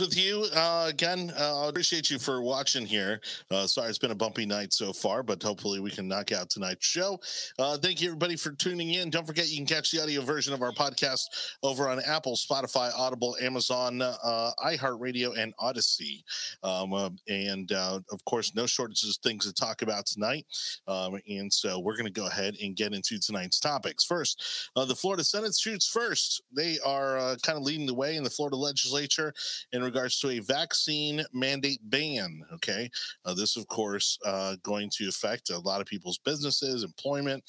[0.00, 1.32] with you uh, again.
[1.38, 3.20] Uh, I appreciate you for watching here.
[3.50, 6.50] Uh, sorry, it's been a bumpy night so far, but hopefully we can knock out
[6.50, 7.18] tonight's show.
[7.58, 9.10] Uh, thank you, everybody, for tuning in.
[9.10, 11.24] Don't forget, you can catch the audio version of our podcast
[11.62, 16.24] over on Apple, Spotify, Audible, Amazon, uh, iHeartRadio, and Odyssey.
[16.62, 20.46] Um, and of course, no shortages of things to talk about tonight.
[20.86, 24.04] Um, and so we're going to go ahead and get into tonight's topics.
[24.04, 26.42] First, the Florida Senate shoots first.
[26.54, 29.32] They are kind of leading the way in the Florida legislature
[29.72, 32.42] in regards to a vaccine mandate ban.
[32.54, 32.88] Okay.
[33.24, 37.42] Uh, this, of course, uh, going to affect a lot of people's businesses, employment,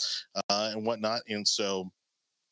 [0.50, 1.22] uh, and whatnot.
[1.28, 1.92] And so,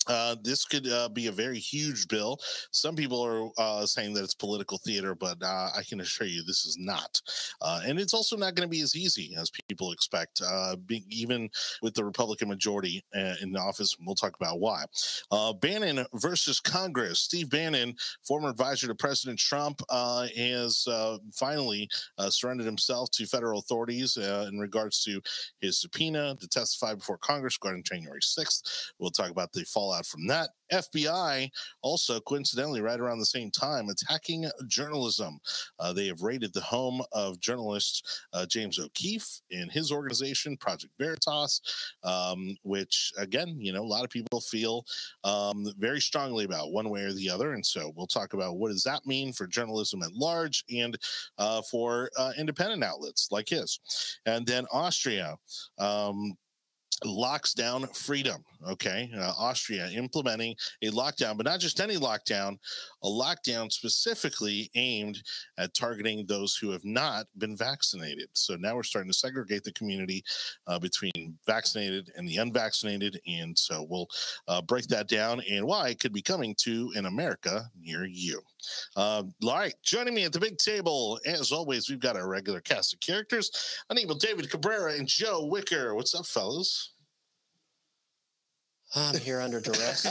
[0.08, 2.40] uh, this could uh, be a very huge bill.
[2.72, 6.44] Some people are uh, saying that it's political theater, but uh, I can assure you
[6.44, 7.22] this is not.
[7.62, 10.42] Uh, and it's also not going to be as easy as people expect,
[11.10, 11.50] even
[11.82, 13.04] with the Republican majority
[13.42, 13.96] in the office.
[14.06, 14.86] We'll talk about why.
[15.62, 17.20] Bannon versus Congress.
[17.20, 20.88] Steve Bannon, former advisor to President Trump, has
[21.34, 21.90] finally
[22.30, 25.22] surrendered himself to federal authorities in regards to
[25.62, 28.92] his subpoena to testify before Congress regarding January 6th.
[29.00, 30.50] We'll talk about the fallout from that.
[30.72, 31.50] FBI
[31.82, 35.40] also coincidentally right around the same time attacking journalism.
[35.80, 40.94] Uh, they have raided the home of journalist uh, James O'Keefe and his organization Project
[41.00, 41.62] Veritas,
[42.04, 44.86] um, which again, you know, a lot of people feel
[45.24, 48.70] um, very strongly about one way or the other, and so we'll talk about what
[48.70, 50.98] does that mean for journalism at large and
[51.38, 53.80] uh, for uh, independent outlets like his,
[54.26, 55.38] and then Austria.
[55.78, 56.38] Um,
[57.06, 58.44] locks down freedom.
[58.66, 59.10] Okay.
[59.16, 62.58] Uh, Austria implementing a lockdown, but not just any lockdown,
[63.04, 65.22] a lockdown specifically aimed
[65.58, 68.30] at targeting those who have not been vaccinated.
[68.34, 70.24] So now we're starting to segregate the community
[70.66, 73.20] uh, between vaccinated and the unvaccinated.
[73.28, 74.08] And so we'll
[74.48, 78.42] uh, break that down and why it could be coming to an America near you.
[78.96, 82.60] Uh, all right, joining me at the big table, as always, we've got our regular
[82.62, 83.52] cast of characters.
[83.92, 85.96] Aníbal David Cabrera and Joe Wicker.
[85.96, 86.94] What's up, fellas?
[88.96, 90.08] I'm here under duress.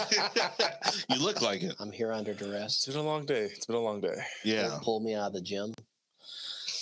[1.08, 1.74] you look like it.
[1.80, 2.76] I'm here under duress.
[2.76, 3.44] It's been a long day.
[3.44, 4.16] It's been a long day.
[4.44, 4.78] Yeah.
[4.82, 5.74] Pull me out of the gym.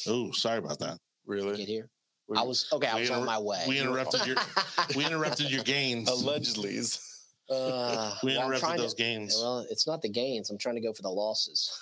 [0.06, 0.98] Oh, sorry about that.
[1.26, 1.56] Really?
[1.56, 1.88] Get here.
[2.36, 2.88] I was okay.
[2.88, 3.64] I was on my way.
[3.68, 4.36] We interrupted your.
[4.96, 6.08] we interrupted your gains.
[6.08, 6.80] Allegedly.
[7.50, 9.36] Uh, we well, interrupted those to, gains.
[9.38, 10.48] Well, it's not the gains.
[10.48, 11.78] I'm trying to go for the losses.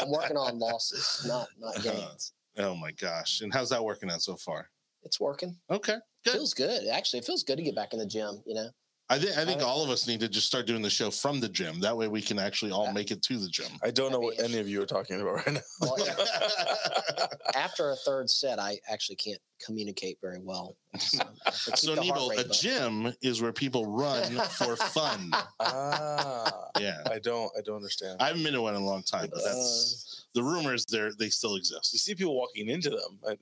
[0.00, 2.32] I'm working on losses, not not gains.
[2.56, 3.40] Uh, oh my gosh!
[3.40, 4.70] And how's that working out so far?
[5.02, 5.56] It's working.
[5.70, 5.96] Okay.
[6.26, 6.34] Good.
[6.34, 6.88] Feels good.
[6.88, 8.42] Actually, it feels good to get back in the gym.
[8.46, 8.70] You know.
[9.08, 11.38] I think I think all of us need to just start doing the show from
[11.38, 11.78] the gym.
[11.78, 13.70] That way, we can actually all make it to the gym.
[13.82, 15.60] I don't know what any of you are talking about right now.
[15.80, 15.96] Well,
[17.54, 20.76] after a third set, I actually can't communicate very well.
[20.98, 21.22] So,
[21.52, 25.30] so Needle, a gym is where people run for fun.
[25.60, 27.02] Ah, yeah.
[27.10, 27.50] I don't.
[27.56, 28.16] I don't understand.
[28.20, 30.84] I haven't been to one in a long time, but that's uh, the rumors.
[30.84, 31.92] There, they still exist.
[31.92, 33.18] You see people walking into them.
[33.26, 33.32] I,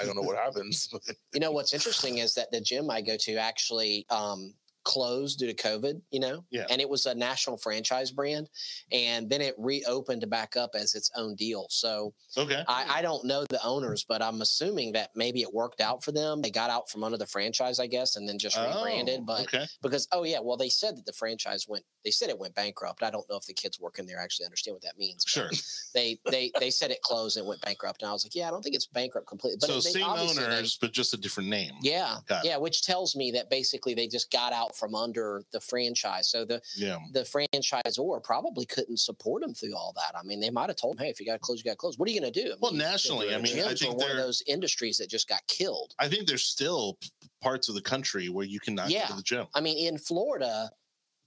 [0.00, 0.92] I don't know what happens.
[1.32, 4.54] you know what's interesting is that the gym I go to actually um,
[4.88, 6.42] closed due to COVID, you know?
[6.50, 6.64] Yeah.
[6.70, 8.48] And it was a national franchise brand.
[8.90, 11.66] And then it reopened back up as its own deal.
[11.68, 12.64] So okay.
[12.66, 16.12] I, I don't know the owners, but I'm assuming that maybe it worked out for
[16.12, 16.40] them.
[16.40, 19.20] They got out from under the franchise, I guess, and then just rebranded.
[19.20, 19.66] Oh, but okay.
[19.82, 23.02] because, oh, yeah, well, they said that the franchise went, they said it went bankrupt.
[23.02, 25.24] I don't know if the kids working there actually understand what that means.
[25.26, 25.50] Sure.
[25.94, 28.02] They, they, they said it closed and went bankrupt.
[28.02, 29.58] And I was like, yeah, I don't think it's bankrupt completely.
[29.60, 31.72] But so they, same owners, they, but just a different name.
[31.82, 32.18] Yeah.
[32.44, 32.56] Yeah.
[32.58, 36.28] Which tells me that basically they just got out from under the franchise.
[36.28, 36.98] So the yeah.
[37.12, 40.18] the franchisor probably couldn't support them through all that.
[40.18, 41.72] I mean, they might have told him, "Hey, if you got to close, you got
[41.72, 42.52] to close." What are you going to do?
[42.52, 45.94] I well, nationally, I mean, I think one of those industries that just got killed.
[45.98, 46.98] I think there's still
[47.42, 49.02] parts of the country where you cannot yeah.
[49.02, 49.46] go to the gym.
[49.54, 50.70] I mean, in Florida,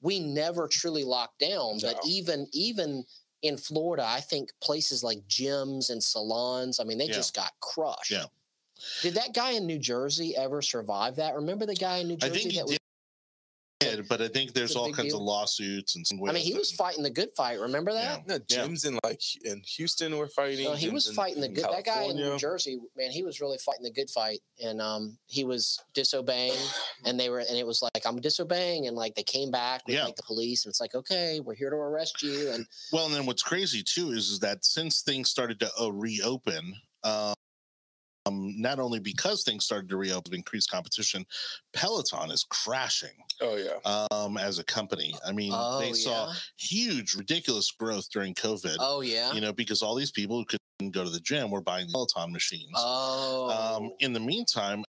[0.01, 1.94] we never truly locked down, no.
[1.94, 3.03] but even even
[3.42, 7.13] in Florida, I think places like gyms and salons, I mean, they yeah.
[7.13, 8.12] just got crushed.
[8.12, 8.25] Yeah.
[9.01, 11.36] Did that guy in New Jersey ever survive that?
[11.36, 12.31] Remember the guy in New Jersey?
[12.31, 12.77] I think he
[13.81, 15.18] did did, but I think there's all kinds deal.
[15.18, 16.06] of lawsuits and.
[16.28, 17.60] I mean, he was fighting the good fight.
[17.60, 18.24] Remember that?
[18.28, 18.92] Yeah, gyms yeah.
[18.92, 20.66] in like in Houston were fighting.
[20.66, 21.66] No, he was fighting the good.
[21.66, 25.18] That guy in New Jersey, man, he was really fighting the good fight, and um,
[25.28, 26.57] he was disobeying,
[27.06, 29.95] and they were, and it was like I'm disobeying, and like they came back with
[29.95, 30.06] yeah.
[30.06, 33.16] like the police, and it's like okay, we're here to arrest you, and well, and
[33.16, 36.75] then what's crazy too is, is that since things started to uh, reopen.
[37.04, 37.34] Um,
[38.26, 41.26] um, not only because things started to reopen, increased competition,
[41.74, 43.10] Peloton is crashing.
[43.42, 44.06] Oh yeah.
[44.12, 45.94] Um, as a company, I mean, oh, they yeah.
[45.94, 48.78] saw huge, ridiculous growth during COVID.
[48.80, 49.34] Oh yeah.
[49.34, 51.94] You know, because all these people who couldn't go to the gym were buying the
[51.94, 52.72] Peloton machines.
[52.76, 53.78] Oh.
[53.78, 54.84] Um, in the meantime,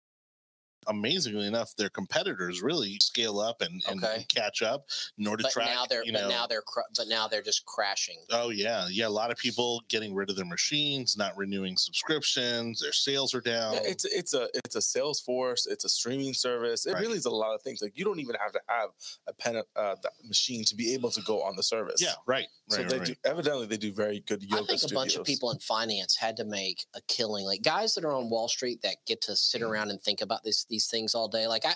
[0.88, 4.24] amazingly enough, their competitors really scale up and, and Okay.
[4.28, 4.86] catch up.
[5.18, 8.18] Nordic but Track, now they're you but now they're cr- but now they're just crashing.
[8.30, 9.06] Oh yeah, yeah.
[9.06, 12.80] A lot of people getting rid of their machines, not renewing subscriptions.
[12.80, 13.74] Their sales are down.
[13.74, 16.86] Yeah, it's it's a it's a Salesforce, it's a streaming service.
[16.86, 17.02] It Right.
[17.02, 17.80] really is a lot of things.
[17.82, 18.90] Like you don't even have to have
[19.26, 22.00] a pen uh, the machine to be able to go on the service.
[22.02, 22.46] yeah, right.
[22.68, 23.06] So right, they right.
[23.08, 26.16] do evidently they do very good yoga I think a bunch of people in finance
[26.16, 27.44] had to make a killing.
[27.44, 29.68] Like guys that are on Wall Street that get to sit Mm.
[29.68, 31.46] around and think about this these things all day.
[31.46, 31.74] Like I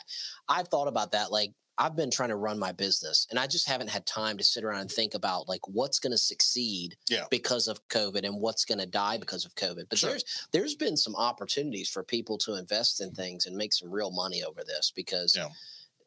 [0.48, 1.30] I've thought about that.
[1.30, 4.44] Like I've been trying to run my business and I just haven't had time to
[4.44, 7.26] sit around and think about like what's going to succeed Yeah.
[7.30, 9.84] because of COVID and what's going to die because of COVID.
[9.90, 10.10] But Sure.
[10.10, 14.10] there's there's been some opportunities for people to invest in things and make some real
[14.10, 15.48] money over this because Yeah.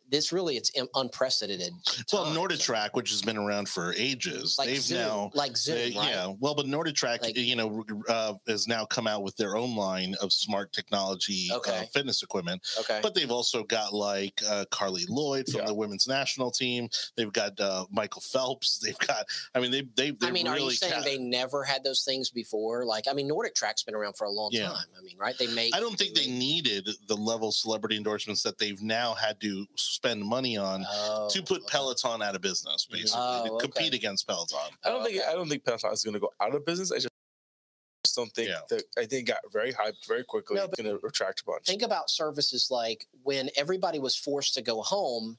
[0.10, 1.74] This really it's unprecedented.
[2.12, 2.26] Well.
[2.34, 6.10] NordicTrack, which has been around for ages, like they've Zoom, now like Zoom, they- right?
[6.10, 6.34] yeah.
[6.40, 10.16] Well, but NordicTrack, Like- you know, uh, has now come out with their own line
[10.22, 12.62] of smart technology uh, fitness equipment.
[12.80, 13.00] Okay.
[13.02, 15.68] But they've also got like uh, Carli Lloyd from Yeah.
[15.68, 16.90] the women's national team.
[17.16, 18.80] They've got uh, Michael Phelps.
[18.80, 19.26] They've got.
[19.56, 20.12] I mean, they they.
[20.12, 22.86] they I mean, are you saying ca- they never had those things before?
[22.86, 24.70] Like, I mean, Nordic Track's been around for a long Yeah.
[24.70, 24.86] time.
[24.98, 25.38] I mean, right?
[25.38, 25.76] They make.
[25.76, 29.40] I don't think they make- needed the level of celebrity endorsements that they've now had
[29.42, 29.66] to
[30.00, 31.68] spend money on Oh, to put.
[31.68, 32.94] Peloton out of business, Mhm.
[32.94, 34.58] basically, Oh, to compete against Peloton.
[34.84, 35.22] I don't think.
[35.24, 36.92] I don't think Peloton is going to go out of business.
[36.92, 38.62] I just don't think Yeah.
[38.70, 40.56] that I think got very hyped very quickly.
[40.56, 41.66] No, but- going to retract a bunch.
[41.66, 45.38] Think about services like when everybody was forced to go home.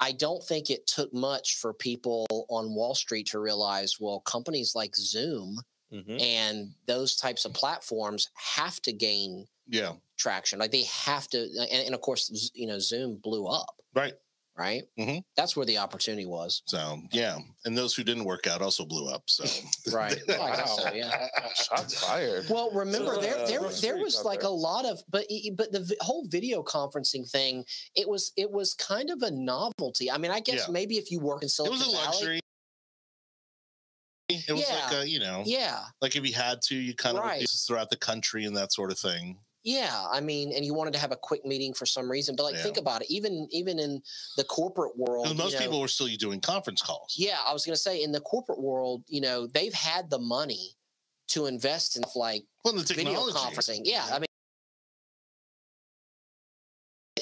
[0.00, 4.74] I don't think it took much for people on Wall Street to realize, well, companies
[4.74, 6.20] like Zoom Mhm.
[6.20, 10.58] and those types of platforms have to gain Yeah, traction.
[10.58, 11.38] Like they have to,
[11.70, 14.14] and, and of course, you know, Zoom blew up, right.
[14.56, 14.82] right?
[14.98, 15.18] Mm-hmm.
[15.36, 16.62] That's where the opportunity was.
[16.66, 19.22] So yeah, and those who didn't work out also blew up.
[19.28, 19.44] So
[19.92, 20.18] Right.
[20.28, 20.92] Well, I guess so, Wow.
[20.94, 21.28] yeah.
[21.54, 22.46] Shots fired.
[22.50, 24.48] Well, remember So, there uh, there there was like there.
[24.48, 28.74] a lot of but e- but the whole video conferencing thing it was it was
[28.74, 30.10] kind of a novelty.
[30.10, 30.72] I mean, I guess Yeah.
[30.72, 32.40] maybe if you work in it Silicon was a Valley, luxury.
[34.48, 37.24] It was like a, you know, yeah, like if you had to, you kind of
[37.24, 37.48] Right.
[37.66, 39.38] throughout the country and that sort of thing.
[39.64, 40.06] yeah.
[40.10, 42.56] I mean, and you wanted to have a quick meeting for some reason, but like
[42.56, 42.62] Yeah.
[42.64, 43.10] think about it.
[43.10, 44.02] Even even in
[44.36, 47.14] the corporate world, Because you most know, people were still doing conference calls.
[47.16, 50.18] Yeah, I was going to say in the corporate world, you know, they've had the
[50.18, 50.76] money
[51.28, 53.82] to invest in like Well, the video conferencing.
[53.84, 54.26] Yeah, I mean,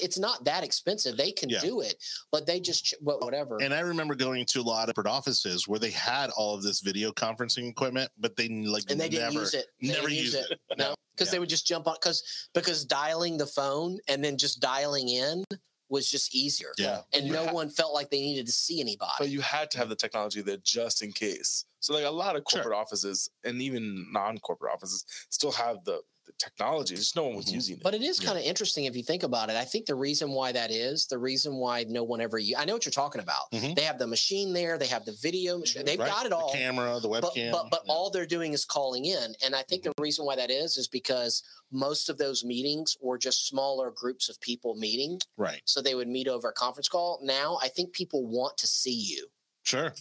[0.01, 1.17] it's not that expensive.
[1.17, 1.59] They can Yeah.
[1.59, 1.95] do it,
[2.31, 3.61] but they just ch- oh, whatever.
[3.61, 6.79] And I remember going to a lot of offices where they had all of this
[6.81, 9.67] video conferencing equipment, but they like and they didn't never, use it.
[9.81, 10.59] They never use used it.
[10.77, 11.31] No, because yeah.
[11.33, 15.43] they would just jump on because because dialing the phone and then just dialing in
[15.89, 16.71] was just easier.
[16.77, 17.01] Yeah.
[17.13, 19.11] And You no ha- one felt like they needed to see anybody.
[19.19, 21.65] But you had to have the technology there just in case.
[21.81, 22.61] So like a lot of Sure.
[22.61, 26.95] corporate offices and even non-corporate offices still have the, the technology.
[26.95, 27.53] Just no one was Mhm.
[27.53, 27.83] using it.
[27.83, 28.27] But it is Yeah.
[28.27, 29.55] kind of interesting if you think about it.
[29.55, 32.39] I think the reason why that is the reason why no one ever.
[32.57, 33.51] I know what you're talking about.
[33.51, 33.75] Mhm.
[33.75, 34.77] They have the machine there.
[34.77, 35.85] They have the video machine.
[35.85, 36.09] They've Right?
[36.09, 36.51] got it all.
[36.51, 37.51] The camera, the but webcam.
[37.51, 37.93] but, but yeah.
[37.93, 40.87] all they're doing is calling in, and I think the reason why that is is
[40.87, 45.61] because most of those meetings were just smaller groups of people meeting, right.
[45.65, 47.19] so they would meet over a conference call.
[47.23, 49.27] Now I think people want to see you.
[49.63, 49.93] Sure.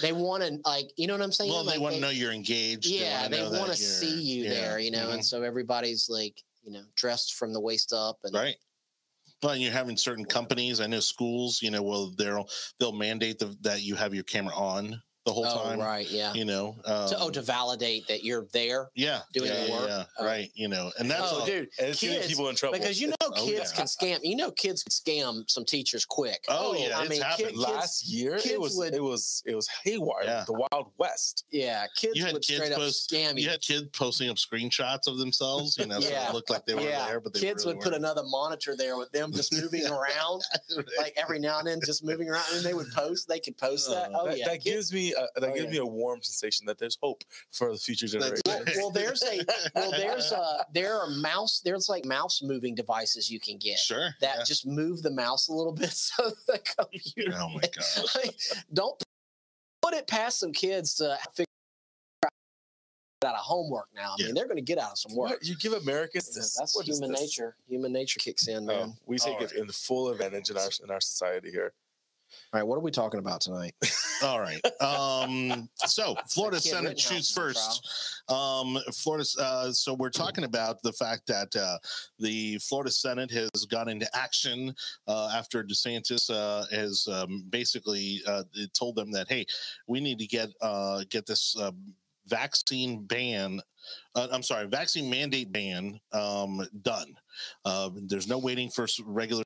[0.00, 1.50] They want to like, you know what I'm saying?
[1.50, 2.86] Well, they Like, want to know you're engaged.
[2.86, 5.14] Yeah, they want to see you yeah, there, you know, mhm.
[5.14, 8.56] and so everybody's like, you know, dressed from the waist up, and right.
[9.42, 10.80] Well, and you're having certain companies.
[10.80, 11.62] I know schools.
[11.62, 12.48] You know, well, they'll
[12.80, 15.78] they'll mandate the, that you have your camera on the whole oh time.
[15.78, 16.32] right, yeah.
[16.34, 16.76] You know.
[16.84, 18.88] Um, to, oh, to validate that you're there.
[18.94, 19.88] yeah, doing yeah, the work?
[19.88, 20.24] yeah, Oh.
[20.24, 20.50] right.
[20.54, 22.78] You know, and that's oh, all- dude, and it's getting people in trouble.
[22.78, 23.76] because you know Oh, kids yeah.
[23.76, 24.18] can scam.
[24.22, 26.44] You know kids can scam some teachers quick.
[26.48, 27.38] Oh, yeah, I it's mean, happened.
[27.38, 30.24] kid- kids, last year kids it was would- it was it was haywire.
[30.24, 30.44] Yeah.
[30.46, 31.44] The Wild West.
[31.50, 33.44] yeah, kids You had would kids straight up post- scam you.
[33.44, 35.76] you had kids posting up screenshots of themselves.
[35.78, 37.82] You know, so it looked like they were yeah, there, but they kids really would
[37.82, 38.04] put weren't.
[38.04, 40.42] another monitor there with them just moving around,
[40.98, 43.28] like every now and then, just moving around, and they would post.
[43.28, 44.12] They could post that.
[44.12, 45.70] Uh, Oh that yeah, that gives me a, that Oh, gives yeah.
[45.70, 48.42] me a warm sensation that there's hope for the future generation.
[48.46, 49.40] Well, well, there's a
[49.74, 51.60] well, there's a there are mouse.
[51.64, 54.14] There's like mouse moving devices you can get sure.
[54.20, 54.44] that yeah.
[54.44, 57.36] just move the mouse a little bit so the computer.
[57.40, 58.04] Oh my god.
[58.14, 58.34] Like,
[58.72, 59.02] don't
[59.82, 61.44] put it past some kids to figure
[63.24, 64.10] out of homework now.
[64.12, 64.26] I Yeah.
[64.26, 65.30] mean, they're going to get out of some work.
[65.30, 65.44] What?
[65.44, 66.54] You give Americans Yeah, this.
[66.56, 67.20] That's what human this?
[67.20, 67.56] nature.
[67.68, 68.88] Human nature kicks in, oh, man.
[68.92, 71.72] Oh, we take All it in full advantage in our in our society here.
[72.52, 73.74] All right, what are we talking about tonight?
[74.22, 74.60] All right.
[74.80, 78.24] Um, so Florida Senate shoots first.
[78.28, 79.24] Um, Florida.
[79.38, 81.78] Uh, so we're talking about the fact that uh,
[82.18, 84.74] the Florida Senate has gone into action
[85.06, 89.46] uh, after DeSantis uh, has um, basically uh, told them that hey,
[89.86, 91.56] we need to get uh, get this.
[91.58, 91.72] Uh,
[92.28, 93.58] vaccine ban.
[94.14, 97.14] Uh, I'm sorry, vaccine mandate ban um, done.
[97.64, 99.44] Uh, there's no waiting for regular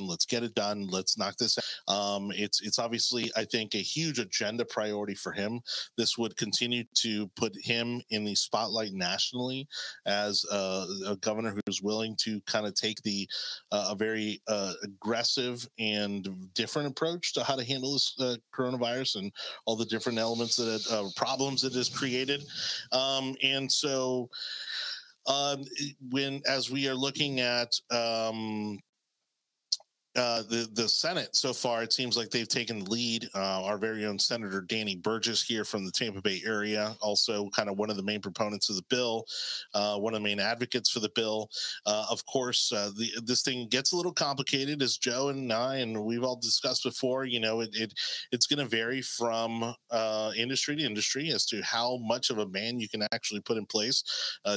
[0.00, 1.94] let's get it done let's knock this out.
[1.94, 5.60] um it's it's obviously i think a huge agenda priority for him
[5.96, 9.66] this would continue to put him in the spotlight nationally
[10.06, 13.28] as a, a governor who's willing to kind of take the
[13.72, 19.16] uh, a very uh, aggressive and different approach to how to handle this uh, coronavirus
[19.16, 19.32] and
[19.66, 22.42] all the different elements that it, uh, problems it has created
[22.92, 24.28] um and so
[25.26, 25.64] um,
[26.10, 28.78] when as we are looking at um,
[30.16, 33.28] uh, the the Senate so far, it seems like they've taken the lead.
[33.32, 37.68] Uh, our very own Senator Danny Burgess here from the Tampa Bay area, also kind
[37.68, 39.24] of one of the main proponents of the bill,
[39.72, 41.48] uh, one of the main advocates for the bill.
[41.86, 45.76] Uh, of course, uh, the, this thing gets a little complicated, as Joe and I
[45.76, 47.24] and we've all discussed before.
[47.24, 47.94] You know, it, it
[48.32, 49.74] it's going to vary from
[50.36, 53.66] industry to industry as to how much of a ban you can actually put in
[53.66, 54.02] place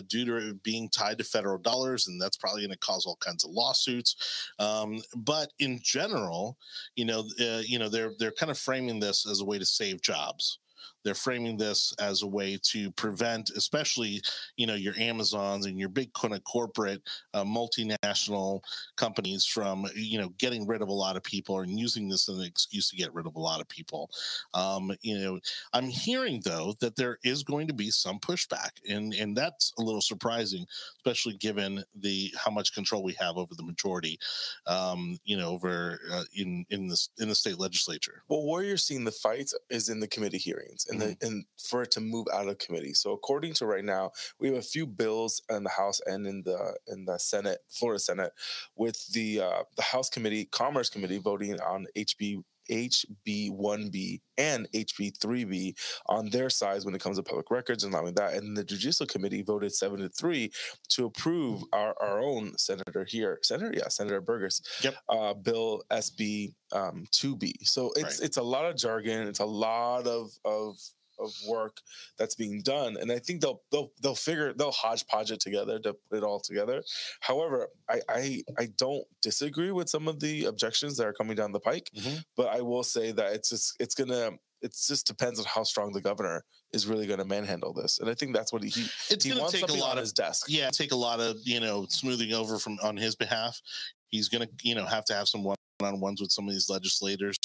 [0.08, 3.18] due to it being tied to federal dollars, and that's probably going to cause all
[3.18, 4.50] kinds of lawsuits.
[4.58, 6.58] Um, but in general,
[6.96, 9.66] you know, uh, you know, they're they're kind of framing this as a way to
[9.66, 10.60] save jobs
[11.04, 14.22] they're framing this as a way to prevent especially
[14.58, 17.02] you know your amazons and your big kind of corporate
[17.34, 18.62] uh, multinational
[18.96, 22.38] companies from you know getting rid of a lot of people and using this as
[22.38, 24.10] an excuse to get rid of a lot of people.
[24.54, 25.40] Um, you know
[25.74, 29.82] i'm hearing though that there is going to be some pushback and and that's a
[29.82, 30.66] little surprising
[30.98, 34.20] especially given the how much control we have over the majority
[34.68, 38.24] um, you know over uh, in in the in the state legislature.
[38.28, 41.14] Well where you're seeing the fight is in the committee hearings and mm-hmm.
[41.20, 42.94] the and for it to move out of committee.
[42.94, 46.44] So according to right now, we have a few bills in the House and in
[46.44, 48.32] the in the Senate, Florida Senate,
[48.76, 55.18] with the uh, the House Committee, Commerce Committee voting on HB HB 1B and HB
[55.20, 55.74] 3B
[56.08, 58.34] on their sides when it comes to public records and allowing that.
[58.34, 60.52] And the Judicial Committee voted seven to three
[60.90, 61.68] to approve mm.
[61.74, 64.96] our, our own senator here, Senator, yeah, Senator Burgess, yep.
[65.10, 67.54] uh, Bill SB um, 2B.
[67.64, 68.26] So it's right.
[68.26, 70.78] it's a lot of jargon, it's a lot of of
[71.20, 71.78] of work
[72.18, 75.94] that's being done and i think they'll they'll they'll figure they'll hodgepodge it together to
[76.10, 76.84] put it all together
[77.22, 81.52] however i i, I don't disagree with some of the objections that are coming down
[81.52, 82.18] the pike mm-hmm.
[82.36, 84.32] but i will say that it's just it's gonna
[84.64, 88.10] it just depends on how strong the governor is really going to manhandle this, and
[88.10, 88.70] I think that's what he.
[89.10, 90.46] It's going to take a lot of his desk.
[90.48, 93.62] Yeah, take a lot of you know smoothing over from on his behalf.
[94.08, 96.54] He's going to you know have to have some one on ones with some of
[96.54, 97.38] these legislators.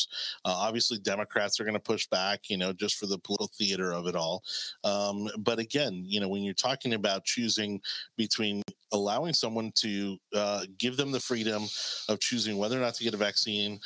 [0.44, 3.92] Uh, obviously, Democrats are going to push back, you know, just for the political theater
[3.92, 4.42] of it all.
[4.84, 7.80] Um, but again, you know, when you're talking about choosing
[8.16, 11.64] between allowing someone to uh, give them the freedom
[12.08, 13.78] of choosing whether or not to get a vaccine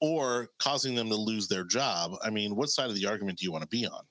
[0.00, 3.44] or causing them to lose their job, I mean, what side of the argument do
[3.44, 4.02] you want to be on?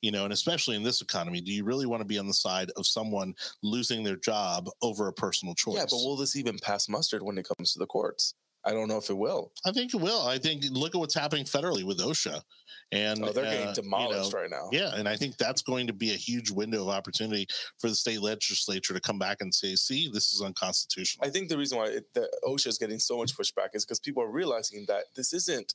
[0.00, 2.34] you know, and especially in this economy, do you really want to be on the
[2.34, 5.76] side of someone losing their job over a personal choice?
[5.76, 8.34] Yeah, but will this even pass mustard when it comes to the courts?
[8.64, 9.52] I don't know if it will.
[9.64, 10.22] I think it will.
[10.22, 12.40] I think look at what's happening federally with OSHA,
[12.92, 14.68] and oh, they're getting uh, demolished you know, right now.
[14.70, 17.46] Yeah, and I think that's going to be a huge window of opportunity
[17.78, 21.48] for the state legislature to come back and say, "See, this is unconstitutional." I think
[21.48, 24.30] the reason why it, the OSHA is getting so much pushback is because people are
[24.30, 25.74] realizing that this isn't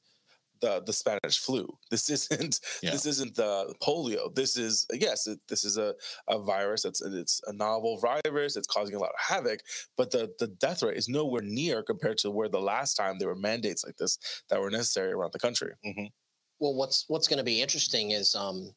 [0.62, 1.68] the the Spanish flu.
[1.92, 2.92] This isn't yeah.
[2.92, 4.34] this isn't the polio.
[4.34, 5.96] This is yes, it, this is a,
[6.28, 6.86] a virus.
[6.86, 8.56] It's it's a novel virus.
[8.56, 9.62] It's causing a lot of havoc,
[9.96, 13.28] but the the death rate is nowhere near compared to where the last time there
[13.28, 14.18] were mandates like this
[14.50, 15.74] that were necessary around the country.
[15.86, 16.06] Mm-hmm.
[16.60, 18.74] Well, what's what's going to be interesting is um,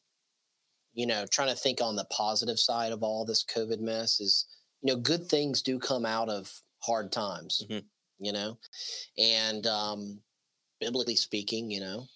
[0.93, 4.45] you know, trying to think on the positive side of all this COVID mess is
[4.81, 6.51] you know, good things do come out of
[6.83, 7.63] hard times.
[7.69, 7.85] Mm-hmm.
[8.19, 8.57] You know,
[9.17, 10.19] and um,
[10.81, 12.07] biblically speaking, you know,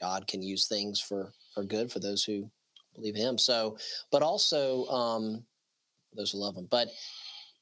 [0.00, 2.50] God can use things for for good for those who
[2.94, 3.36] believe Him.
[3.36, 3.76] So,
[4.10, 5.44] but also um,
[6.14, 6.68] those who love Him.
[6.70, 6.88] But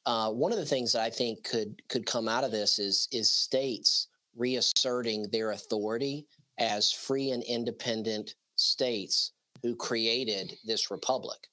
[0.07, 3.09] uh, one of the things that I think could could come out of this is
[3.11, 6.27] is states reasserting their authority
[6.59, 9.33] as free and independent states
[9.63, 11.49] who created this republic,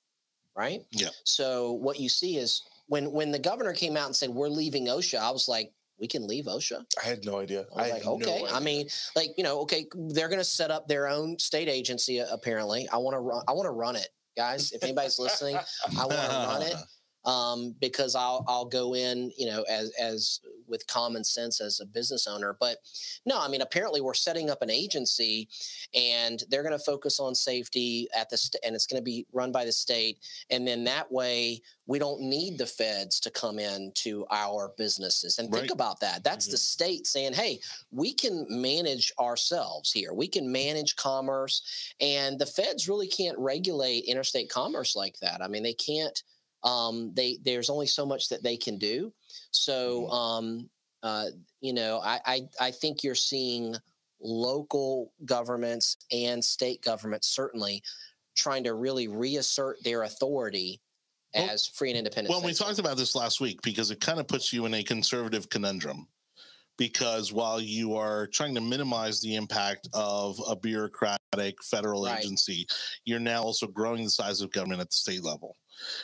[0.56, 0.82] right?
[0.92, 1.10] Yeah.
[1.24, 4.88] So what you see is when when the governor came out and said we're leaving
[4.88, 6.84] OSHA, I was like, we can leave OSHA.
[7.02, 7.68] I had no idea.
[7.76, 8.44] I, I like, okay.
[8.44, 11.70] No I mean, like you know, okay, they're going to set up their own state
[11.70, 12.18] agency.
[12.20, 13.44] Apparently, I want to run.
[13.48, 14.72] I want to run it, guys.
[14.72, 16.76] If anybody's listening, I want to run it
[17.26, 21.86] um, because I'll I'll go in, you know, as as with common sense as a
[21.86, 22.56] business owner.
[22.60, 22.78] But
[23.26, 25.50] no, I mean, apparently we're setting up an agency,
[25.94, 29.26] and they're going to focus on safety at the st- and it's going to be
[29.34, 33.60] run by the state, and then that way we don't need the feds to come
[33.60, 35.38] in to our businesses.
[35.40, 35.62] And Right.
[35.62, 36.24] think about that.
[36.24, 37.60] That's the state saying, "Hey,
[37.92, 40.14] we can manage ourselves here.
[40.14, 41.62] We can manage commerce."
[42.00, 45.42] And the feds really can't regulate interstate commerce like that.
[45.42, 46.24] I mean, they can't.
[46.64, 49.12] Um, they there's only so much that they can do.
[49.52, 50.70] So, um,
[51.04, 51.28] uh,
[51.60, 53.76] you know, I, I I think you're seeing
[54.22, 57.82] local governments and state governments certainly
[58.36, 60.80] trying to really reassert their authority
[61.34, 62.30] Well- as free and independent.
[62.30, 64.84] Well, we talked about this last week because it kind of puts you in a
[64.84, 66.08] conservative conundrum.
[66.78, 72.20] Because while you are trying to minimize the impact of a bureaucratic federal Right.
[72.20, 72.66] agency,
[73.06, 75.58] you're now also growing the size of government at the state level.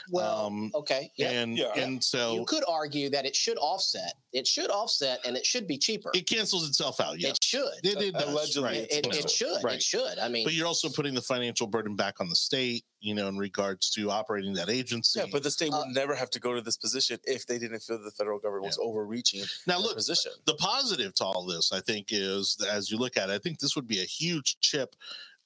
[0.10, 1.32] Well, um, okay, yeah.
[1.32, 1.74] And Yeah.
[1.76, 4.14] and so you could argue that it should offset.
[4.34, 6.12] It should offset, and it should be cheaper.
[6.14, 7.20] it cancels itself out.
[7.20, 7.64] Yeah, It should.
[7.84, 8.78] it, it does, Allegedly, right.
[8.92, 9.64] It, it, it should.
[9.64, 9.76] Right.
[9.76, 10.20] It should.
[10.20, 13.28] I mean, But you're also putting the financial burden back on the state, you know,
[13.30, 15.20] in regards to operating that agency.
[15.20, 17.58] Yeah, but the state would Uh, never have to go to this position if they
[17.58, 20.32] didn't feel the federal government was overreaching now look, position.
[20.46, 23.60] the positive to all this, I think, is as you look at it, I think
[23.60, 24.96] this would be a huge chip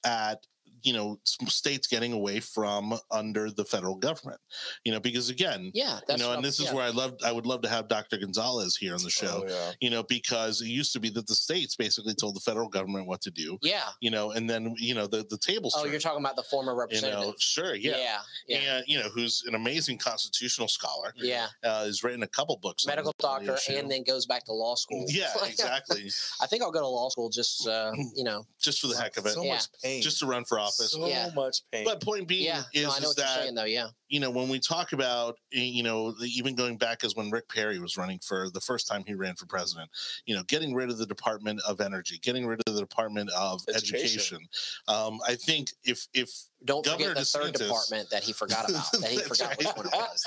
[0.04, 0.46] at
[0.82, 4.40] you know states getting away from under the federal government.
[4.84, 6.74] You know, because again, yeah, you know, and this is yeah.
[6.74, 8.18] where I love I would love to have Dr.
[8.18, 9.44] Gonzalez here on the show.
[9.44, 9.72] Oh, yeah.
[9.80, 13.06] You know, because it used to be that the states basically told the federal government
[13.06, 13.58] what to do.
[13.62, 13.88] Yeah.
[14.00, 15.74] You know, and then you know the the tables.
[15.76, 17.20] Oh, you're talking about the former you representative.
[17.20, 17.96] know, sure, yeah.
[17.96, 18.18] yeah.
[18.48, 18.76] Yeah.
[18.76, 21.14] And you know, who's an amazing constitutional scholar.
[21.16, 21.46] Yeah.
[21.64, 22.86] uh, has written a couple books.
[22.86, 23.78] Medical this- on the doctor, issue.
[23.78, 25.04] and then goes back to law school.
[25.08, 26.10] yeah, exactly.
[26.40, 28.44] I think I'll go to law school just, uh, you know.
[28.60, 29.54] Just for the heck of it, So Yeah.
[29.54, 30.02] much pain.
[30.02, 30.71] just to run for office.
[30.72, 31.30] So Yeah.
[31.34, 31.84] much pain.
[31.84, 32.62] But point being Yeah.
[32.72, 33.64] is, no, I know is what you're that saying, though.
[33.64, 33.88] Yeah.
[34.08, 37.30] you know when we talk about eh, you know the- even going back as when
[37.30, 39.90] Rick Perry was running for the first time he ran for president,
[40.26, 43.62] you know getting rid of the Department of Energy, getting rid of the Department of
[43.68, 44.04] Education.
[44.04, 44.48] Education.
[44.88, 46.30] Um, I think if if
[46.64, 48.90] Don't Governor forget the third department that he forgot about.
[48.92, 50.26] That he That's forgot which one it was.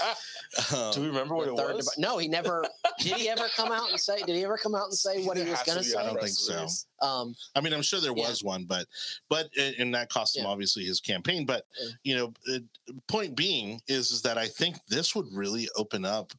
[0.74, 1.86] um, Do we remember what it third was?
[1.86, 2.66] depart- no, he never.
[3.00, 4.18] Did he ever come out and say?
[4.20, 5.98] Did he ever come out and say what he was going to say?
[5.98, 6.68] I don't think so.
[7.02, 8.28] Um, I mean, I'm sure there Yeah.
[8.30, 8.86] was one, but
[9.30, 10.50] but and that cost him Yeah.
[10.50, 11.46] obviously his campaign.
[11.46, 11.88] But Yeah.
[12.04, 12.60] you know, uh,
[13.08, 16.32] point being is is that I think this would really open up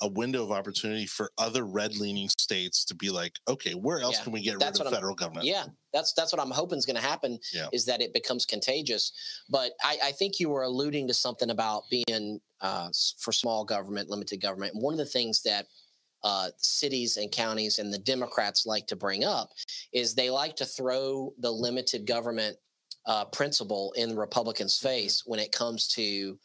[0.00, 4.16] a window of opportunity for other red leaning states to be like, okay, where else
[4.18, 5.46] Yeah, can we get rid of what I'm- federal government?
[5.46, 7.38] yeah, that's that's what I'm hoping is going to happen.
[7.52, 7.68] Yeah.
[7.72, 9.12] Is that it becomes contagious?
[9.48, 14.08] But I, I think you were alluding to something about being uh, for small government,
[14.08, 14.74] limited government.
[14.74, 15.66] One of the things that
[16.22, 19.50] uh, cities and counties and the Democrats like to bring up
[19.92, 22.56] is they like to throw the limited government
[23.06, 26.38] uh, principle in the Republicans' face when it comes to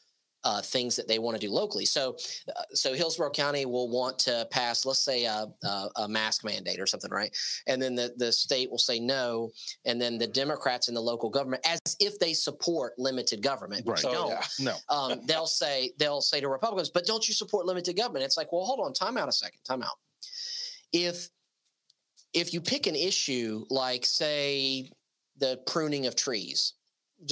[0.45, 1.85] uh, things that they want to do locally.
[1.85, 2.15] So,
[2.55, 6.79] uh, so Hillsborough County will want to pass, let's say, a, a, a mask mandate
[6.79, 7.35] or something, right?
[7.67, 9.51] And then the, the state will say no,
[9.85, 14.01] and then the Democrats in the local government, as if they support limited government, Right.
[14.01, 14.43] they Oh, don't, yeah.
[14.59, 18.23] No, um, they'll say they'll say to Republicans, but don't you support limited government?
[18.23, 19.97] It's like, well, hold on, time out a second, time out.
[20.93, 21.27] If
[22.33, 24.91] if you pick an issue like, say,
[25.37, 26.73] the pruning of trees,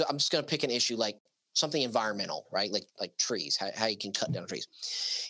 [0.10, 1.17] I'm just going to pick an issue like
[1.53, 2.71] something environmental, right?
[2.71, 4.67] Like like trees, how, how you can cut down trees.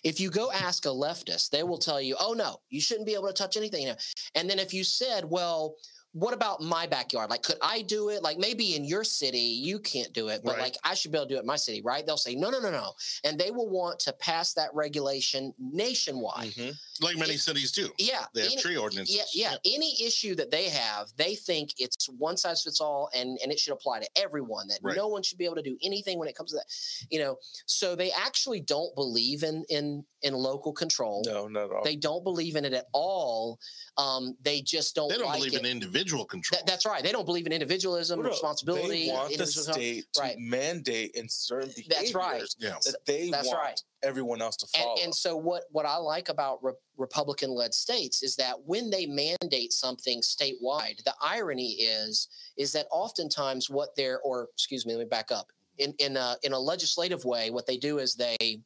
[0.04, 3.14] If you go ask a leftist, they will tell you, oh no, you shouldn't be
[3.14, 3.94] able to touch anything.
[4.36, 5.76] And then if you said, well,
[6.14, 7.30] what about my backyard?
[7.30, 8.22] Like, could I do it?
[8.22, 10.62] Like, maybe in your city you can't do it, but Right.
[10.62, 12.06] like I should be able to do it in my city, right?
[12.06, 16.54] They'll say, no, no, no, no, and they will want to pass that regulation nationwide.
[16.54, 16.78] Mhm.
[17.02, 17.92] like many It- cities do.
[17.98, 19.16] Yeah, They have any- tree ordinances.
[19.16, 19.58] yeah, yeah.
[19.66, 23.60] Any issue that they have, they think it's one size fits all, and and it
[23.60, 24.68] should apply to everyone.
[24.68, 24.96] That Right.
[24.96, 26.68] no one should be able to do anything when it comes to that.
[27.10, 31.24] You know, so they actually don't believe in in in local control.
[31.26, 31.84] No, not at all.
[31.84, 33.60] They don't believe in it at all.
[33.98, 35.10] Um, they just don't.
[35.10, 35.60] They don't like believe it.
[35.62, 36.60] in individual control.
[36.60, 37.02] That- that's right.
[37.04, 39.08] They don't believe in individualism, Well, no, responsibility.
[39.08, 40.38] They want the individual- state to Right.
[40.38, 42.44] mandate in certain behaviors That's right.
[42.60, 42.78] yeah.
[42.86, 43.84] that they That's want right.
[44.04, 44.94] everyone else to follow.
[44.96, 49.06] And, and so what what I like about re- Republican-led states is that when they
[49.06, 55.00] mandate something statewide, the irony is is that oftentimes what they're or excuse me, let
[55.00, 55.52] me back up.
[55.80, 58.62] In in a in a legislative way, what they do is they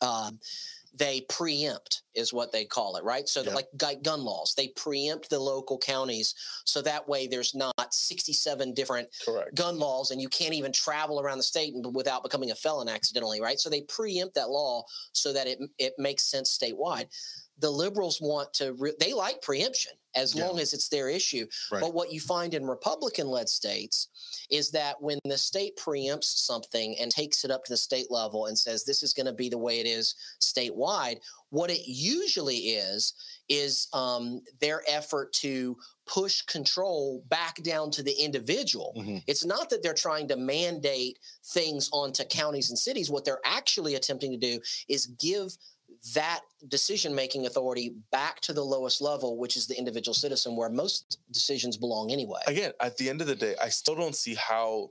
[0.00, 0.38] um,
[0.94, 3.28] they preempt is what they call it, right?
[3.28, 3.54] So Yeah.
[3.54, 3.68] like
[4.02, 9.54] gun laws, they preempt the local counties, so that way there's not 67 different Correct.
[9.54, 13.40] gun laws and you can't even travel around the state without becoming a felon accidentally,
[13.40, 13.58] right?
[13.58, 17.08] So they preempt that law so that it it makes sense statewide.
[17.58, 20.46] The liberals want to re- they like preemption as Yeah.
[20.46, 21.46] long as it's their issue.
[21.70, 21.80] Right.
[21.80, 24.08] But what you find in Republican led states
[24.50, 28.46] is that when the state preempts something and takes it up to the state level
[28.46, 31.18] and says this is going to be the way it is statewide,
[31.50, 33.14] What it usually is
[33.48, 38.92] is um, their effort to push control back down to the individual.
[38.98, 39.22] Mhm.
[39.26, 43.08] It's not that they're trying to mandate things onto counties and cities.
[43.08, 45.56] What they're actually attempting to do is give
[46.14, 50.68] that decision making authority back to the lowest level, which is the individual citizen, where
[50.68, 52.40] most decisions belong anyway.
[52.46, 54.90] Again, at the end of the day, I still don't see how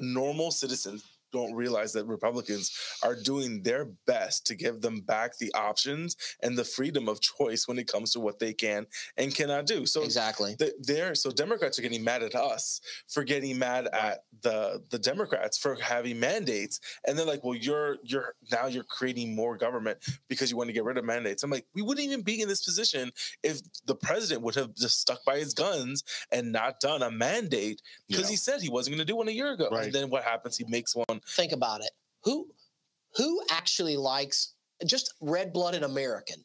[0.00, 2.70] normal citizens don't realize that Republicans
[3.02, 7.66] are doing their best to give them back the options and the freedom of choice
[7.68, 9.84] when it comes to what they can and cannot do.
[9.86, 10.56] So exactly.
[10.56, 14.98] th- they're so Democrats are getting mad at us for getting mad at the the
[14.98, 19.98] Democrats for having mandates, and they're like, "Well, you're you're now you're creating more government
[20.28, 22.48] because you want to get rid of mandates." I'm like, we wouldn't even be in
[22.48, 23.10] this position
[23.42, 27.82] if the president would have just stuck by his guns and not done a mandate
[28.08, 28.30] because Yeah.
[28.30, 29.68] he said he wasn't going to do one a year ago.
[29.70, 29.84] Right.
[29.86, 30.56] And then what happens?
[30.56, 31.20] He makes one.
[31.28, 31.90] Think about it.
[32.24, 32.48] Who
[33.16, 36.44] who actually likes just red-blooded American?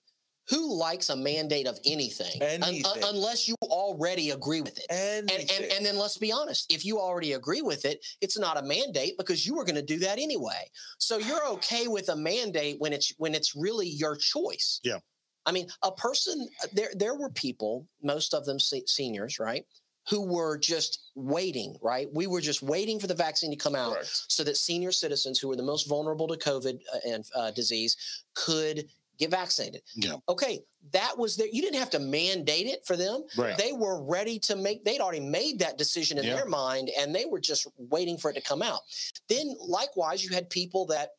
[0.49, 4.85] Who likes a mandate of anything, Un- un- unless you already agree with it?
[4.89, 8.37] And And, and and then let's be honest, if you already agree with it, it's
[8.37, 10.69] not a mandate because you were going to do that anyway.
[10.97, 14.79] So you're okay with a mandate when it's when it's really your choice.
[14.83, 14.97] Yeah.
[15.45, 19.65] I mean, a person there there were people, most of them se- seniors, right,
[20.09, 22.07] who were just waiting, right?
[22.13, 24.25] We were just waiting for the vaccine to come out correct.
[24.27, 28.23] so that senior citizens who were the most vulnerable to COVID uh, and uh, disease
[28.33, 28.85] could
[29.19, 29.81] get vaccinated.
[29.95, 30.15] Yeah.
[30.27, 30.61] Okay,
[30.93, 31.47] that was there.
[31.51, 33.57] You didn't have to mandate it for them Right.
[33.57, 36.35] they were ready to make they'd already made that decision in Yeah.
[36.37, 38.79] their mind and they were just waiting for it to come out
[39.27, 41.09] then likewise you had people that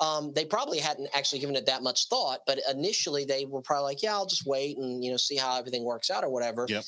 [0.00, 3.84] um, they probably hadn't actually given it that much thought but initially they were probably
[3.84, 6.66] like yeah i'll just wait and you know see how everything works out or whatever
[6.68, 6.84] Yep.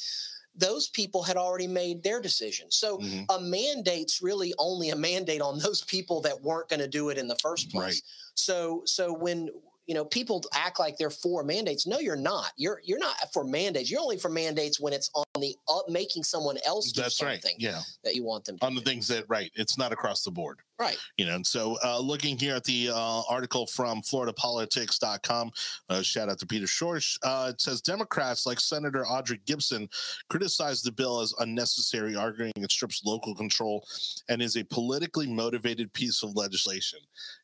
[0.54, 3.24] Those people had already made their decision so Mhm.
[3.30, 7.18] a mandate's really only a mandate on those people that weren't going to do it
[7.18, 8.02] in the first place Right.
[8.34, 9.48] so so when
[9.86, 13.42] you know people act like they're for mandates no you're not you're you're not for
[13.44, 17.16] mandates you're only for mandates when it's on the up making someone else do That's
[17.16, 17.54] something right.
[17.58, 17.80] Yeah.
[18.04, 18.90] that you want them to On the do.
[18.90, 19.50] things that, right.
[19.56, 20.58] It's not across the board.
[20.80, 20.96] Right.
[21.18, 25.50] You know and so uh, looking here at the uh, article from floridapolitics.com
[25.88, 29.88] uh, shout out to peter schorsch uh, it says democrats like senator audrey gibson
[30.28, 33.84] criticized the bill as unnecessary arguing it strips local control
[34.28, 36.98] and is a politically motivated piece of legislation.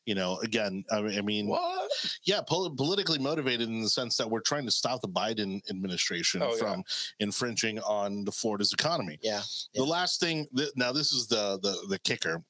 [0.05, 1.91] You know again i mean, I mean What?
[2.23, 6.41] yeah pol- politically motivated in the sense that we're trying to stop the biden administration
[6.41, 6.57] Oh, yeah.
[6.59, 6.83] from
[7.19, 9.19] infringing on the florida's economy.
[9.21, 9.41] Yeah
[9.75, 12.43] the last thing th- now this is the the the kicker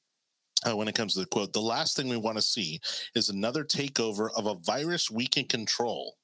[0.66, 2.80] uh, when it comes to the quote the last thing we want to see
[3.14, 6.14] is another takeover of a virus we can control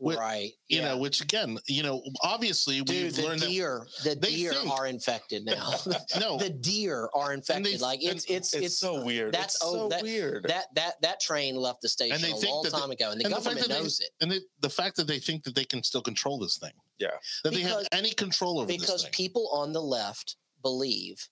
[0.00, 0.88] Wh- right you yeah.
[0.88, 4.70] know which again you know obviously Dude, we've the learned deer, the they deer think-
[4.70, 5.70] are infected now.
[6.20, 7.80] no the deer are infected.
[7.80, 9.32] Like it's it's It's, it's, so weird.
[9.34, 10.44] that's- it's oh, so that- weird.
[10.48, 13.10] that that that train left the station they a think long that the- time ago,
[13.12, 15.06] and the and the fact government that they- knows it and the, the fact that
[15.06, 17.08] they think that they can still control this thing Yeah.
[17.44, 21.28] that they have any control over this because people on the left believe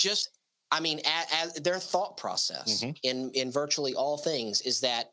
[0.00, 0.30] just
[0.72, 2.96] i mean as, their thought process Mhm.
[3.02, 5.12] in in virtually all things is that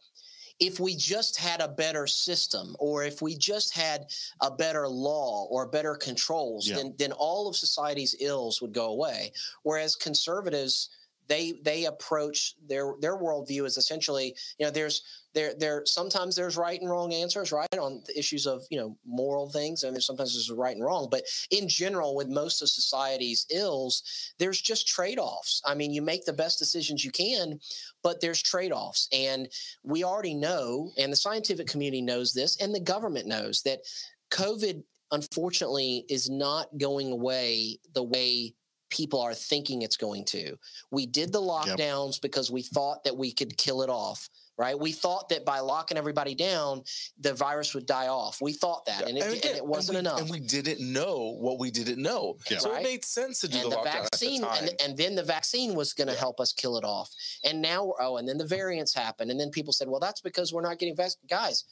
[0.59, 4.09] if we just had a better system or if we just had
[4.41, 6.77] a better law or better controls Yeah.
[6.77, 10.89] then then all of society's ills would go away whereas conservatives
[11.27, 16.57] they they approach their their worldview is essentially you know there's there there sometimes there's
[16.57, 20.33] right and wrong answers right on the issues of you know moral things and sometimes
[20.33, 25.61] there's right and wrong but in general with most of society's ills there's just trade-offs.
[25.65, 27.59] I mean you make the best decisions you can
[28.03, 29.47] but there's trade-offs and
[29.83, 33.79] we already know and the scientific community knows this and the government knows that
[34.31, 38.53] covid unfortunately is not going away the way
[38.89, 40.55] people are thinking it's going to
[40.91, 44.91] we did the lockdowns because we thought that we could kill it off right we
[44.91, 46.81] thought that by locking everybody down
[47.19, 49.95] the virus would die off we thought that Yeah, and, it, and again, it wasn't
[49.95, 52.37] we, enough And we didn't know what we didn't know.
[52.49, 52.59] Yeah.
[52.59, 52.81] So Right.
[52.81, 54.89] it made sense to do and the, the vaccine at the and, time.
[54.89, 56.19] and then the vaccine was going to Yeah.
[56.19, 57.09] help us kill it off
[57.43, 60.21] and now we're oh and then the variants happened and then people said well that's
[60.21, 61.65] because we're not getting vaccinated guys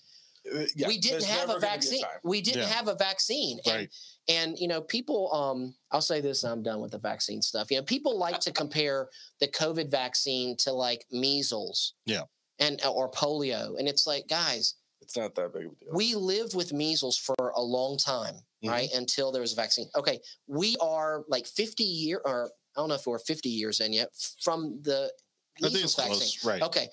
[0.75, 2.11] yeah, we didn't have a vaccine time.
[2.23, 2.67] we didn't Yeah.
[2.67, 3.89] have a vaccine and, right
[4.27, 7.77] and you know people um i'll say this i'm done with the vaccine stuff you
[7.77, 12.23] know people like to compare the covid vaccine to like measles Yeah.
[12.59, 15.93] and or polio and it's like guys It's not that big of a deal.
[15.93, 18.69] we lived with measles for a long time Mhm.
[18.69, 22.89] right until there was a vaccine okay we are like 50 year or i don't
[22.89, 24.09] know if we're 50 years in yet
[24.41, 25.11] from the
[25.57, 26.87] i think measles it's vaccine close right okay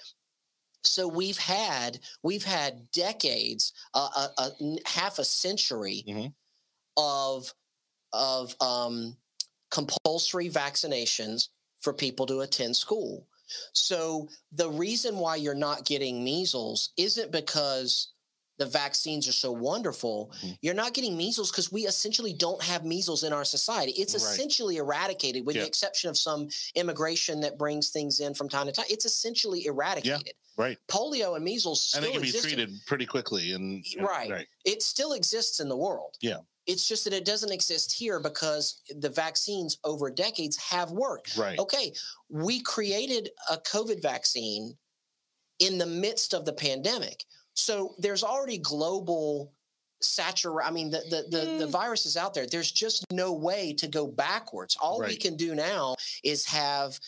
[0.84, 6.34] so we've had we've had decades uh, a, a n- half a century Mhm.
[6.96, 7.52] of
[8.12, 9.16] of um,
[9.70, 11.48] compulsory vaccinations
[11.80, 13.26] for people to attend school
[13.74, 18.11] So the reason why you're not getting measles isn't because
[18.58, 20.30] the vaccines are so wonderful.
[20.42, 20.58] Mhm.
[20.60, 23.92] You're not getting measles because we essentially don't have measles in our society.
[23.92, 24.22] It's Right.
[24.22, 25.62] essentially eradicated, with Yeah.
[25.62, 28.86] the exception of some immigration that brings things in from time to time.
[28.90, 30.22] It's essentially eradicated.
[30.26, 30.32] Yeah.
[30.56, 30.78] Right.
[30.86, 34.30] Polio and measles still and they can be treated pretty quickly and and- Right.
[34.30, 34.48] right.
[34.64, 36.16] It still exists in the world.
[36.20, 36.38] Yeah.
[36.66, 41.36] It's just that it doesn't exist here because the vaccines over decades have worked.
[41.36, 41.58] Right.
[41.58, 41.92] Okay,
[42.28, 44.78] we created a COVID vaccine
[45.58, 47.24] in the midst of the pandemic.
[47.54, 49.52] So there's already global
[50.00, 50.66] saturate.
[50.66, 51.70] I mean, the, the, the, the Mm.
[51.70, 52.46] virus is out there.
[52.46, 54.76] There's just no way to go backwards.
[54.80, 56.98] All we can do now is have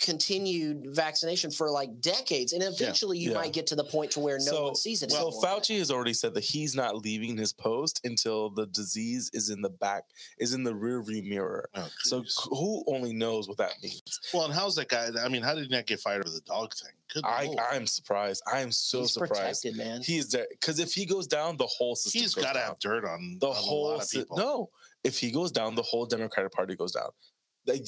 [0.00, 2.52] continued vaccination for like decades.
[2.52, 3.36] And eventually you Yeah.
[3.38, 5.42] might get to the point to where no So- one sees it So anymore.
[5.42, 9.60] Fauci has already said that he's not leaving his post until the disease is in
[9.62, 10.04] the back,
[10.38, 11.68] is in the rearview mirror.
[11.74, 14.18] Oh, So who only knows what that means?
[14.32, 15.10] well, and how's that guy?
[15.22, 16.92] I mean, how did he not get fired over the dog thing?
[17.12, 17.58] Good I Lord.
[17.70, 18.42] I'm surprised.
[18.50, 19.62] I am so He's surprised.
[19.62, 20.02] protected, man.
[20.02, 22.20] He is there because if he goes down, the whole system.
[22.22, 23.86] He's goes got to have dirt on the on whole.
[23.86, 24.36] a lot of si- people.
[24.36, 24.70] no,
[25.02, 27.10] if he goes down, the whole Democratic Party goes down.
[27.66, 27.86] Like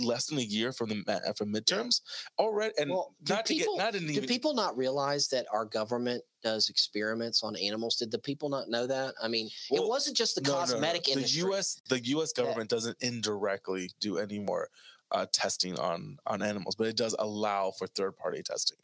[0.00, 2.00] less than a year from the from midterms
[2.38, 4.28] already, and Well, not people- to get not in Do even.
[4.28, 7.96] people not realize that our government does experiments on animals?
[7.96, 9.14] Did the people not know that?
[9.22, 10.60] I mean, it wasn't just the no, no, no.
[10.60, 11.40] cosmetic The industry.
[11.42, 11.80] U.S.
[11.88, 12.32] the U.S.
[12.32, 14.68] government doesn't indirectly do any more
[15.10, 18.78] uh, testing on on animals, but it does allow for third party testing.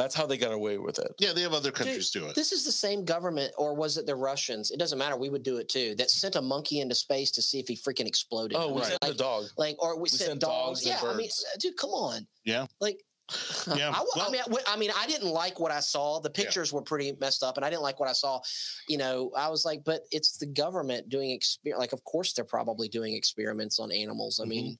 [0.00, 1.12] That's how they got away with it.
[1.18, 2.34] Yeah, they have other countries do it.
[2.34, 4.70] This is the same government, or was it the Russians?
[4.70, 5.16] It doesn't matter.
[5.16, 5.94] We would do it too.
[5.96, 8.56] That sent a monkey into space to see if he freaking exploded.
[8.58, 8.86] Oh, we Right.
[8.88, 9.44] sent the like, dog.
[9.58, 10.80] like, or we, We sent, sent dogs.
[10.84, 12.26] dogs and Yeah, I mean, dude, come on.
[12.44, 12.66] Yeah.
[12.80, 12.98] Like,
[13.76, 15.80] Yeah, I, w- I well- mean, I, w- I mean, I didn't like what I
[15.80, 16.18] saw.
[16.18, 16.44] The Yeah.
[16.44, 18.40] pictures were pretty messed up, and I didn't like what I saw.
[18.88, 21.76] You know, I was like, but it's the government doing exper.
[21.78, 24.40] Like, of course, they're probably doing experiments on animals.
[24.40, 24.48] I Mhm.
[24.48, 24.78] mean,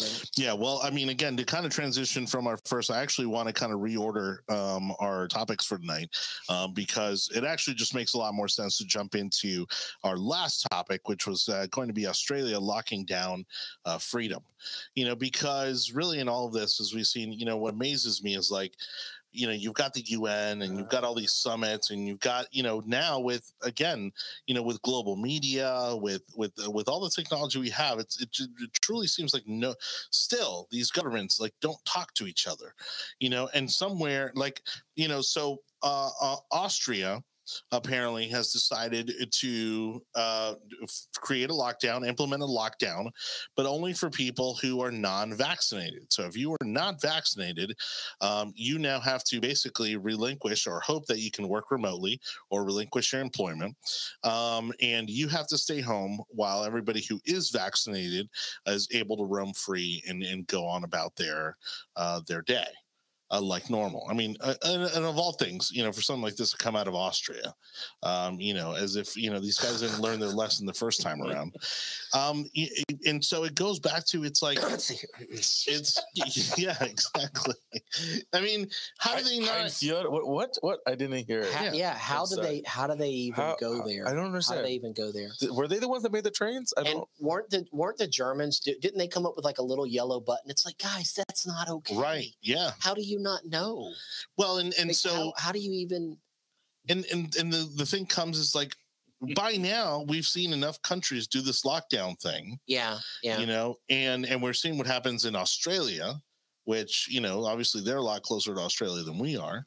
[0.00, 3.26] know, Yeah, well, I mean, again, to kind of transition from our first, I actually
[3.26, 6.10] want to kind of reorder um, our topics for tonight
[6.48, 9.66] um, because it actually just makes a lot more sense to jump into
[10.04, 13.44] our last topic, which was uh, going to be Australia locking down
[13.84, 14.42] uh, freedom.
[14.94, 18.22] You know, because really in all of this, as we've seen, you know, what amazes
[18.22, 18.74] me is like,
[19.36, 22.46] you know, you've got the UN and you've got all these summits and you've got,
[22.52, 24.12] you know, now with again,
[24.46, 28.20] you know, with global media, with with uh, with all the technology we have, it's
[28.20, 29.74] it, it truly seems like no
[30.10, 32.74] still these governments like don't talk to each other
[33.18, 34.62] you know and somewhere like
[34.94, 37.22] you know so uh, uh austria
[37.72, 40.54] apparently has decided to uh,
[41.16, 43.10] create a lockdown implement a lockdown
[43.56, 46.06] but only for people who are non-vaccinated.
[46.12, 47.76] So if you are not vaccinated
[48.20, 52.64] um, you now have to basically relinquish or hope that you can work remotely or
[52.64, 53.76] relinquish your employment.
[54.24, 58.28] Um, and you have to stay home while everybody who is vaccinated
[58.66, 61.56] is able to roam free and, and go on about their
[61.96, 62.66] uh, their day
[63.30, 64.06] uh, like normal.
[64.10, 66.56] I mean, uh, and, and of all things, you know, for something like this to
[66.58, 67.54] come out of Austria,
[68.02, 71.00] um, you know, as if you know these guys didn't learn their lesson the first
[71.00, 71.54] time around,
[72.14, 75.98] um, y- y- and so it goes back to it's like it's
[76.58, 77.54] yeah exactly.
[78.32, 79.70] I mean, how do they I- I not?
[79.72, 80.56] feel- what, what?
[80.60, 80.80] What?
[80.86, 81.40] I didn't hear.
[81.40, 81.52] it.
[81.52, 81.72] how, Yeah.
[81.72, 81.94] yeah.
[81.94, 82.46] How I'm did sorry.
[82.46, 82.62] they?
[82.66, 84.06] How do they even How- go there?
[84.06, 84.60] I don't how understand.
[84.60, 85.30] do they even go there?
[85.38, 86.72] Th- Were they the ones that made the trains?
[86.76, 87.08] I And don't.
[87.18, 88.60] weren't the weren't the Germans?
[88.60, 90.50] Didn't they come up with like a little yellow button?
[90.50, 91.96] It's like, guys, that's not okay.
[91.96, 92.28] Right.
[92.42, 92.70] Yeah.
[92.80, 93.92] How do you not know?
[94.36, 96.18] Well, and and Like, so how, how do you even?
[96.88, 98.74] and and and the the thing comes is like
[99.34, 103.38] by now we've seen enough countries do this lockdown thing Yeah, yeah.
[103.38, 106.14] you know and and we're seeing what happens in australia
[106.64, 109.66] which you know obviously they're a lot closer to australia than we are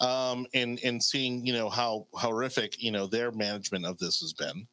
[0.00, 4.32] um and and seeing you know how horrific you know their management of this has
[4.32, 4.66] been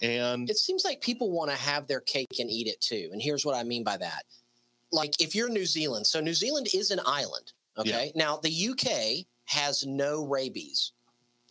[0.00, 3.08] and it seems like people want to have their cake and eat it too.
[3.12, 4.24] And here's what I mean by that.
[4.92, 7.52] Like if you're New Zealand, so New Zealand is an island.
[7.78, 8.12] Okay.
[8.14, 10.92] Now the UK has no rabies.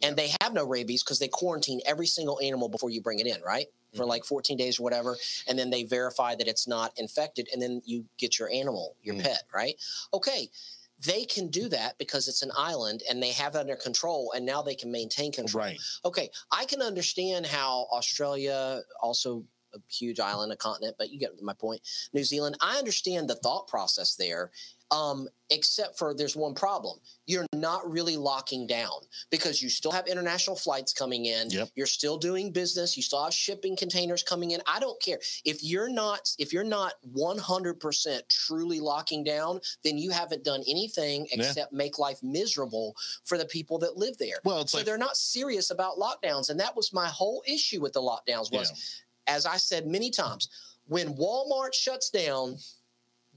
[0.02, 3.28] And they have no rabies because they quarantine every single animal before you bring it
[3.28, 3.68] in, right?
[3.96, 4.10] For Mhm.
[4.10, 5.18] like 14 days or whatever.
[5.48, 7.48] And then they verify that it's not infected.
[7.54, 9.24] And then you get your animal, your Mm.
[9.24, 9.80] pet, right?
[10.14, 10.52] Okay.
[11.00, 14.32] They can do that because it's an island and they have it under control.
[14.34, 15.64] And now they can maintain control.
[15.64, 21.20] right Okay, I can understand how Australia, also a huge island, a continent, but you
[21.20, 21.82] get my point.
[22.14, 24.52] New Zealand, I understand the thought process there,
[24.92, 27.00] um, except for there's one problem.
[27.26, 28.92] You're not really locking down
[29.32, 31.50] because you still have international flights coming in.
[31.50, 31.70] Yep.
[31.76, 32.96] You're still doing business.
[32.96, 34.62] You still have shipping containers coming in.
[34.68, 40.12] I don't care if you're not if you're not 100% truly locking down, then you
[40.12, 41.44] haven't done anything Yeah.
[41.46, 45.18] except make life miserable for the people that live there well so like they're not
[45.18, 49.58] serious about lockdowns and that was my whole issue with the lockdowns was as i
[49.58, 50.50] said many times
[50.88, 52.58] when walmart shuts down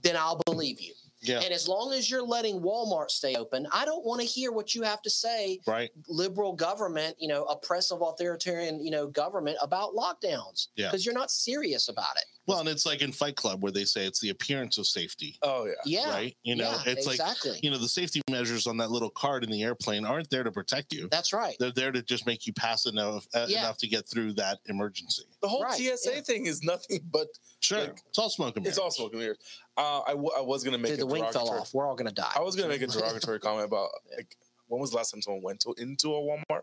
[0.02, 1.40] then i'll believe you Yeah.
[1.40, 4.74] And as long as you're letting Walmart stay open, I don't want to hear what
[4.74, 5.90] you have to say, Right.
[6.08, 10.68] liberal government, you know, oppressive authoritarian, you know, government about lockdowns.
[10.76, 10.86] Yeah.
[10.88, 12.24] Because you're not serious about it.
[12.46, 15.38] Well, and it's like in Fight Club where they say it's the appearance of safety.
[15.42, 15.72] Oh yeah.
[15.84, 16.10] Yeah.
[16.10, 16.36] Right.
[16.44, 17.60] You know, yeah, it's like exactly.
[17.62, 20.50] you know the safety measures on that little card in the airplane aren't there to
[20.50, 21.08] protect you.
[21.10, 21.56] That's right.
[21.60, 23.58] They're there to just make you pass enough uh, Yeah.
[23.60, 25.24] enough to get through that emergency.
[25.42, 26.20] The whole Right, TSA yeah.
[26.22, 27.28] thing is nothing but
[27.60, 29.38] Sure, Like, it's all smoke and it's all smoke and mirrors.
[29.78, 31.72] Uh, I, w- I was gonna make Dude, a the wing fell off.
[31.72, 32.32] We're all gonna die.
[32.36, 34.36] I was gonna make a derogatory comment about like
[34.66, 36.62] when was the last time someone went to into a Walmart,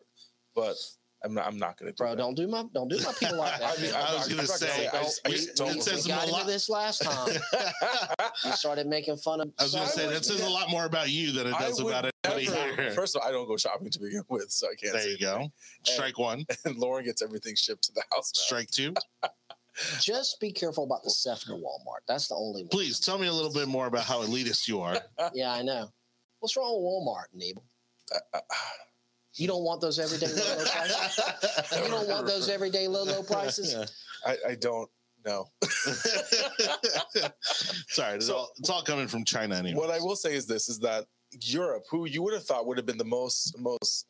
[0.54, 0.76] but
[1.24, 1.48] I'm not.
[1.48, 2.18] I'm not gonna do Bro, that.
[2.18, 3.80] don't do my don't do my people like that.
[3.80, 3.94] I mean.
[3.96, 5.74] I was not- gonna I'm not say, I just, I we, just don't.
[5.76, 7.30] we- says we a got lot- into this last time.
[8.44, 9.52] You started making fun of.
[9.58, 11.80] I was going to say that says a lot more about you than it does
[11.80, 12.92] about anybody never- here.
[12.92, 14.94] First of all, I don't go shopping to begin with, so I can't.
[14.94, 15.36] there say you go.
[15.36, 15.52] anything.
[15.84, 16.46] Strike one.
[16.66, 18.34] And Lauren gets everything shipped to the house.
[18.36, 18.42] now.
[18.42, 18.94] Strike two.
[20.00, 22.02] Just be careful about the Seffner Walmart.
[22.08, 22.70] That's the only one.
[22.70, 24.98] Please tell me a little bit more about how elitist you are.
[25.34, 25.90] Yeah, I know.
[26.40, 27.64] What's wrong with Walmart, Nebel?
[29.38, 31.20] You don't want those everyday low, low prices.
[31.84, 33.76] You don't want those everyday low, low prices.
[34.26, 34.90] I, I don't
[35.26, 35.50] know.
[37.90, 39.78] Sorry, it's, So- all, it's all coming from China anyway.
[39.78, 41.06] What I will say is this: is that
[41.42, 44.06] Europe, who you would have thought would have been the most most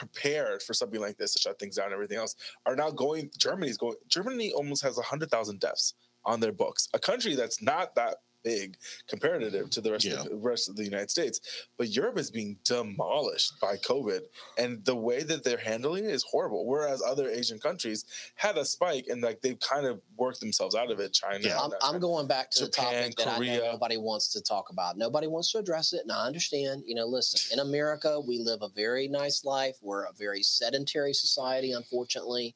[0.00, 2.34] prepared for something like this to shut things down and everything else,
[2.64, 3.30] are now going.
[3.38, 3.96] Germany's going.
[4.08, 6.88] Germany almost has hundred thousand deaths on their books.
[6.94, 8.76] A country that's not that big
[9.08, 9.68] comparative mm-hmm.
[9.68, 10.20] to the rest Yeah.
[10.20, 11.40] of the rest of the United States,
[11.76, 14.20] but Europe is being demolished by COVID,
[14.58, 16.66] and the way that they're handling it is horrible.
[16.66, 20.90] Whereas other Asian countries had a spike and like they've kind of worked themselves out
[20.90, 21.12] of it.
[21.12, 21.58] China, Yeah.
[21.60, 23.58] I'm, I'm going back to Japan, the topic that I Korea.
[23.58, 24.96] know nobody wants to talk about.
[24.96, 26.82] Nobody wants to address it, and I understand.
[26.86, 29.76] You know, listen, in America, we live a very nice life.
[29.82, 32.54] We're a very sedentary society, unfortunately.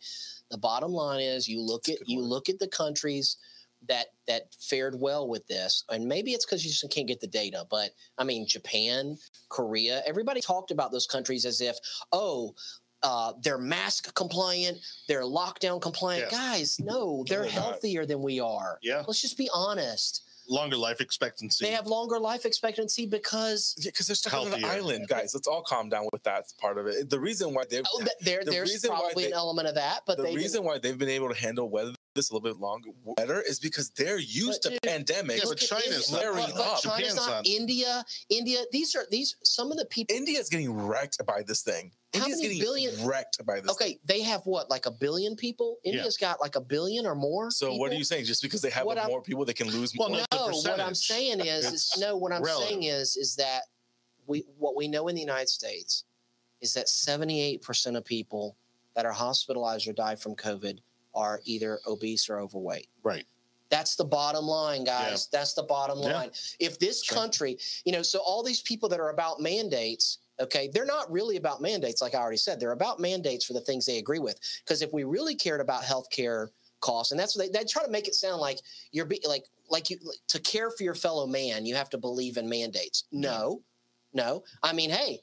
[0.51, 2.27] The bottom line is, you look That's at you word.
[2.27, 3.37] look at the countries
[3.89, 7.27] that that fared well with this, and maybe it's because you just can't get the
[7.27, 7.67] data.
[7.71, 9.17] But I mean, Japan,
[9.49, 11.77] Korea, everybody talked about those countries as if,
[12.13, 12.55] oh.
[13.07, 16.25] Uh, they're mask compliant, they're lockdown compliant.
[16.33, 16.39] Yeah.
[16.39, 17.53] Guys, no, they're they're not.
[17.53, 18.79] healthier than we are.
[18.83, 20.23] yeah, Let's just be honest.
[20.49, 21.67] longer life expectancy.
[21.67, 24.69] They have longer life expectancy because Yeah, because they're stuck on an Healthier.
[24.69, 25.35] island, guys.
[25.35, 27.11] Let's all calm down with that part of it.
[27.11, 30.17] The reason why they've oh, there, The there's probably they- an element of that, but
[30.17, 32.91] the they reason why they've been able to handle weather this a little bit longer
[33.17, 35.37] better is because they're used But to dude, pandemics.
[35.39, 36.31] Yeah, but China's India.
[36.33, 36.81] not- but, but up.
[36.83, 37.47] China's not, not.
[37.47, 38.05] India.
[38.31, 38.61] India.
[38.73, 40.15] These are these some of the people.
[40.17, 41.91] India's getting wrecked by this thing.
[42.15, 43.77] How India's many getting billion- wrecked by this.
[43.77, 43.89] thing.
[43.89, 45.79] Okay, they have what, like a billion people?
[45.85, 45.95] Yeah.
[45.95, 47.51] India's got like a billion or more.
[47.51, 48.25] So what are you saying?
[48.27, 50.19] Just because they have What I'm- more people, they can lose Well, more?
[50.19, 52.17] no, the what I'm saying is, is no.
[52.17, 52.69] What I'm relative.
[52.69, 53.63] saying is, is that
[54.27, 56.05] we what we know in the United States
[56.61, 58.57] is that 78 percent of people
[58.95, 60.79] that are hospitalized or die from COVID
[61.15, 62.89] are either obese or overweight.
[63.03, 63.27] right.
[63.71, 65.27] That's the bottom line, guys.
[65.33, 66.13] That's the bottom Yeah.
[66.15, 66.31] line.
[66.61, 67.17] If this Sure.
[67.17, 71.39] country, you know, so all these people that are about mandates, okay, they're not really
[71.39, 72.61] about mandates, like I already said.
[72.61, 74.39] They're about mandates for the things they agree with.
[74.61, 76.51] Because if we really cared about healthcare
[76.81, 78.61] costs, and that's what they, they try to make it sound like
[78.93, 81.99] you're be, like like you like, to care for your fellow man, you have to
[81.99, 83.05] believe in mandates.
[83.11, 83.63] No,
[84.13, 84.45] no.
[84.63, 85.21] I mean, hey.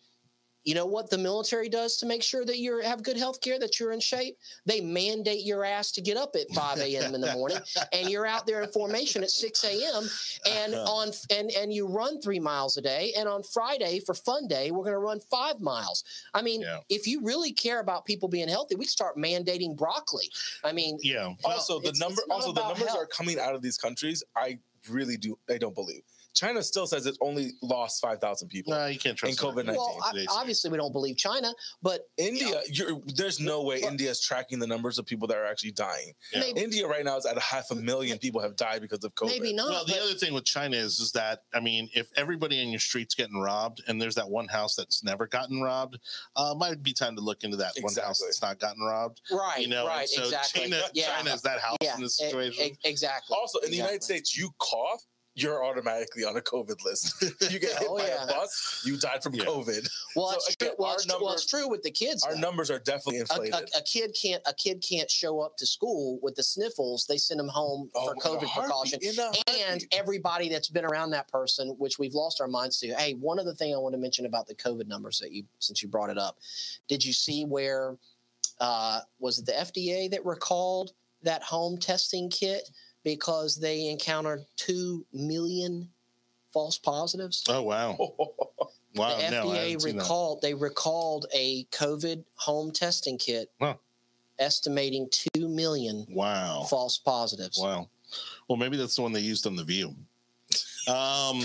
[0.63, 3.57] You know what the military does to make sure that you have good health care,
[3.59, 4.37] that you're in shape?
[4.65, 7.15] They mandate your ass to get up at 5 a.m.
[7.15, 7.57] in the morning
[7.93, 10.03] and you're out there in formation at 6 a.m.
[10.47, 13.13] and on and and you run three miles a day.
[13.17, 16.03] And on Friday for fun day, we're going to run five miles.
[16.33, 16.79] I mean, Yeah.
[16.89, 20.29] if you really care about people being healthy, we start mandating broccoli.
[20.63, 21.33] I mean, Yeah.
[21.43, 24.23] also, the number also the about numbers are coming out of these countries.
[24.35, 25.37] I really do.
[25.49, 26.03] I don't believe.
[26.33, 28.73] China still says it only lost five thousand people.
[28.73, 29.49] No, you can't trust In.
[29.49, 33.91] COVID-19 well, I- obviously we don't believe China, but India, you're, there's no way But-
[33.91, 36.13] India is tracking the numbers of people that are actually dying.
[36.33, 36.39] Yeah.
[36.41, 39.13] maybe India right now is at a half a million people have died because of
[39.15, 39.27] COVID.
[39.27, 39.69] maybe not.
[39.69, 42.69] Well, the but- other thing with China is, is that I mean, if everybody in
[42.69, 45.99] your street's getting robbed, and there's that one house that's never gotten robbed,
[46.35, 49.21] uh, might be time to look into that one house that's not gotten robbed.
[49.31, 50.61] right, You know, right, and so exactly.
[50.69, 52.63] China, yeah, China is that house yeah, in this situation.
[52.65, 53.35] e- exactly.
[53.39, 54.01] Also, in the United.
[54.03, 55.03] States, you cough,
[55.35, 57.23] you're automatically on a COVID list.
[57.51, 58.23] You get hit Oh, by yeah.
[58.23, 59.45] a bus, you died from Yeah.
[59.45, 59.89] COVID.
[60.15, 60.75] Well, So, it's, again, true.
[60.79, 61.17] Well, it's, true.
[61.23, 62.23] well, it's true with the kids.
[62.23, 62.39] Our though.
[62.41, 63.53] numbers are definitely a, inflated.
[63.53, 67.05] a, a kid can't a kid can't show up to school with the sniffles.
[67.07, 68.99] They send them home Oh, for COVID heartbeat, precaution.
[69.69, 72.87] And everybody that's been around that person, which we've lost our minds to.
[72.95, 75.81] Hey, one other thing I want to mention about the COVID numbers that you, since
[75.81, 76.37] you brought it up,
[76.87, 77.95] did you see where
[78.59, 80.91] uh, was it the FDA that recalled
[81.23, 82.69] that home testing kit
[83.03, 85.89] because they encountered two million
[86.53, 87.43] false positives?
[87.49, 87.95] oh wow,
[88.95, 89.17] wow!
[89.17, 90.03] the FDA haven't seen that.
[90.03, 93.75] recalled they recalled a COVID home testing kit, Huh.
[94.39, 97.57] estimating two million Wow, false positives.
[97.61, 97.89] wow.
[98.49, 99.95] Well, maybe that's the one they used on the View.
[100.87, 101.41] Um,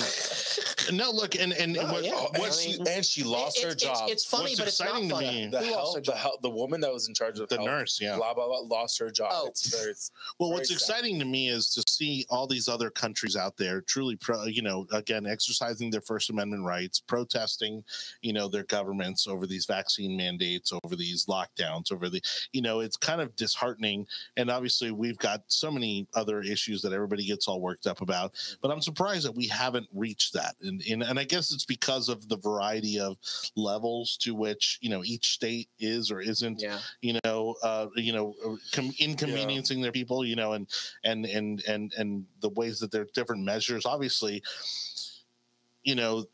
[0.93, 2.27] no, look, and and Oh, what, yeah.
[2.33, 3.97] And, what's she, mean, and she lost It- her it's, job.
[4.05, 5.27] It's, it's funny, What's but it's not exciting to funny.
[5.45, 6.17] me- the Who lost health, the job?
[6.17, 7.99] health, the woman that was in charge of the health, nurse?
[8.01, 8.17] Yeah.
[8.17, 9.29] blah blah blah, lost her job.
[9.33, 9.47] Oh.
[9.49, 10.75] It's very, it's, Well, Very what's sad.
[10.77, 14.63] exciting to me is to see all these other countries out there truly, pro, you
[14.63, 17.85] know, again, exercising their First Amendment rights, protesting,
[18.23, 22.23] you know, their governments over these vaccine mandates, over these lockdowns, over the,
[22.53, 24.07] you know, it's kind of disheartening.
[24.37, 28.33] And obviously, we've got so many other issues that everybody gets all worked up about.
[28.63, 30.55] But I'm surprised that we haven't reached that.
[30.63, 33.17] And, and, and I guess it's because of the variety of
[33.57, 36.79] levels to which, you know, each state is or isn't Yeah.
[37.03, 38.35] you know, uh, you know,
[38.73, 40.69] com- inconveniencing their people, you know, and
[41.03, 43.85] and and and and the ways that there are different measures.
[43.85, 44.43] Obviously,
[45.83, 46.25] you know,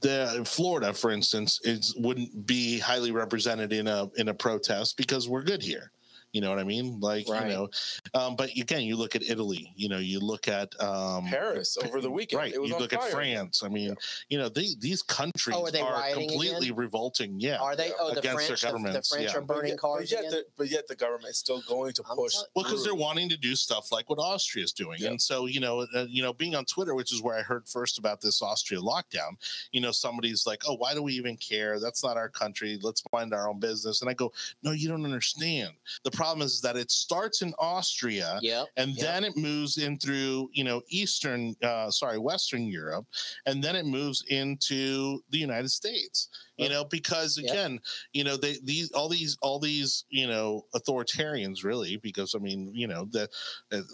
[0.00, 5.28] the Florida, for instance, is wouldn't be highly represented in a in a protest because
[5.28, 5.92] we're good here.
[6.32, 7.00] You know what I mean?
[7.00, 7.42] Like Right.
[7.48, 7.68] you know,
[8.14, 9.72] um, but again, you look at Italy.
[9.76, 12.38] You know, you look at um, Paris over the weekend.
[12.40, 12.52] Right.
[12.54, 13.02] It was you look fire.
[13.02, 13.62] at France.
[13.62, 13.94] I mean, Yeah.
[14.28, 16.76] you know, they, these countries Oh, are they rioting completely again?
[16.76, 17.40] revolting.
[17.40, 17.58] Yeah.
[17.58, 17.90] Are they?
[17.98, 18.84] Oh, the Against their French.
[18.84, 19.36] The, the French yeah.
[19.36, 20.30] are But burning yet, cars but yet, again.
[20.30, 22.34] the, but yet the government is still going to I'm push.
[22.34, 25.08] tell- Well, because they're wanting to do stuff like what Austria is doing, Yeah.
[25.08, 27.66] and so you know, uh, you know, being on Twitter, which is where I heard
[27.68, 29.32] first about this Austria lockdown.
[29.72, 31.80] You know, somebody's like, "Oh, why do we even care?
[31.80, 32.78] That's not our country.
[32.80, 35.74] Let's mind our own business." And I go, "No, you don't understand.
[36.04, 38.68] The problem is that it starts in Austria, Yep.
[38.76, 38.98] and Yep.
[38.98, 43.06] then it moves in through you know Eastern, uh, sorry, Western Europe,
[43.46, 46.28] and then it moves into the United States.
[46.58, 46.72] You Yep.
[46.72, 47.80] know, because again,
[48.12, 52.70] you know, they these all these all these you know authoritarians really, because I mean,
[52.74, 53.30] you know, that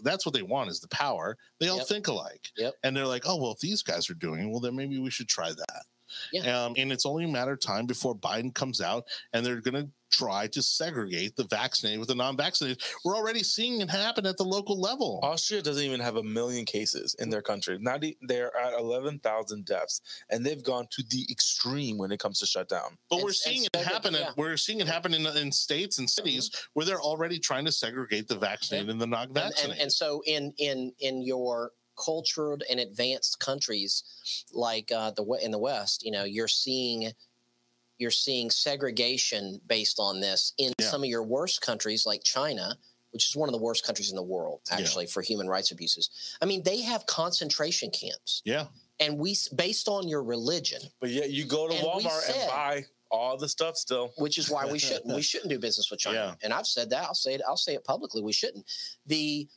[0.02, 1.38] that's what they want is the power.
[1.60, 2.74] They all think alike, Yep.
[2.82, 5.28] and they're like, oh well, if these guys are doing, well then maybe we should
[5.28, 5.82] try that.
[6.32, 6.64] Yeah.
[6.64, 9.84] Um, and it's only a matter of time before Biden comes out and they're going
[9.84, 12.80] to try to segregate the vaccinated with the non-vaccinated.
[13.04, 15.18] We're already seeing it happen at the local level.
[15.22, 17.76] Austria doesn't even have a million cases in their country.
[17.80, 20.00] Not e- they're at eleven thousand deaths,
[20.30, 22.96] and they've gone to the extreme when it comes to shutdown.
[23.10, 24.14] But And- we're seeing it segre- happen.
[24.14, 24.28] yeah.
[24.28, 27.72] At, we're seeing it happen in, in states and cities where they're already trying to
[27.72, 29.82] segregate the vaccinated and the and, and, non-vaccinated.
[29.82, 34.02] and so in in in your cultured and advanced countries
[34.52, 37.12] like uh, the in the West, you know, you're seeing
[37.98, 40.86] you're seeing segregation based on this in Yeah.
[40.88, 42.76] some of your worst countries like China,
[43.12, 44.76] which is one of the worst countries in the world Yeah.
[44.78, 46.10] actually for human rights abuses.
[46.42, 48.66] I mean, they have concentration camps, yeah,
[49.00, 52.50] and we based on your religion, But yet you go to And Walmart said- and
[52.50, 54.12] buy all the stuff still.
[54.18, 56.16] which is why we shouldn't we shouldn't do business with China.
[56.18, 56.34] Yeah.
[56.44, 57.04] And I've said that.
[57.04, 57.40] I'll say it.
[57.48, 58.20] I'll say it publicly.
[58.20, 58.66] We shouldn't.
[59.06, 59.48] The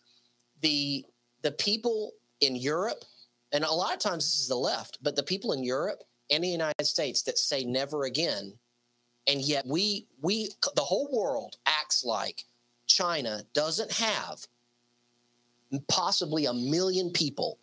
[0.62, 1.06] the
[1.42, 3.04] the people in Europe,
[3.52, 6.44] and a lot of times this is the left, but the people in Europe and
[6.44, 8.54] the United States that say never again,
[9.28, 12.46] and yet we we the whole world acts like
[12.88, 14.46] China doesn't have
[15.88, 17.60] possibly a million people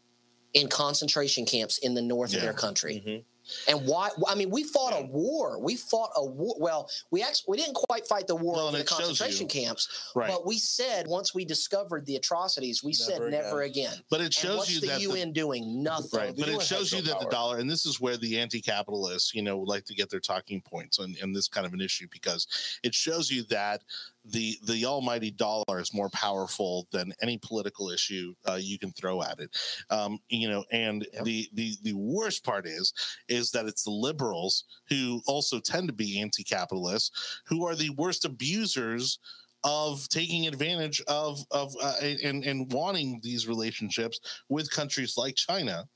[0.55, 3.03] in concentration camps in the north of their country.
[3.05, 3.25] Mhm.
[3.69, 4.11] And why?
[4.29, 5.61] I mean, we fought a war.
[5.61, 6.57] We fought a war.
[6.59, 10.29] Well, we actually we didn't quite fight the war Well, over the concentration camps, right.
[10.29, 13.95] but we said once we discovered the atrocities, we said Never never again.
[14.11, 15.83] but it And shows what's you the that the, UN doing?
[15.83, 16.21] Nothing.
[16.21, 18.17] right, but UN it has shows no you that the dollar, and this is where
[18.17, 21.67] the anti-capitalists, you know, would like to get their talking points on, in this kind
[21.67, 22.47] of an issue because
[22.83, 23.83] it shows you that
[24.29, 29.23] the the almighty dollar is more powerful than any political issue uh, you can throw
[29.23, 29.57] at it.
[29.91, 31.25] Um, you know, and Yep.
[31.25, 32.93] the the the worst part is
[33.29, 38.25] is that it's the liberals who also tend to be anti-capitalists who are the worst
[38.25, 39.19] abusers
[39.65, 45.89] of taking advantage of of uh, and and wanting these relationships with countries like China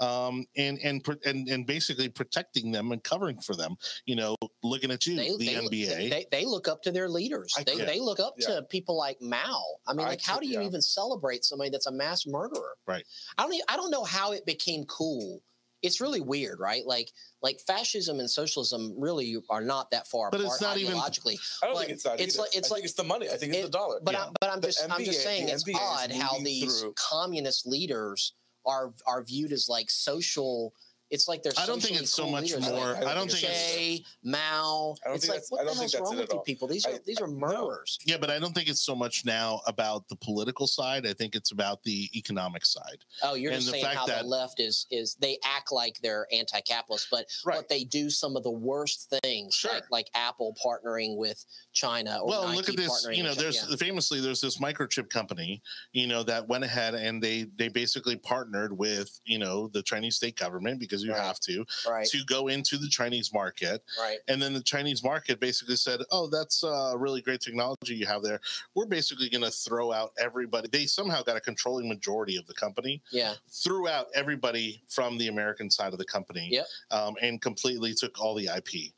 [0.00, 3.76] um, and and and and basically protecting them and covering for them.
[4.06, 6.10] You know, looking at you, They, the they, NBA.
[6.10, 7.54] They, they look up to their leaders.
[7.58, 8.46] I they, can't- they look up yeah.
[8.56, 9.62] to people like Mao.
[9.86, 10.66] I mean, I like, how can't- do you yeah.
[10.66, 12.76] even celebrate somebody that's a mass murderer?
[12.86, 13.04] Right.
[13.36, 13.54] I don't.
[13.54, 15.42] e- I don't know how it became cool.
[15.80, 16.84] It's really weird, right?
[16.84, 20.94] Like, like fascism and socialism really are not that far But apart it's not even-
[20.96, 21.38] ideologically.
[21.62, 22.20] I don't But think it's that.
[22.20, 22.42] it's either.
[22.42, 23.28] like- it's I think like- it's the money.
[23.28, 24.00] I think it's it- the dollar.
[24.02, 24.24] But Yeah.
[24.24, 27.64] I, but I'm The just I'm just saying it's NBA odd how these through- communist
[27.64, 28.32] leaders
[28.68, 30.74] are are viewed as like social.
[31.10, 31.52] It's like they're.
[31.58, 32.68] I don't think it's so cool much leaders.
[32.68, 32.96] more.
[32.96, 33.52] I don't think think.
[33.52, 34.94] Che, Mao.
[35.04, 36.40] I don't It's think like that's- what I the don't think hell's wrong with you
[36.44, 36.68] people?
[36.68, 37.98] These are I- these are murderers.
[38.04, 41.06] Yeah, but I don't think it's so much now about the political side.
[41.06, 43.04] I think it's about the economic side.
[43.22, 45.72] Oh, you're And just the saying fact how that- the left is is they act
[45.72, 47.56] like they're anti-capitalist, but Right.
[47.56, 49.72] but they do some of the worst things, Sure.
[49.72, 53.06] like like Apple partnering with China or well, Nike look at this.
[53.10, 53.76] You know, there's China.
[53.76, 58.76] famously there's this microchip company, you know, that went ahead and they they basically partnered
[58.76, 61.26] with you know the Chinese state government because because you Right.
[61.26, 62.06] have to Right.
[62.08, 63.82] to go into the Chinese market.
[63.98, 64.18] Right.
[64.28, 68.22] And then the Chinese market basically said, "Oh, that's uh, really great technology you have
[68.22, 68.40] there.
[68.74, 72.54] We're basically going to throw out everybody." They somehow got a controlling majority of the
[72.54, 73.34] company, Yeah.
[73.50, 76.66] threw out everybody from the American side of the company, Yep.
[76.90, 78.92] um, and completely took all the IP,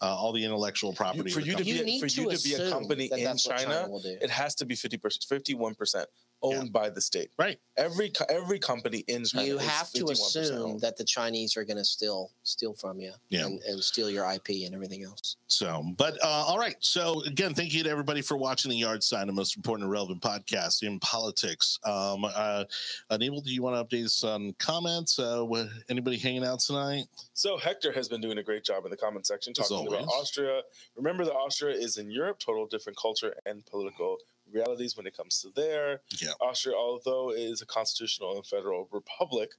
[0.00, 1.30] uh, all the intellectual property.
[1.30, 3.08] for of the you to be You a- for to you to be a company
[3.08, 3.88] that in that's what China,
[4.20, 6.08] it has to be 50 percent 51 percent
[6.42, 7.58] owned by the state Right.
[7.76, 10.80] every every company in china you have to 51% assume owned.
[10.80, 13.46] that the Chinese are going to steal steal from you Yeah.
[13.46, 15.36] and, and steal your IP and everything else.
[15.46, 16.76] So, but uh, all right.
[16.80, 19.92] So again, thank you to everybody for watching the Yard Sign, the most important and
[19.92, 21.78] relevant podcast in politics.
[21.84, 22.64] Um, uh,
[23.10, 25.18] Anibal, do you want to update us on comments?
[25.18, 27.06] Uh, what, anybody hanging out tonight?
[27.34, 30.60] so hector has been doing a great job in the comment section talking about austria
[30.96, 34.18] remember that austria is in europe total different culture and political
[34.52, 36.32] realities when it comes to there Yeah.
[36.40, 39.50] austria although it is a constitutional and federal republic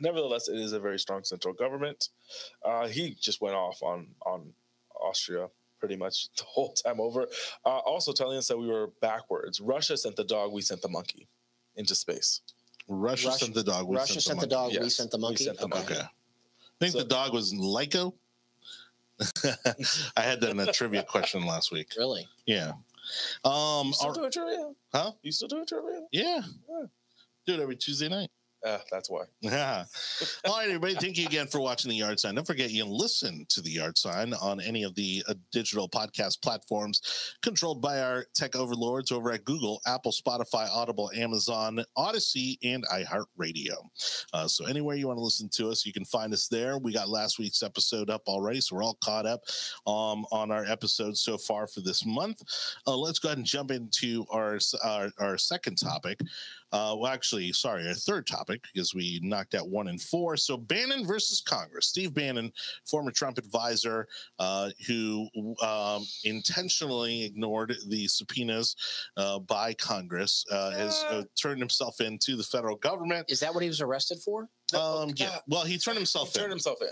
[0.00, 2.08] nevertheless it is a very strong central government
[2.64, 4.52] uh, he just went off on on
[5.00, 5.48] austria
[5.78, 7.26] pretty much the whole time over
[7.64, 10.88] uh, also telling us that we were backwards russia sent the dog we sent the
[10.88, 11.28] monkey
[11.76, 12.40] into space
[12.86, 13.88] Russia, Russia- sent the dog.
[13.88, 14.74] We Russia sent the monkey.
[14.76, 14.84] dog.
[14.84, 15.44] We sent the we monkey.
[15.44, 15.74] sent the okay.
[15.78, 15.94] monkey.
[15.94, 16.02] Okay.
[16.02, 18.12] I think So- the dog was Laika.
[20.16, 21.92] I had that in a trivia question last week.
[21.96, 22.28] Really?
[22.44, 22.72] Yeah.
[23.44, 23.88] Um.
[23.88, 25.12] you still all- doing trivia huh?
[25.22, 26.42] you still doing trivia Yeah.
[26.68, 26.86] Yeah.
[27.46, 28.30] Do it every Tuesday night.
[28.64, 29.84] Uh, that's why Yeah.
[30.46, 30.94] All right, everybody.
[30.94, 32.34] Thank you again for watching the Yard Sign.
[32.34, 35.88] Don't forget you can listen to the Yard Sign on any of the uh, digital
[35.88, 42.58] podcast platforms controlled by our tech overlords over at Google, Apple, Spotify, Audible, Amazon, Odysee,
[42.64, 43.74] and iHeartRadio.
[44.32, 46.78] Uh, so anywhere you want to listen to us, you can find us there.
[46.78, 49.42] We got last week's episode up already, so we're all caught up
[49.86, 52.42] um, on our episodes so far for this month.
[52.86, 56.20] Uh, let's go ahead and jump into our our, our second topic.
[56.74, 60.36] Uh, well, actually, sorry, our third topic because we knocked out one and four.
[60.36, 61.86] So Bannon versus Congress.
[61.86, 62.52] Steve Bannon,
[62.84, 64.08] former Trump advisor,
[64.40, 65.28] uh, who
[65.62, 68.74] um, intentionally ignored the subpoenas
[69.16, 73.30] uh, by Congress, uh, has uh, turned himself into the federal government.
[73.30, 74.48] Is that what he was arrested for?
[74.76, 76.88] Um, yeah, well, he turned he himself turned himself in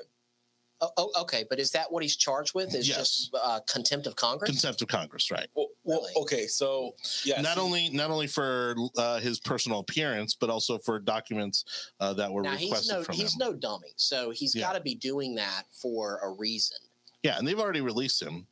[0.82, 1.44] Oh, oh, okay.
[1.48, 2.74] But is that what he's charged with?
[2.74, 2.98] Is Yes.
[2.98, 4.50] just uh, contempt of Congress?
[4.50, 5.46] Contempt of Congress, right?
[5.54, 6.12] well, well Really?
[6.16, 10.78] okay so yeah not see, only not only for uh, his personal appearance, but also
[10.78, 11.64] for documents
[12.00, 13.38] uh, that were now he's requested no from he's him.
[13.38, 14.62] no dummy, so he's Yeah.
[14.62, 16.78] got to be doing that for a reason,
[17.22, 18.46] Yeah, and they've already released him.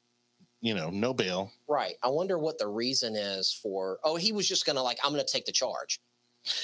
[0.63, 1.51] You know, no bail.
[1.69, 1.95] right?
[2.03, 3.99] I wonder what the reason is for.
[4.05, 6.01] Oh, he was just gonna like I'm gonna take the charge.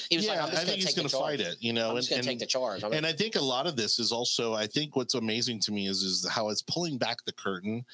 [0.08, 1.56] He was yeah, like, I'm I think gonna he's going to fight it.
[1.60, 2.82] You know, I'm and, just and, take the charge.
[2.82, 4.54] I'm and I think a lot of this is also.
[4.54, 7.84] I think what's amazing to me is is how it's pulling back the curtain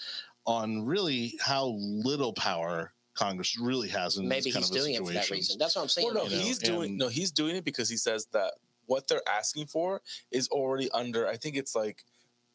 [0.46, 4.94] on really how little power Congress really has in maybe these kind he's of doing
[4.94, 5.58] it for that reason.
[5.58, 6.08] That's what I'm saying.
[6.14, 8.54] well, no you know, he's doing and- no he's doing it because he says that
[8.86, 10.02] what they're asking for
[10.32, 12.04] is already under i think it's like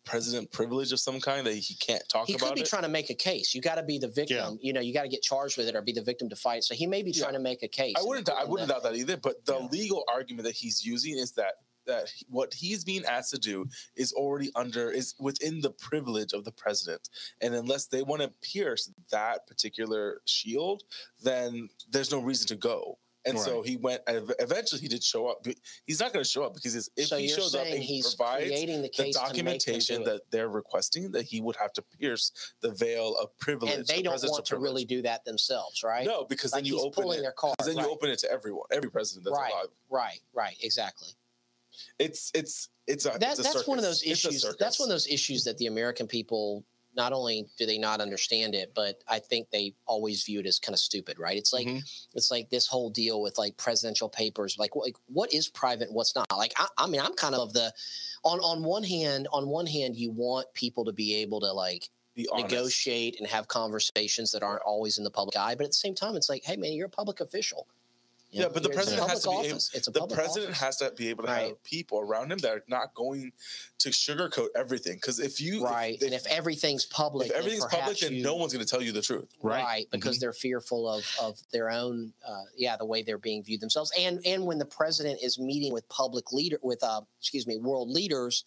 [0.08, 2.84] president privilege of some kind that he can't talk about he could be it trying
[2.84, 3.54] to make a case.
[3.54, 4.58] You got to be the victim.
[4.62, 4.68] Yeah.
[4.68, 6.64] You know, you got to get charged with it or be the victim to fight.
[6.64, 7.24] So he may be Yeah.
[7.24, 7.96] trying to make a case.
[7.98, 8.30] I wouldn't.
[8.30, 9.18] I wouldn't doubt that either.
[9.18, 9.68] But the Yeah.
[9.72, 11.56] legal argument that he's using is that
[11.86, 16.44] that what he's being asked to do is already under is within the privilege of
[16.44, 20.84] the president, and unless they want to pierce that particular shield,
[21.24, 23.00] then there's no reason to go.
[23.28, 24.02] And so he went.
[24.08, 25.46] Eventually, he did show up.
[25.86, 28.16] He's not going to show up because if so he shows up and he he's
[28.16, 31.56] provides creating the the documentation to make them do that they're requesting, that he would
[31.58, 33.74] have to pierce the veil of privilege.
[33.74, 34.64] and they don't want to privilege.
[34.70, 36.06] really do that themselves, right?
[36.06, 37.22] No, because like then you open it.
[37.22, 37.56] their card.
[37.66, 39.52] Then right, you open it to everyone, every president that's Right.
[39.52, 39.68] alive.
[39.90, 41.10] right, right, exactly.
[42.00, 44.46] It's it's it's a That, it's a that's one of those issues.
[44.60, 46.64] That's one of those issues that the American people
[46.98, 50.60] not only do they not understand it, but I think they always view it as
[50.60, 51.38] kind of stupid, right?
[51.38, 51.84] It's like Mhm.
[52.14, 55.96] it's like this whole deal with like presidential papers, like like, what is private, and
[55.96, 56.28] what's not.
[56.36, 57.74] Like I, I mean, I'm kind of the
[58.24, 61.90] on on one hand, on one hand, you want people to be able to like
[62.34, 65.96] negotiate and have conversations that aren't always in the public eye, but at the same
[65.96, 67.68] time, it's like, hey man, you're a public official.
[68.30, 69.72] You Yeah, know, but the you're- it's a president has to be able- office.
[69.74, 70.60] It's a The president office.
[70.60, 71.48] has to be able to Right.
[71.50, 73.32] have people around him that are not going
[73.80, 74.96] to sugarcoat everything.
[74.96, 78.16] Because if you right, if, and if everything's public, if then everything's public, perhaps then
[78.16, 79.30] you- no one's going to tell you the truth.
[79.42, 79.64] Right.
[79.64, 83.62] right, because they're fearful of of their own uh, yeah the way they're being viewed
[83.62, 87.56] themselves and and when the president is meeting with public leader with uh excuse me
[87.56, 88.44] world leaders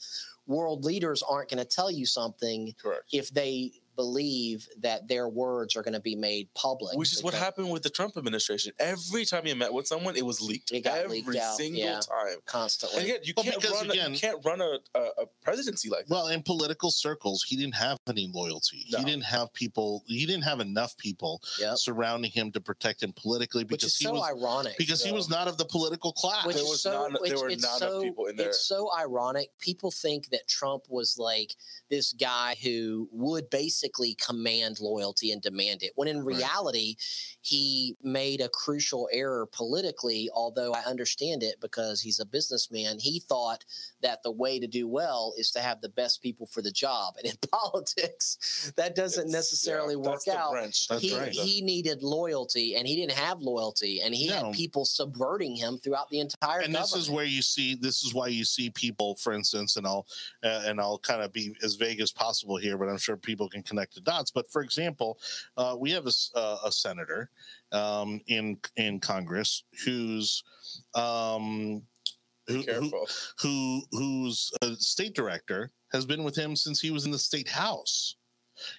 [0.47, 3.05] world leaders aren't going to tell you something Correct.
[3.13, 6.97] if they believe that their words are going to be made public.
[6.97, 8.73] Which is what happened with the Trump administration.
[8.79, 10.73] Every time you met with someone, it was leaked.
[10.73, 12.01] It got Every leaked out, single yeah.
[12.01, 12.37] time.
[12.47, 12.99] constantly.
[13.01, 13.87] And yet, you Well, can't run.
[13.87, 16.15] a, again- you can't run a, a, a presidency like that.
[16.15, 18.87] Well, in political circles, he didn't have any loyalty.
[18.91, 18.99] No.
[18.99, 20.03] He didn't have people.
[20.07, 21.77] He didn't have enough people Yep.
[21.79, 24.77] surrounding him to protect him politically Which because is he so was ironic.
[24.79, 26.47] because he was not of the political class.
[26.47, 28.49] Which There is was so, not- there were it's not enough people in there.
[28.49, 29.51] It's so ironic.
[29.59, 31.55] People think that Trump was like
[31.91, 36.37] this guy who would basically command loyalty and demand it, when in Right.
[36.37, 36.97] reality,
[37.41, 40.29] he made a crucial error politically.
[40.35, 43.65] Although I understand it because he's a businessman, he thought
[44.03, 47.15] that the way to do well is to have the best people for the job.
[47.17, 50.55] And in politics, that doesn't It's- necessarily yeah, work out.
[51.01, 51.33] he, right.
[51.33, 54.35] he needed loyalty and he didn't have loyalty and he No.
[54.47, 56.65] had people subverting him throughout the entire time.
[56.65, 56.93] and government.
[56.93, 60.07] this is where you see this is why you see people for instance and i'll
[60.43, 63.49] uh, and i'll kind of be as vague as possible here but i'm sure people
[63.49, 64.31] can connect the dots.
[64.31, 65.19] But for example
[65.57, 67.31] uh, we have a, uh, a senator
[67.73, 70.43] um, in in congress who's
[70.95, 71.83] um,
[72.47, 73.07] who, who,
[73.39, 77.49] who whose uh, state director has been with him since he was in the state
[77.49, 78.17] house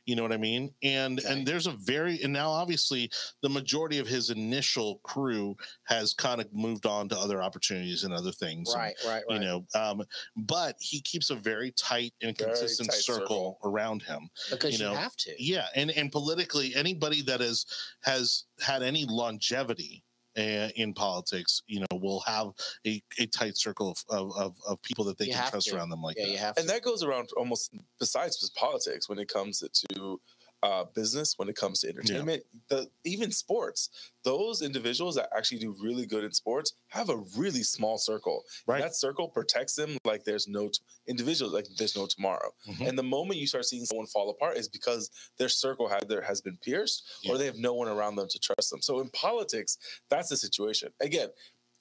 [0.06, 1.32] you know what i mean and Okay.
[1.32, 3.10] and there's a very and now obviously
[3.42, 5.56] the majority of his initial crew
[5.86, 9.40] has kind of moved on to other opportunities and other things and, right, right, right.
[9.40, 10.02] you know um
[10.38, 14.86] but he keeps a very tight and Very consistent tight circle, around him because you
[14.86, 14.92] know?
[14.92, 15.32] you, have to.
[15.38, 17.66] yeah and and politically anybody that has
[18.04, 20.04] has had any longevity
[20.38, 22.48] Eh, in politics you know will have
[22.88, 25.76] a, a tight circle of, of, of, of people that they You can trust to.
[25.76, 26.74] around them like yeah, that you have and to.
[26.74, 30.22] that goes around almost besides just politics when it comes to
[30.64, 35.76] uh, business when it comes to entertainment the even sports those individuals that actually do
[35.82, 38.82] really good in sports have a really small circle Right.
[38.82, 42.88] that circle protects them like there's no t- individual like there's no tomorrow Mhm.
[42.90, 46.42] and the moment you start seeing someone fall apart is because their circle either has
[46.42, 47.32] been pierced Yeah.
[47.34, 49.78] or they have no one around them to trust them so in politics
[50.10, 51.30] that's the situation again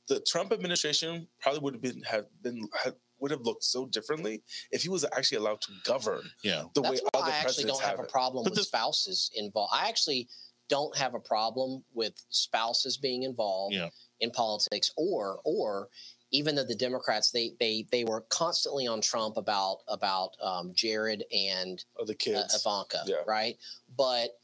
[0.09, 4.43] the Trump administration probably would have been have been had, would have looked so differently
[4.71, 7.64] if he was actually allowed to govern yeah the That's way why other I actually
[7.64, 9.73] don't have a problem But with the- spouses involved.
[9.75, 10.29] I actually
[10.68, 13.91] don't have a problem with spouses being involved Yeah.
[14.21, 15.89] in politics, or or
[16.33, 21.25] even though the Democrats they they they were constantly on Trump about about um, Jared
[21.33, 22.55] and of the uh, kids.
[22.55, 23.16] Ivanka, Yeah.
[23.27, 23.59] right?
[23.97, 24.39] But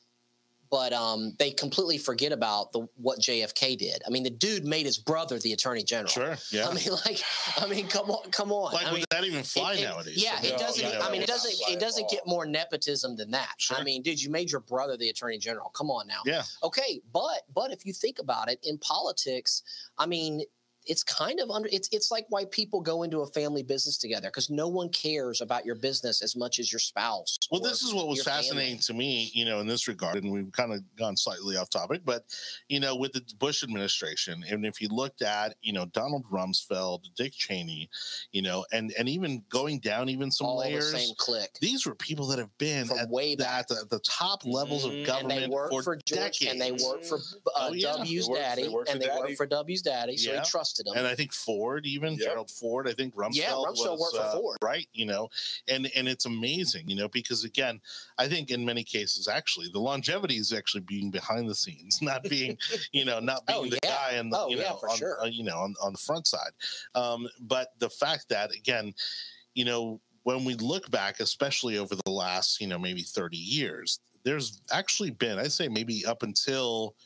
[0.71, 4.03] but um, they completely forget about the what JFK did.
[4.07, 6.09] I mean, the dude made his brother the attorney general.
[6.09, 7.21] sure yeah I mean, like,
[7.59, 8.73] I mean, come on, come on.
[8.73, 10.83] like I would mean, that even fly it- it- nowadays Yeah, it doesn't.
[10.85, 11.55] no, I mean, it doesn't.
[11.71, 13.55] It doesn't get more nepotism than that.
[13.59, 13.77] Sure.
[13.77, 15.71] I mean, dude, you made your brother the attorney general.
[15.71, 16.21] Come on now.
[16.25, 19.63] yeah Okay, but but if you think about it, in politics,
[19.99, 20.43] I mean,
[20.87, 21.69] it's kind of under.
[21.73, 25.41] It's it's like why people go into a family business together because no one cares
[25.41, 27.37] about your business as much as your spouse.
[27.51, 28.43] Well, this is what was your family.
[28.43, 31.71] fascinating to me, you know, in this regard, and we've kind of gone slightly off
[31.71, 32.25] topic, but
[32.69, 37.01] you know, with the Bush administration, and if you looked at, you know, Donald Rumsfeld,
[37.17, 37.89] Dick Cheney,
[38.33, 41.87] you know, and and even going down even some All layers, the same clique these
[41.87, 43.61] were people that have been from at way the, back.
[43.61, 44.97] at the, the top levels of Mhm.
[44.99, 46.53] And government and they work for, for, George, decades.
[46.53, 47.93] and they work for uh, Oh, yeah.
[47.97, 49.21] W's They work- daddy, they work for and they Daddy.
[49.21, 50.43] work for W's daddy, so Yeah.
[50.43, 50.95] he trusted him.
[50.97, 52.21] and I think Ford, even Yep.
[52.21, 54.59] Gerald Ford, I think Rumsfeld, Yeah, Rumsfeld was, worked for uh, Ford.
[54.63, 54.89] right?
[54.93, 55.29] You know,
[55.69, 57.81] and and it's amazing, you know, because again,
[58.19, 62.23] I think in many cases, actually, the longevity is actually being behind the scenes, not
[62.25, 62.59] being,
[62.93, 63.91] you know, not being Oh, the yeah.
[63.91, 65.23] guy and Oh, you know, yeah, for on, sure.
[65.23, 66.51] uh, you know, on, on the front side.
[66.95, 68.93] Um, but the fact that again,
[69.55, 74.01] you know, when we look back, especially over the last, you know, maybe thirty years,
[74.25, 76.97] there's actually been, I'd say, maybe up until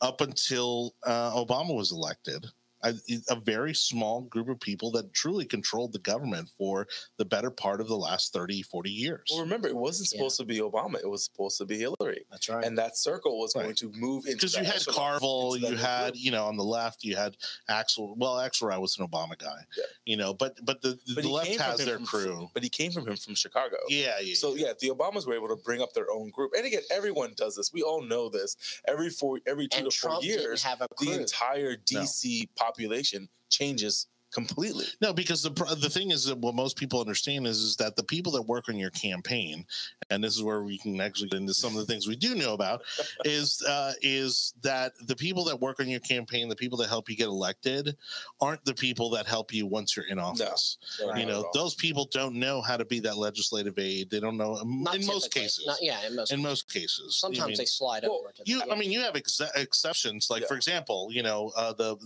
[0.00, 2.44] up until uh, Obama was elected,
[2.82, 2.94] a,
[3.30, 7.80] a very small group of people that truly controlled the government for the better part
[7.80, 9.22] of the last 30, 40 years.
[9.30, 10.18] Well, remember, it wasn't Yeah.
[10.18, 10.96] supposed to be Obama.
[10.96, 12.24] It was supposed to be Hillary.
[12.30, 12.64] That's right.
[12.64, 13.62] And that circle was Right.
[13.64, 16.24] going to move into Because you had echelon, Carville, you had, group.
[16.24, 17.36] you know, on the left, you had
[17.68, 18.14] Axel.
[18.16, 19.84] Well, Axelrod was an Obama guy, Yeah.
[20.04, 22.50] you know, but but the, But the left has their from- crew.
[22.54, 23.76] But he came from him from Chicago.
[23.88, 24.34] Yeah, yeah.
[24.34, 27.34] So yeah, the Obamas were able to bring up their own group, and again, everyone
[27.36, 27.72] does this.
[27.72, 28.56] We all know this.
[28.86, 33.28] Every four, every two and to Trump four years, have a the entire DC population
[33.50, 34.06] changes
[34.36, 34.84] completely.
[35.00, 38.04] No, because the the thing is that what most people understand is is that the
[38.04, 39.64] people that work on your campaign,
[40.10, 42.34] and this is where we can actually get into some of the things we do
[42.34, 42.82] know about,
[43.24, 47.08] is uh, is that the people that work on your campaign, the people that help
[47.08, 47.96] you get elected,
[48.42, 50.76] aren't the people that help you once you're in office.
[51.00, 54.10] No, You know, those people don't know how to be that legislative aid.
[54.10, 55.64] They don't know Not in most cases.
[55.66, 56.30] Not- yeah, in most.
[56.32, 58.92] in most cases, I sometimes mean, they slide well, over to you, the, I mean,
[58.92, 60.28] you have ex- exceptions.
[60.28, 60.48] Like, Yeah.
[60.48, 61.96] for example, you know, uh, the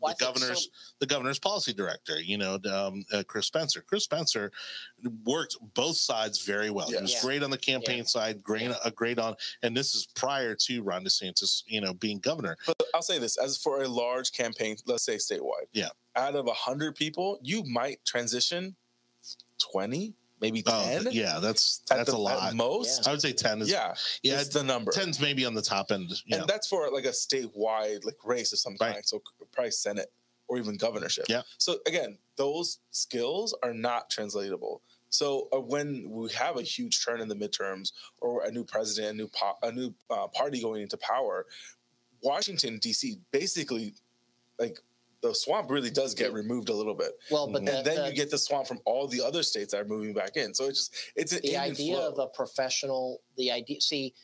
[0.00, 3.82] Well, the governor's some- the governor's policy executive director, you know, um, uh, Chris Spencer.
[3.82, 4.50] Chris Spencer
[5.24, 6.88] worked both sides very well.
[6.90, 7.20] He was Yeah.
[7.22, 8.04] great on the campaign Yeah.
[8.04, 12.18] side, great, uh, great on, and this is prior to Ron DeSantis, you know, being
[12.18, 12.56] governor.
[12.66, 15.90] But I'll say this: as for a large campaign, let's say statewide, Yeah.
[16.16, 18.76] out of hundred people, you might transition
[19.58, 21.02] twenty, maybe Oh, ten.
[21.04, 22.48] th- yeah, that's that's the- a lot.
[22.50, 24.92] At most, I would say ten is yeah, yeah, it's the number.
[24.92, 26.10] 10's maybe on the top end.
[26.26, 28.94] Yeah, and that's for like a statewide like race of some Right.
[28.94, 29.06] kind.
[29.06, 29.22] So
[29.52, 30.12] probably Senate
[30.54, 31.26] or even governorship.
[31.28, 31.42] Yeah.
[31.58, 34.82] So again, those skills are not translatable.
[35.10, 39.14] So uh, when we have a huge turn in the midterms or a new president,
[39.14, 41.46] a new po- a new uh, party going into power,
[42.22, 43.18] Washington D.C.
[43.30, 43.94] basically
[44.58, 44.78] like
[45.22, 48.08] the swamp really does get removed a little bit, Well, but the, and then the-
[48.08, 50.52] you get the swamp from all the other states that are moving back in.
[50.54, 52.08] So it's just it's an the idea flow.
[52.10, 54.14] of a professional the idea see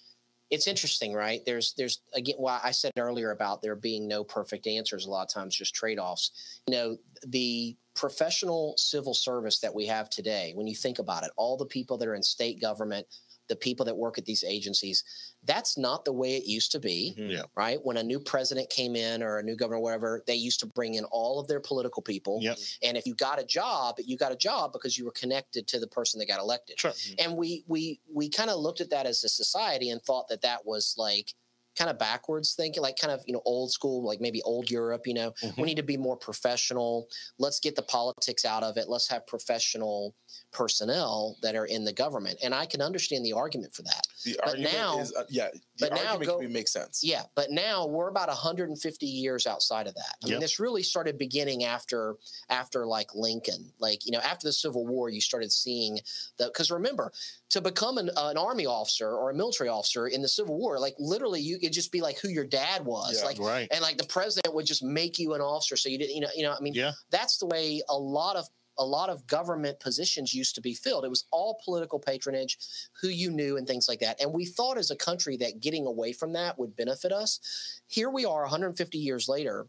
[0.51, 1.41] it's interesting right?
[1.47, 5.23] There's there's again why i said earlier about there being no perfect answers a lot
[5.23, 6.33] of times just trade-offs.
[6.67, 6.97] You know
[7.27, 11.67] the professional civil service that we have today when you think about it all the
[11.67, 13.07] people that are in state government
[13.51, 15.03] the people that work at these agencies
[15.45, 17.31] that's not the way it used to be Mhm.
[17.33, 17.43] Yeah.
[17.57, 20.67] right when a new president came in or a new governor whatever they used to
[20.67, 22.59] bring in all of their political people Yep.
[22.85, 25.81] and if you got a job you got a job because you were connected to
[25.81, 26.93] the person that got elected Sure.
[27.19, 30.43] and we we we kind of looked at that as a society and thought that
[30.43, 31.35] that was like
[31.79, 35.07] kind of backwards thinking like kind of you know old school like maybe old europe
[35.07, 35.57] you know Mhm.
[35.57, 37.09] we need to be more professional.
[37.39, 38.89] Let's get the politics out of it.
[38.89, 40.15] Let's have professional
[40.53, 42.39] personnel that are in the government.
[42.43, 44.03] And i can understand the argument for that.
[44.25, 45.49] The but argument now- is uh, yeah,
[45.79, 47.03] but now go- make sense.
[47.03, 50.17] yeah but now we're about 150 years outside of that.
[50.25, 52.17] I mean this really started beginning after
[52.49, 53.73] after like lincoln.
[53.79, 55.99] Like you know after the civil war you started seeing
[56.39, 57.13] the because remember
[57.51, 60.95] to become an, an army officer or a military officer in the civil war like
[60.99, 63.25] literally you could just be like who your dad was Yeah.
[63.27, 63.69] like right.
[63.71, 66.29] and like the president would just make you an officer so you didn't you know
[66.35, 66.93] you know i mean Yeah.
[67.11, 68.47] that's the way a lot of
[68.79, 71.05] a lot of government positions used to be filled.
[71.05, 72.57] It was all political patronage,
[73.03, 74.19] who you knew, and things like that.
[74.23, 77.41] And we thought as a country that getting away from that would benefit us.
[77.89, 79.67] Here we are 150 years later.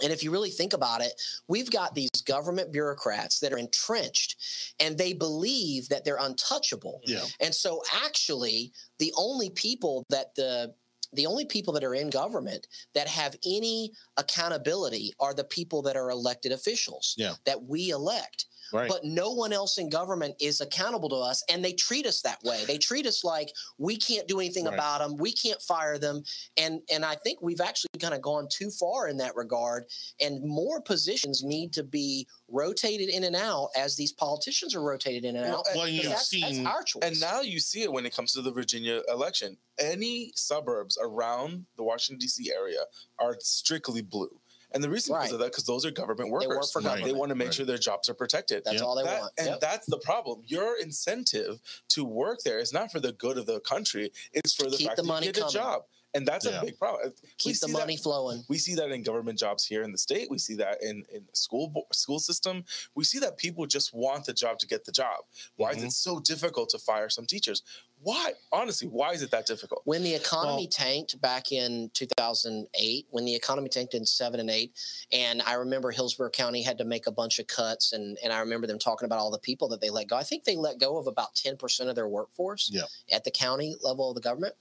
[0.00, 4.36] And if you really think about it, we've got these government bureaucrats that are entrenched
[4.78, 7.00] and they believe that they're untouchable.
[7.04, 7.24] Yeah.
[7.40, 10.74] And so actually the only people that the
[11.12, 15.96] the only people that are in government that have any accountability are the people that
[15.96, 17.34] are elected officials Yeah.
[17.44, 18.46] that we elect.
[18.70, 18.86] Right.
[18.90, 22.42] But no one else in government is accountable to us, and they treat us that
[22.42, 22.66] way.
[22.66, 24.74] They treat us like we can't do anything Right.
[24.74, 26.22] about them, we can't fire them,
[26.58, 29.86] and and I think we've actually kind of gone too far in that regard.
[30.20, 35.24] And more positions need to be rotated in and out as these politicians are rotated
[35.24, 35.66] in and out.
[35.68, 37.02] and- well, because you've that's, seen that's our choice.
[37.04, 39.56] And now you see it when it comes to the Virginia election.
[39.78, 42.52] Any suburbs around the Washington D.C.
[42.52, 42.80] area
[43.18, 44.40] are strictly blue,
[44.72, 45.32] and the reason because Right.
[45.34, 46.48] of that because those are government workers.
[46.48, 46.84] They work for Right.
[46.84, 47.06] government.
[47.12, 47.54] They want to make Right.
[47.54, 48.64] sure their jobs are protected.
[48.64, 48.82] That's Yep.
[48.84, 49.32] all they That- want.
[49.38, 49.60] and Yep.
[49.60, 50.42] that's the problem.
[50.46, 54.68] Your incentive to work there is not for the good of the country; it's for
[54.68, 55.84] the Keep fact the that money you get a job,
[56.14, 56.60] and that's Yeah.
[56.60, 57.12] a big problem.
[57.38, 58.44] Keep the see that- money flowing.
[58.48, 60.30] we see that in government jobs here in the state.
[60.30, 62.64] We see that in in school bo- school system.
[62.94, 65.24] We see that people just want the job to get the job.
[65.56, 65.78] Why Mhm.
[65.78, 67.62] is it so difficult to fire some teachers?
[68.00, 68.34] Why?
[68.52, 69.82] Honestly, why is it that difficult?
[69.84, 74.48] When the economy Well- tanked back in 2008, when the economy tanked in seven and
[74.50, 74.72] eight,
[75.10, 78.38] and I remember Hillsborough County had to make a bunch of cuts, and, and I
[78.38, 80.16] remember them talking about all the people that they let go.
[80.16, 82.82] I think they let go of about 10% of their workforce Yeah.
[83.10, 84.54] at the county level of the government.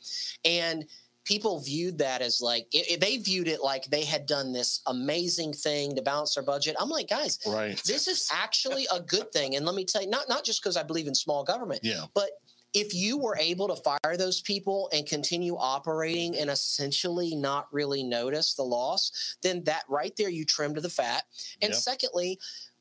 [0.43, 0.87] And
[1.27, 4.79] people viewed that as like, it, it- they viewed it like they had done this
[4.87, 6.75] amazing thing to balance their budget.
[6.79, 7.75] I'm like, guys, right.
[7.85, 9.55] this is actually a good thing.
[9.55, 12.05] And let me tell you, not, not just because I believe in small government, Yeah.
[12.13, 12.29] but
[12.73, 18.03] if you were able to fire those people and continue operating and essentially not really
[18.03, 21.23] notice the loss, then that right there you trimmed to the fat.
[21.61, 21.81] And Yep.
[21.81, 22.39] secondly,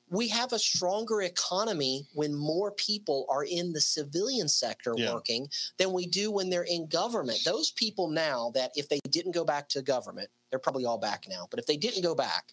[0.09, 5.13] we have a stronger economy when more people are in the civilian sector Yeah.
[5.13, 5.49] working
[5.79, 7.41] than we do when they're in government.
[7.45, 11.27] Those people now that if they didn't go back to government, they're probably all back
[11.29, 12.53] now, but if they didn't go back,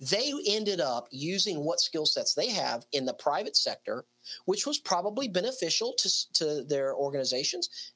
[0.00, 4.04] they ended up using what skill sets they have in the private sector,
[4.46, 7.92] which was probably beneficial to, to their organizations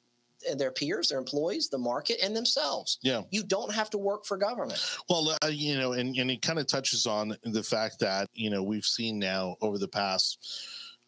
[0.57, 2.99] their peers, their employees, the market, and themselves.
[3.01, 3.23] Yeah.
[3.31, 4.83] You don't have to work for government.
[5.09, 8.49] Well, uh, you know, and, and it kind of touches on the fact that, you
[8.49, 10.39] know, we've seen now over the past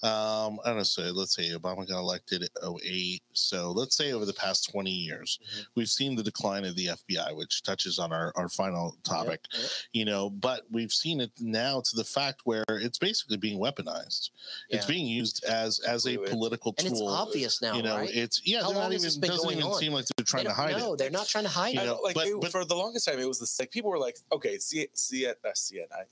[0.05, 3.21] um, I don't know, so let's say Obama got elected at 08.
[3.33, 5.65] So let's say over the past 20 years, Mhm.
[5.75, 9.61] we've seen the decline of the FBI, which touches on our, our final topic, Yep,
[9.61, 9.71] yep.
[9.93, 14.29] you know, but we've seen it now to the fact where it's basically being weaponized.
[14.69, 16.33] It's being used as as a Completely.
[16.35, 17.07] political And it's tool.
[17.07, 18.09] obvious now, you know, right?
[18.13, 19.79] it's yeah, How they're not long has even this been doesn't going even on?
[19.79, 20.97] seem like they're trying They to don't- hide no, it.
[20.97, 21.85] they're not trying to hide You I it.
[21.87, 23.89] know, know, like but- it- but- for the longest time, it was the like people
[23.89, 26.05] were like, okay, C, C, uh, CNI,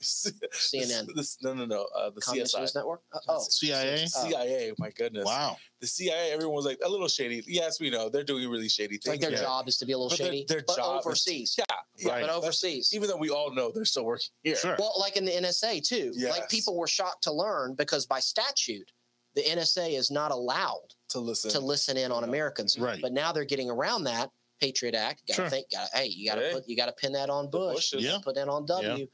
[0.52, 1.14] CNN.
[1.14, 3.02] This, no, no, no, uh, the Communist CSI, News Network.
[3.12, 3.83] Uh, oh, CIA.
[4.06, 4.70] CIA.
[4.70, 4.74] Oh.
[4.78, 5.56] My goodness, Wow.
[5.80, 6.30] the CIA.
[6.32, 7.42] Everyone was like a little shady.
[7.46, 9.06] Yes, we know they're doing really shady things.
[9.06, 9.42] like their Yeah.
[9.42, 11.54] job is to be a little But shady, their but job is- overseas.
[11.58, 12.20] yeah, yeah, Right.
[12.20, 12.92] But that's- overseas.
[12.94, 14.56] even though we all know they're still working here.
[14.56, 14.76] Sure.
[14.78, 16.12] Well, like in the NSA too.
[16.16, 18.90] Like people were shocked to learn because by statute,
[19.34, 22.28] the NSA is not allowed To listen, to listen in on Yeah.
[22.28, 22.78] Americans.
[22.78, 23.00] Right.
[23.02, 24.30] But now they're getting around that
[24.60, 25.26] Patriot Act.
[25.26, 25.50] Got to Sure.
[25.50, 25.66] think.
[25.72, 26.52] Gotta, hey, you got to Hey.
[26.52, 26.68] put.
[26.68, 27.90] You got to pin that on Bush.
[27.90, 28.04] Bushes.
[28.04, 28.18] Yeah.
[28.22, 29.08] Put that on W.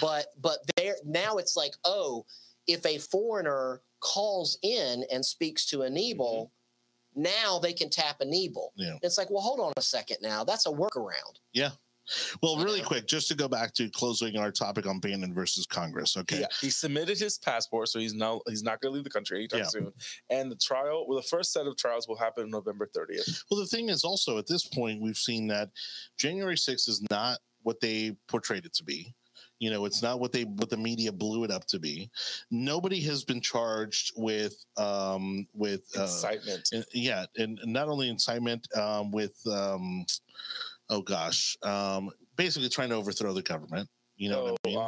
[0.00, 2.24] But but there now it's like oh,
[2.66, 5.98] if a foreigner calls in and speaks to an mm-hmm.
[5.98, 6.52] evil,
[7.14, 8.72] now they can tap an evil.
[8.76, 8.96] Yeah.
[9.02, 10.44] It's like well, hold on a second now.
[10.44, 11.38] That's a workaround.
[11.52, 11.70] Yeah.
[12.42, 12.86] Well, really know?
[12.86, 16.16] quick, just to go back to closing our topic on Bannon versus Congress.
[16.16, 16.40] Okay.
[16.40, 19.38] Yeah, he submitted his passport, so he's now he's not going to leave the country
[19.38, 19.68] anytime Yeah.
[19.68, 19.92] soon.
[20.30, 23.44] And the trial, well, the first set of trials will happen November 30th.
[23.50, 25.70] Well, the thing is also at this point, we've seen that
[26.18, 29.14] January 6th is not what they portrayed it to be.
[29.64, 32.10] You know, it's not what they what the media blew it up to be.
[32.50, 36.68] Nobody has been charged with um with uh, Incitement.
[36.74, 40.04] and- yeah, and not only incitement um with um
[40.90, 43.88] oh gosh, um basically trying to overthrow the government.
[44.16, 44.78] You know what I mean?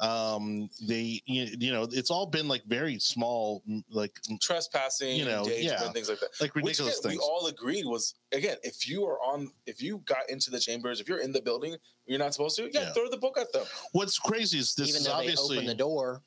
[0.00, 5.26] Um, um they you, you know it's all been like very small like trespassing, You
[5.26, 5.92] know, endangerment, yeah.
[5.92, 6.30] things like that.
[6.40, 9.98] like Which ridiculous again, we all agreed was again, if you are on, if you
[10.06, 11.76] got into the chambers, if you're in the building,
[12.06, 12.70] you're not supposed to.
[12.72, 12.92] Yeah, Yeah.
[12.92, 13.66] throw the book at them.
[13.92, 16.22] what's crazy is this Even is obviously open the door,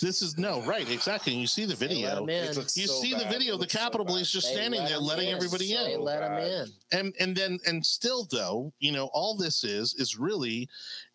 [0.00, 2.44] this is no right exactly you see the they let video 'em in.
[2.50, 4.10] It looks you so see the video the looks so capitol bad.
[4.12, 5.34] police just They standing let there 'em letting in.
[5.36, 6.72] everybody They in let them in.
[6.92, 10.68] and and then and still though you know all this is is really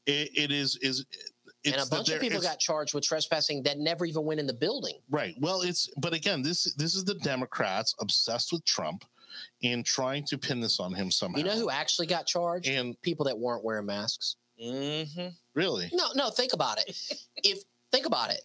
[0.05, 1.05] it, it is is
[1.63, 4.39] it's and a that bunch of people got charged with trespassing that never even went
[4.39, 4.99] in the building.
[5.09, 9.03] right well it's but again this this is the democrats obsessed with trump
[9.63, 12.67] and trying to pin this on him somehow You know who actually got charged?
[12.69, 14.37] and People that weren't wearing masks.
[14.63, 15.27] Mm-hmm.
[15.55, 16.29] really No, no.
[16.29, 16.95] Think about it.
[17.43, 17.59] if
[17.91, 18.41] think about it,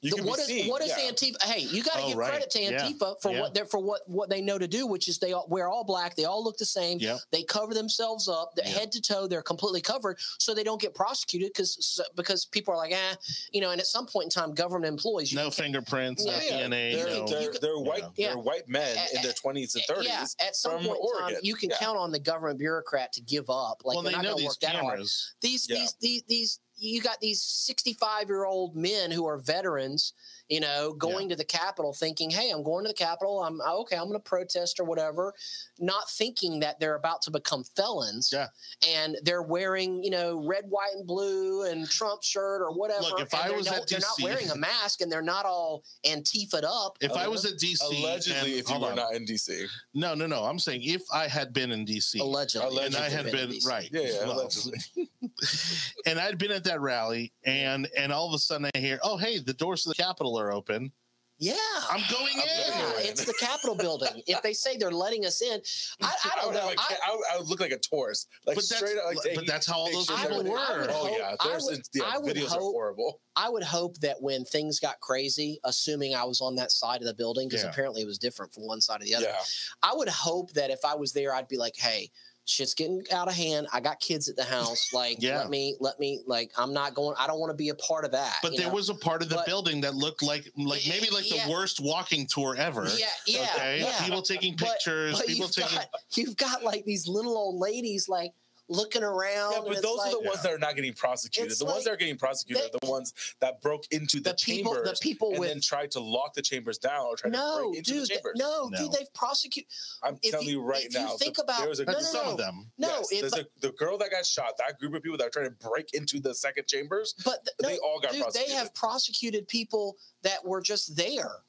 [0.00, 1.10] You The- can be what is seen, what is yeah.
[1.10, 1.42] Antifa?
[1.42, 2.30] Hey, you got to Oh, give right.
[2.30, 2.70] credit to Yeah.
[2.88, 3.40] Antifa for Yeah.
[3.40, 5.82] what they're for what what they know to do, which is they all, wear all
[5.82, 8.68] black, they all look the same, yeah they cover themselves up, the Yeah.
[8.70, 12.76] head to toe, they're completely covered, so they don't get prosecuted because because people are
[12.76, 13.16] like, ah,
[13.52, 13.70] you know.
[13.70, 16.66] And at some point in time, government employees, you no can- fingerprints no Yeah, Yeah,
[16.68, 18.04] dna they're, no, they're, they're white.
[18.16, 18.28] Yeah.
[18.28, 20.06] They're white men in their twenties and thirties.
[20.06, 21.78] yeah, at some point in time, you can Yeah.
[21.78, 23.82] count on the government bureaucrat to give up.
[23.84, 24.92] Like well they're they not know going to these work that hard.
[24.98, 25.76] cameras these Yeah.
[25.78, 30.12] these these these you got these 65 year old men who are veterans
[30.48, 33.74] you know going to the capitol thinking hey i'm going to the capitol i'm uh,
[33.76, 35.34] okay i'm going to protest or whatever
[35.78, 38.46] not thinking that they're about to become felons Yeah.
[38.88, 43.20] and they're wearing you know red white and blue and trump shirt or whatever Look,
[43.20, 45.84] if I was no- at DC, they're not wearing a mask and they're not all
[46.06, 48.96] antifa'd up if i was at dc Allegedly, and- if you hold were on.
[48.96, 49.66] not in DC.
[49.94, 53.26] no no no i'm saying if i had been in dc allegedly and I had
[53.26, 53.88] in been right.
[53.92, 54.78] Yeah, yeah, well, allegedly.
[56.06, 59.16] and I'd been at that rally, and and all of a sudden I hear, oh
[59.16, 60.92] hey, the doors to the Capitol are open.
[61.40, 61.54] yeah
[61.90, 62.78] I'm going I'm in.
[62.78, 64.22] yeah, it's the Capitol building.
[64.26, 65.60] If they say they're letting us in,
[66.02, 66.60] I, I don't would know.
[66.62, 68.90] have a I, ca- I, would, I would look like a tourist, like But that's-
[68.90, 69.14] straight up.
[69.24, 70.58] Like but that's how all those pictures people were.
[70.58, 70.80] everything.
[70.80, 73.20] Would Oh hope- yeah, I there's would- yeah, I would videos hope- are horrible.
[73.36, 77.06] I would hope that when things got crazy, assuming I was on that side of
[77.06, 77.70] the building, because Yeah.
[77.70, 79.38] apparently it was different from one side to the other, Yeah,
[79.82, 82.10] I would hope that if I was there, I'd be like, hey,
[82.48, 83.66] shit's getting out of hand.
[83.72, 84.92] I got kids at the house.
[84.92, 85.38] Like, Yeah.
[85.38, 88.04] let me, let me, like, I'm not going, I don't want to be a part
[88.04, 88.36] of that.
[88.42, 88.74] But there know?
[88.74, 91.46] was a part of the But- building that looked like like maybe like Yeah.
[91.46, 92.88] the worst walking tour ever.
[92.96, 94.04] yeah, yeah, okay, yeah.
[94.04, 95.76] people taking But- pictures, But people you've taking.
[95.78, 98.32] got, you've got like these little old ladies like
[98.68, 99.52] looking around.
[99.52, 101.50] yeah, but those like, are the ones that are not getting prosecuted.
[101.50, 104.30] It's The ones that are getting prosecuted they- are the ones that broke into the,
[104.30, 107.16] the people, chambers the people and with then tried to lock the chambers down or
[107.16, 108.32] try to no, break into dude, the chambers.
[108.36, 108.78] no, No.
[108.78, 109.70] dude, they've prosecuted.
[110.02, 111.16] I'm if telling you- you right if you now.
[111.16, 112.30] think the- about- there was a No, no, some no.
[112.32, 112.70] of them.
[112.78, 114.52] No, yes, it, there's but, a, the girl that got shot.
[114.58, 117.14] That group of people that are trying to break into the second chambers.
[117.24, 118.50] but the- no, they all got dude, prosecuted.
[118.52, 121.42] they have prosecuted people that were just there.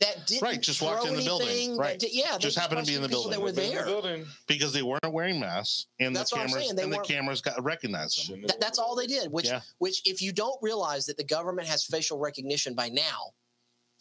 [0.00, 1.98] That didn't Right, just walked in the building, right.
[1.98, 3.32] did- yeah, they Just happened to be in the building.
[3.32, 3.84] That were there.
[3.84, 6.92] the because they weren't wearing masks and That's the what I'm cameras saying, they and
[6.92, 8.24] the cameras got recognized them.
[8.24, 9.30] Shouldn't That- that's all they did.
[9.30, 9.60] Which, Yeah.
[9.78, 13.32] which, if you don't realize that the government has facial recognition by now,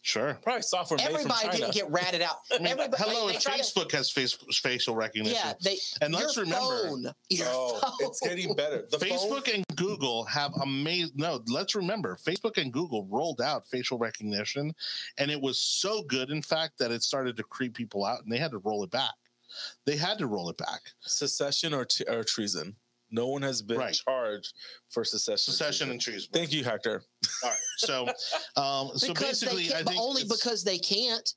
[0.01, 0.37] Sure.
[0.41, 1.57] Probably software made from Everybody China.
[1.57, 2.37] didn't get ratted out.
[2.51, 5.35] Everybody, hello, they, they if try to- Facebook has face, facial recognition.
[5.43, 5.77] yeah, they.
[6.01, 8.07] And your let's remember- phone, your oh, phone.
[8.07, 8.85] it's getting better.
[8.89, 11.11] The phone- Facebook and Google have amazing.
[11.15, 14.73] No, let's remember, Facebook and Google rolled out facial recognition,
[15.17, 18.31] and it was so good, in fact, that it started to creep people out, and
[18.31, 19.13] they had to roll it back.
[19.85, 20.81] They had to roll it back.
[21.01, 22.75] secession or, t- or treason.
[23.11, 23.93] No one has been Right.
[23.93, 24.53] charged
[24.89, 25.37] for secession.
[25.53, 26.29] Secession and treason.
[26.31, 27.03] Thank you, Hector.
[27.43, 27.59] All right.
[27.77, 28.07] So,
[28.55, 31.33] um, so basically, I think only because they can't.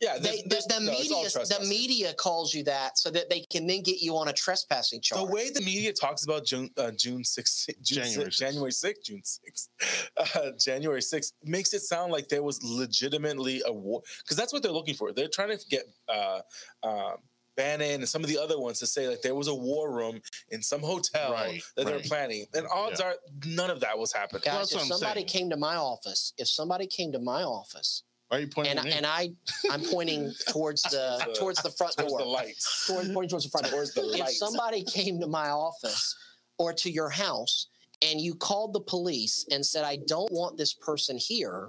[0.00, 1.14] Yeah, They, this- the, the no, media,
[1.60, 5.00] the media calls you that so that they can then get you on a trespassing
[5.00, 5.24] charge.
[5.24, 9.04] The way the media talks about June uh, June 6th, June January 6th, January 6th,
[9.04, 9.68] June 6th,
[10.36, 14.64] uh, January 6th makes it sound like there was legitimately a war because that's what
[14.64, 15.12] they're looking for.
[15.12, 16.40] They're trying to get uh,
[16.82, 17.12] uh,
[17.56, 20.20] Bannon and some of the other ones to say like there was a war room
[20.50, 23.06] in some hotel Right, that they're planning, and odds Yeah.
[23.08, 24.42] are none of that was happening.
[24.44, 25.26] Guys, that's if somebody saying.
[25.26, 28.78] came to my office, if somebody came to my office, Why are you pointing and
[28.80, 28.92] at me?
[28.92, 29.30] and I,
[29.70, 32.86] I'm pointing towards the The- towards the front Towards door, the lights.
[32.86, 33.74] Toward- pointing towards the front door.
[33.80, 34.38] Towards the If lights.
[34.38, 36.14] somebody came to my office
[36.58, 37.66] or to your house
[38.00, 41.68] and you called the police and said, "I don't want this person here,"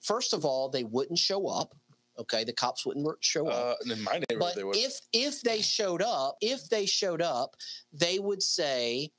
[0.00, 1.74] first of all, they wouldn't show up.
[2.18, 3.78] Okay, the cops wouldn't show up.
[3.80, 4.76] Uh, in my neighborhood, But they would.
[4.76, 7.54] if if they showed up, if they showed up,
[7.92, 9.12] they would say,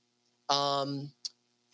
[0.50, 1.12] um,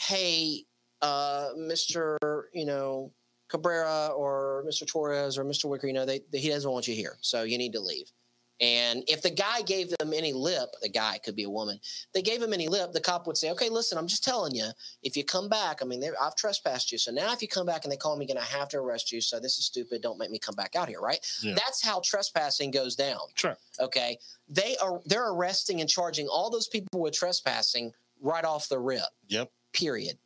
[0.01, 0.65] "Hey,
[1.01, 2.17] uh, Mister,
[2.53, 3.11] you know,
[3.49, 6.95] Cabrera or Mister Torres or Mister Wicker, you know, they, they, he doesn't want you
[6.95, 8.11] here, so you need to leave."
[8.61, 11.79] And if the guy gave them any lip, the guy could be a woman.
[12.13, 14.69] They gave him any lip, the cop would say, "Okay, listen, I'm just telling you.
[15.03, 16.97] If you come back, I mean, I've trespassed you.
[16.97, 19.11] So now, if you come back and they call me, going to have to arrest
[19.11, 19.19] you.
[19.19, 20.01] So this is stupid.
[20.01, 21.19] Don't make me come back out here, right?
[21.41, 21.55] Yeah.
[21.55, 23.57] That's how trespassing goes down sure.
[23.79, 27.91] okay they are they're arresting and charging all those people with trespassing
[28.21, 29.51] right off the rip Yep.
[29.73, 30.17] period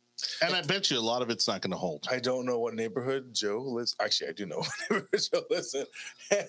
[0.42, 2.06] And I bet you a lot of it's not going to hold.
[2.10, 3.94] I don't know what neighborhood Joe lives.
[4.00, 5.86] Actually, I do know what neighborhood Joe lives in,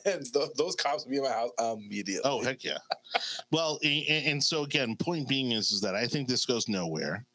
[0.05, 2.22] and th- those cops will be in my house immediately.
[2.30, 2.78] Oh heck yeah!
[3.51, 6.67] Well, a- a- and so again, point being is, is that I think this goes
[6.67, 7.26] nowhere.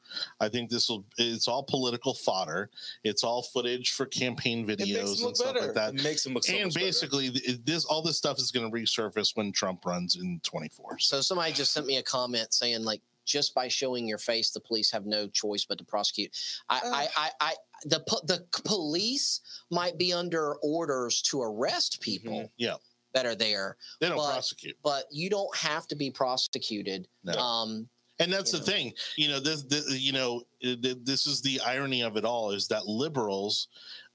[0.40, 1.04] I think this will.
[1.18, 2.70] It's all political fodder.
[3.02, 5.66] It's all footage for campaign videos and stuff better.
[5.66, 5.94] like that.
[5.94, 6.86] It makes him look so and much better.
[6.86, 11.00] basically, th- this all this stuff is going to resurface when Trump runs in 24.
[11.00, 14.50] So so somebody just sent me a comment saying like just by showing your face
[14.50, 16.30] the police have no choice but to prosecute
[16.70, 16.80] i Uh.
[16.84, 17.54] I, I i
[17.84, 22.50] the the police might be under orders to arrest people Mhm.
[22.56, 22.76] Yeah.
[23.12, 24.76] that are there they don't But- prosecute.
[24.82, 27.32] but you don't have to be prosecuted No.
[27.38, 28.64] um And that's the know.
[28.64, 29.40] thing, you know.
[29.40, 33.68] This, this, you know, this is the irony of it all: is that liberals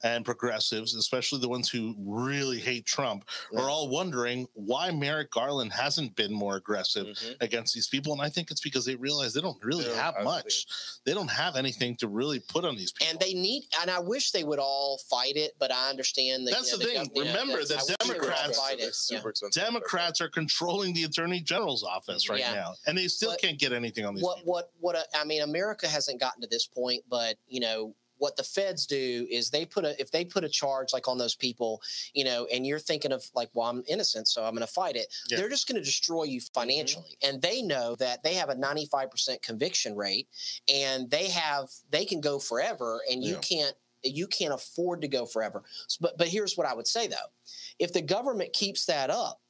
[0.03, 3.59] and progressives, especially the ones who really hate Trump, Yeah.
[3.61, 7.35] are all wondering why Merrick Garland hasn't been more aggressive Mhm.
[7.41, 8.13] against these people.
[8.13, 10.65] And I think it's because they realize they don't really They don't have have much.
[11.05, 13.11] They don't have anything to really put on these people.
[13.11, 16.51] and they need and i wish they would all fight it but i understand that
[16.51, 17.05] That's you know, the thing.
[17.07, 18.95] gov- you know, Remember that's- that I wish they would all Democrats- fight it.
[19.09, 19.49] Yeah.
[19.63, 22.53] Democrats are controlling the attorney general's office right Yeah.
[22.53, 24.53] now, and they still But can't get anything on these what people.
[24.53, 28.37] what what uh, I mean, America hasn't gotten to this point, but you know what
[28.37, 31.33] the feds do is they put a if they put a charge like on those
[31.33, 31.81] people,
[32.13, 34.95] you know, and you're thinking of like, well, I'm innocent, so I'm going to fight
[34.95, 35.11] it.
[35.27, 35.37] Yeah.
[35.37, 36.59] They're just going to destroy you mm-hmm.
[36.59, 40.27] financially, and they know that they have a 95 percent conviction rate,
[40.71, 43.39] and they have they can go forever, and you Yeah.
[43.39, 45.63] can't you can't afford to go forever.
[45.99, 47.31] But but here's what I would say though,
[47.79, 49.41] if the government keeps that up,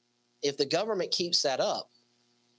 [0.41, 1.91] if the government keeps that up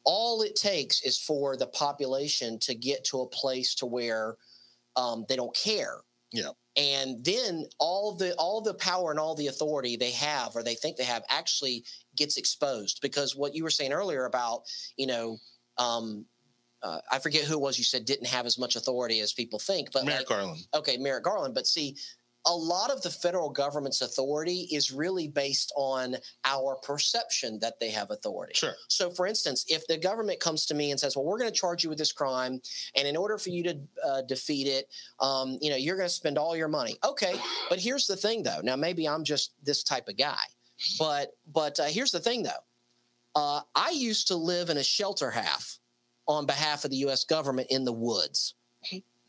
[0.04, 4.36] all it takes is for the population to get to a place to where
[4.96, 5.96] um, they don't care
[6.32, 6.50] Yeah.
[6.76, 10.74] and then all the all the power and all the authority they have or they
[10.74, 11.84] think they have actually
[12.16, 14.62] gets exposed because what you were saying earlier about
[14.96, 15.38] you know
[15.78, 16.26] um,
[16.82, 19.58] uh, I forget who it was you said didn't have as much authority as people
[19.58, 20.60] think, but Merrick like, Garland.
[20.74, 21.54] okay, Merrick Garland.
[21.54, 21.96] But see,
[22.46, 27.90] a lot of the federal government's authority is really based on our perception that they
[27.90, 28.54] have authority.
[28.54, 28.74] Sure.
[28.88, 31.56] So, for instance, if the government comes to me and says, "Well, we're going to
[31.56, 32.60] charge you with this crime,
[32.96, 34.88] and in order for you to uh, defeat it,
[35.20, 37.34] um, you know, you're going to spend all your money." Okay,
[37.68, 38.60] but here's the thing, though.
[38.62, 40.42] Now, maybe I'm just this type of guy,
[40.98, 42.50] but but uh, here's the thing, though.
[43.34, 45.78] Uh, I used to live in a shelter half
[46.26, 47.24] on behalf of the U.S.
[47.24, 48.54] government in the woods,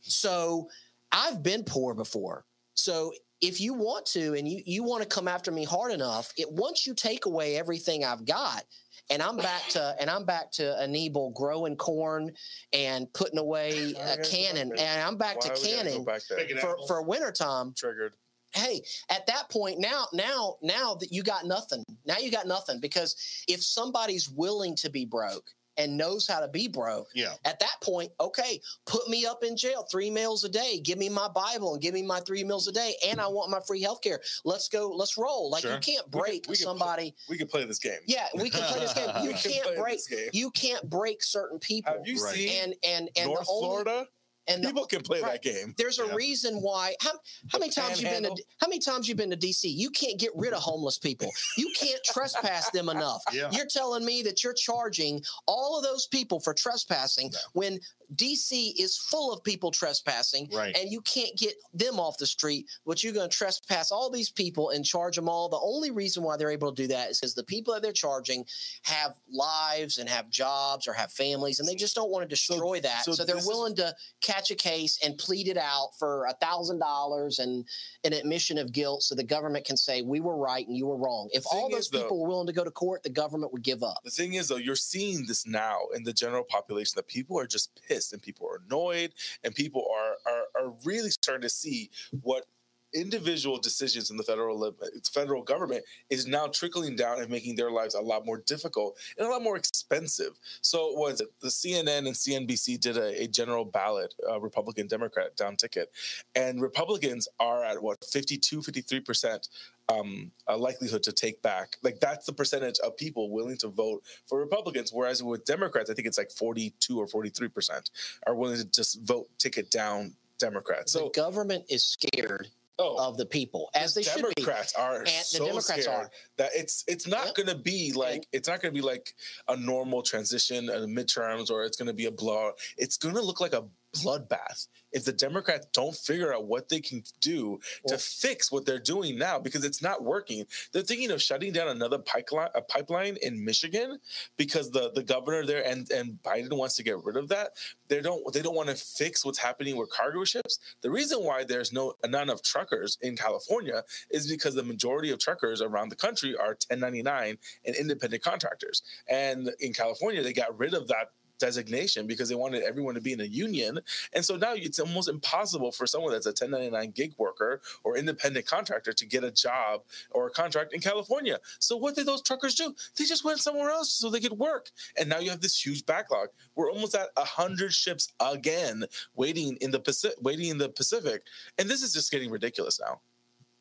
[0.02, 0.68] so
[1.12, 2.46] I've been poor before.
[2.76, 6.32] So if you want to and you, you want to come after me hard enough,
[6.38, 8.64] it once you take away everything I've got,
[9.10, 12.32] and I'm back to and I'm back to Anibal growing corn
[12.72, 16.22] and putting away a we gotta go cannon, and I'm back Why to canning back
[16.62, 17.74] for for wintertime.
[17.76, 18.14] Triggered.
[18.56, 22.80] Hey, at that point now, now, now that you got nothing, now you got nothing
[22.80, 23.16] because
[23.48, 27.08] if somebody's willing to be broke and knows how to be broke.
[27.14, 27.34] Yeah.
[27.46, 30.80] At that point, okay, put me up in jail three meals a day.
[30.84, 33.36] Give me my Bible and give me my three meals a day, and I mm-hmm.
[33.36, 34.20] want my free health care.
[34.46, 34.90] Let's go.
[34.90, 35.50] Let's roll.
[35.50, 35.74] Like Sure.
[35.74, 37.16] you can't We can- break we can play- somebody.
[37.30, 38.00] We can play this game.
[38.06, 39.10] Yeah, we can play this game.
[39.24, 40.00] You can can't break.
[40.34, 41.94] You can't break certain people.
[41.94, 42.36] Have you Right.
[42.36, 44.08] seen and and and North the only, Florida?
[44.48, 45.34] And the People can play right.
[45.34, 45.74] that game.
[45.78, 46.96] there's a reason why.
[47.02, 47.12] How,
[47.52, 49.64] how many times you been to How many times you been to DC?
[49.64, 51.32] You can't get rid of homeless people.
[51.58, 53.22] You can't trespass them enough.
[53.34, 53.50] Yeah.
[53.52, 57.40] You're telling me that you're charging all of those people for trespassing No.
[57.54, 57.80] when
[58.16, 60.78] DC is full of people trespassing, Right.
[60.78, 62.68] and you can't get them off the street.
[62.86, 65.50] But you're going to trespass all these people and charge them all.
[65.50, 67.92] The only reason why they're able to do that is because the people that they're
[67.92, 68.46] charging
[68.84, 72.80] have lives and have jobs or have families, and they just don't want to destroy
[72.82, 73.06] that.
[73.06, 73.96] so So, they're this is- willing to
[74.34, 77.66] catch a case and plead it out for a thousand dollars and
[78.04, 80.98] an admission of guilt, so the government can say we were right and you were
[80.98, 81.30] wrong.
[81.32, 83.64] If all those is, though- people were willing to go to court, the government would
[83.64, 83.98] give up.
[84.04, 87.48] The thing is, though, you're seeing this now in the general population that people are
[87.48, 89.14] just pissed and people are annoyed
[89.44, 91.90] and people are are, are really starting to see
[92.22, 92.46] what
[92.94, 94.74] individual decisions in the federal
[95.12, 99.28] federal government is now trickling down and making their lives a lot more difficult and
[99.28, 100.40] a lot more expensive.
[100.62, 105.36] So was it the CNN and CNBC did a, a general ballot, uh, Republican Democrat
[105.36, 105.92] down ticket,
[106.36, 109.48] and Republicans are at what 52, 53 percent
[109.90, 111.78] um, a likelihood to take back.
[111.84, 114.92] Like that's the percentage of people willing to vote for Republicans.
[114.94, 117.90] Whereas with Democrats, I think it's like 42 or 43 percent
[118.28, 120.94] are willing to just vote ticket down Democrats.
[120.94, 122.50] the So government is scared
[122.80, 124.42] oh, of the people, as the they should be.
[124.44, 126.10] Democrats are And the Democrats are.
[126.38, 127.36] that it's it's not Yep.
[127.36, 129.14] going to be like it's not going to be like
[129.48, 132.60] a normal transition and midterms or it's going to be a blowout.
[132.78, 133.64] It's going to look like a
[133.94, 138.80] bloodbath if the Democrats don't figure out what they can do to fix what they're
[138.80, 140.46] doing now because it's not working.
[140.72, 144.00] They're thinking of shutting down another pipeline a pipeline in Michigan
[144.38, 147.52] because the the governor there and and Biden wants to get rid of that.
[147.88, 150.60] They don't they don't want to fix what's happening with cargo ships.
[150.82, 155.20] The reason why there's no not enough truckers in California is because the majority of
[155.20, 158.82] truckers around the country are 1099 and independent contractors.
[159.08, 161.12] And in California, they got rid of that
[161.44, 163.78] designation because they wanted everyone to be in a union.
[164.14, 168.46] And so now it's almost impossible for someone that's a 1099 gig worker or independent
[168.46, 169.82] contractor to get a job
[170.12, 171.38] or a contract in California.
[171.60, 172.74] So what did those truckers do?
[172.98, 174.70] They just went somewhere else so they could work.
[174.98, 176.30] And now you have this huge backlog.
[176.56, 178.86] We're almost at 100 ships again
[179.16, 181.24] waiting in the Pacific, waiting in the Pacific.
[181.58, 183.02] And this is just getting ridiculous now.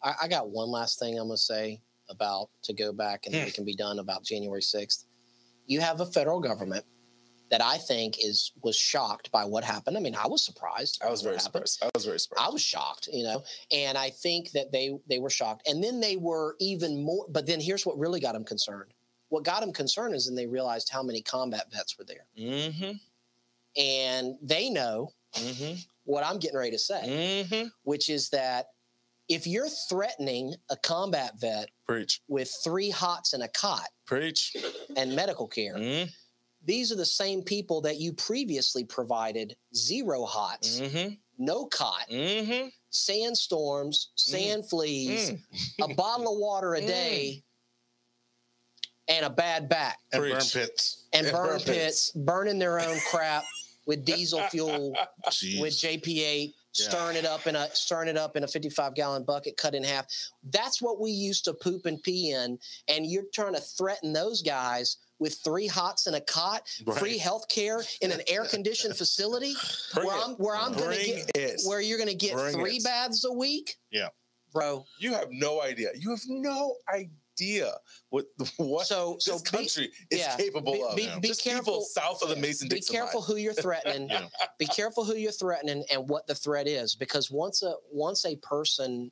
[0.05, 3.35] I, I got one last thing I'm going to say about to go back and
[3.35, 3.51] then Hmm.
[3.51, 5.05] can be done about January 6th.
[5.67, 6.85] You have a federal government
[7.51, 9.97] that I think is was shocked by what happened.
[9.97, 11.03] I mean, I was surprised.
[11.05, 11.69] I was very happened.
[11.69, 11.83] surprised.
[11.85, 12.49] I was very surprised.
[12.49, 16.01] I was shocked, you know, and I think that they they were shocked, and then
[16.01, 17.27] they were even more.
[17.29, 18.93] But then here's what really got them concerned.
[19.29, 22.93] What got them concerned is then they realized how many combat vets were there, Mm-hmm.
[23.77, 25.77] and they know Mm-hmm.
[26.05, 27.69] what I'm getting ready to say, Mm-hmm.
[27.85, 28.67] which is that
[29.31, 32.21] if you're threatening a combat vet Preach.
[32.29, 34.55] with three hots and a cot Preach.
[34.97, 36.11] and medical care, Mm-hmm.
[36.65, 41.15] These are the same people that you previously provided zero hots, Mm-hmm.
[41.39, 42.69] no cot, Mm-hmm.
[42.91, 45.91] sandstorms, sand fleas, Mm.
[45.91, 46.87] a bottle of water a Mm.
[46.87, 47.43] day,
[49.09, 51.05] and a bad back, and burn pits.
[51.13, 52.11] and And burn burn pits, pits.
[52.13, 53.45] burning their own crap
[53.87, 54.93] with diesel fuel,
[55.59, 56.89] with JP8, Yeah.
[56.89, 59.85] stirring it up in a stirring it up in a 55 gallon bucket, cut in
[59.85, 60.07] half.
[60.51, 62.59] That's what we used to poop and pee in,
[62.89, 64.97] and you're trying to threaten those guys.
[65.19, 66.63] With three hots and a cot,
[66.97, 69.55] free health care in an air conditioned facility
[69.95, 70.23] Bring where it.
[70.25, 71.61] I'm where I'm gonna get it.
[71.65, 72.85] where you're gonna get Bring three it.
[72.85, 73.77] baths a week.
[73.93, 74.09] Yeah.
[74.53, 74.85] Bro.
[74.99, 75.91] You have no idea.
[75.97, 77.09] You have no idea
[78.11, 78.27] what
[78.57, 81.21] what So so this be- country is yeah, capable be, of.
[81.23, 81.81] be, be careful.
[81.83, 83.27] south of the Mason Be careful line.
[83.29, 84.09] who you're threatening.
[84.11, 84.27] Yeah.
[84.59, 88.37] Be careful who you're threatening and what the threat is, because once a once a
[88.37, 89.11] person's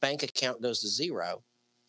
[0.00, 1.42] bank account goes to zero,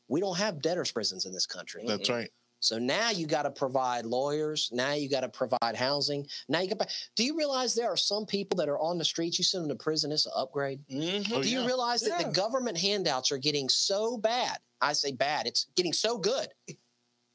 [0.08, 1.84] we don't have debtors prisons in this country.
[1.86, 2.30] That's right.
[2.66, 4.70] So now you got to provide lawyers.
[4.74, 6.26] Now you got to provide housing.
[6.50, 6.90] Now you got.
[7.16, 9.38] Do you realize there are some people that are on the streets?
[9.38, 10.12] You send them to prison.
[10.12, 10.80] It's an upgrade.
[10.90, 11.32] Mhm.
[11.32, 11.66] Oh, Do you yeah.
[11.68, 12.28] realize that Yeah.
[12.28, 14.58] the government handouts are getting so bad?
[14.82, 15.46] I say bad.
[15.46, 16.48] It's getting so good.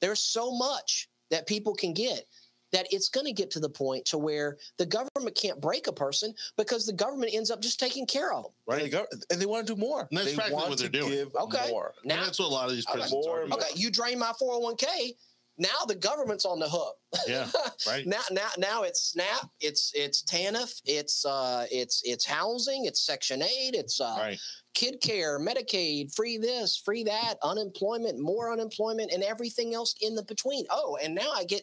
[0.00, 2.26] There's so much that people can get
[2.72, 5.92] that it's going to get to the point to where the government can't break a
[5.92, 8.52] person because the government ends up just taking care of them.
[8.68, 10.06] And, they go, and they want to do more.
[10.10, 11.10] And that's they practically want what they're doing.
[11.10, 11.68] give Okay.
[11.70, 11.92] more.
[12.02, 13.46] And Now, that's what a lot of these prisons More are.
[13.46, 13.52] doing.
[13.54, 15.14] okay, you drain my 401k.
[15.60, 16.96] Now the government's on the hook.
[17.28, 17.46] Yeah,
[17.86, 18.06] right.
[18.06, 23.42] now, now, now it's SNAP, it's it's TANF, it's uh, it's it's housing, it's Section
[23.42, 24.40] Eight, it's uh, right.
[24.74, 30.22] kid care, Medicaid, free this, free that, unemployment, more unemployment, and everything else in the
[30.24, 30.64] between.
[30.70, 31.62] Oh, and now I get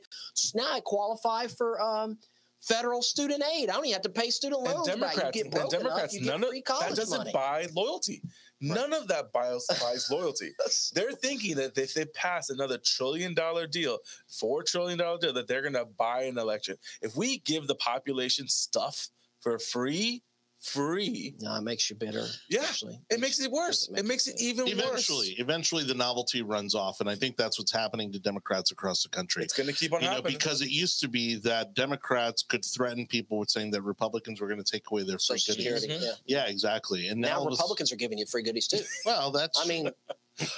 [0.54, 2.18] now I qualify for um,
[2.62, 3.70] federal student aid.
[3.70, 4.88] I don't even have to pay student And loans.
[4.88, 5.00] back.
[5.00, 7.18] Democrats, you get and broke Democrats, enough, you none get of free college that doesn't
[7.18, 7.32] money.
[7.34, 8.22] buy loyalty.
[8.60, 10.52] None of that buys, buys loyalty.
[10.94, 15.48] They're thinking that if they pass another trillion dollar deal, four trillion dollar deal, that
[15.48, 16.76] they're going to buy an election.
[17.02, 19.10] If we give the population stuff
[19.42, 20.24] for free,
[20.62, 22.26] free, no, it makes you bitter.
[22.50, 23.00] Yeah, actually.
[23.10, 23.88] it makes it worse.
[23.88, 24.42] Doesn't It makes it sense.
[24.44, 25.36] even Eventually, worse.
[25.40, 29.10] eventually, the novelty runs off, and I think that's what's happening to Democrats across the
[29.10, 29.44] country.
[29.44, 30.34] It's going to keep on you know, happening.
[30.38, 34.48] because it used to be that Democrats could threaten people with saying that Republicans were
[34.48, 35.82] going to take away their free Social goodies.
[35.82, 36.06] Security.
[36.06, 36.10] Mhm.
[36.26, 36.44] Yeah.
[36.46, 37.08] Yeah, exactly.
[37.08, 38.80] And now, Now all of a s- Republicans are giving you free goodies too.
[39.06, 39.90] well, that's I mean,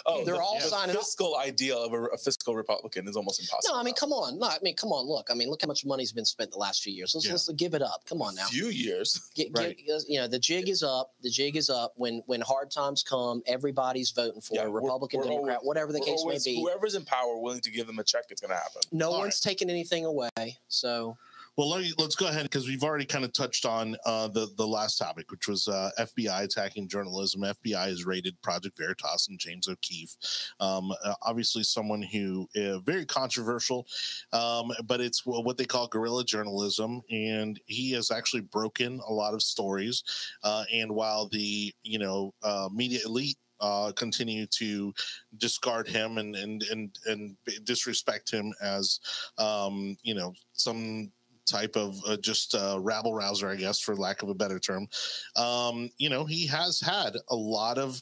[0.06, 1.02] oh, they're the, all the signing up.
[1.02, 3.76] fiscal Idea of a, a fiscal Republican is almost impossible.
[3.76, 4.40] no, I mean, come on.
[4.40, 5.06] No, I mean, come on.
[5.08, 7.14] Look, I mean, look how much money's been spent the last few years.
[7.16, 7.34] Let's, Yeah.
[7.34, 8.04] let's give it up.
[8.08, 8.46] Come on now.
[8.48, 9.30] few years.
[9.36, 9.78] Get, Right.
[9.78, 11.14] get, you know, the jig is up.
[11.22, 11.94] The jig is up.
[11.96, 15.68] When when hard times come, everybody's voting for Yeah, a we're- Republican, we're Democrat, always-
[15.68, 16.60] whatever the We're case may be.
[16.62, 18.82] Whoever's in power willing to give them a check, it's going to happen.
[18.92, 20.30] No All one's taking anything away.
[20.68, 21.18] So
[21.58, 24.66] Well, let let's go ahead because we've already kind of touched on uh, the the
[24.66, 27.42] last topic, which was uh, FBI attacking journalism.
[27.42, 30.16] FBI has raided Project Veritas and James O'Keefe.
[30.60, 33.88] Um, uh, obviously, someone who uh, very controversial,
[34.32, 39.34] um, but it's what they call guerrilla journalism, and he has actually broken a lot
[39.34, 40.04] of stories.
[40.44, 44.94] Uh, and while the you know uh, media elite uh, continue to
[45.38, 49.00] discard him and and and and disrespect him as
[49.38, 51.12] um, you know some
[51.50, 54.88] type of uh, just uh, rabble rouser, I guess, for lack of a better term.
[55.36, 58.02] Um, you know, he has had a lot of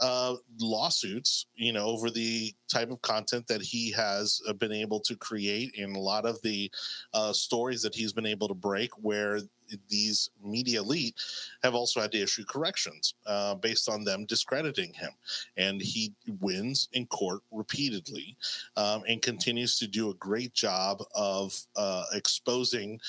[0.00, 5.00] uh, lawsuits, you know, over the type of content that he has uh, been able
[5.00, 6.70] to create and a lot of the
[7.14, 9.40] uh, stories that he's been able to break where
[9.88, 11.14] these media elite
[11.62, 15.10] have also had to issue corrections uh, based on them discrediting him.
[15.56, 18.36] And he wins in court repeatedly
[18.76, 23.00] um, and continues to do a great job of uh, exposing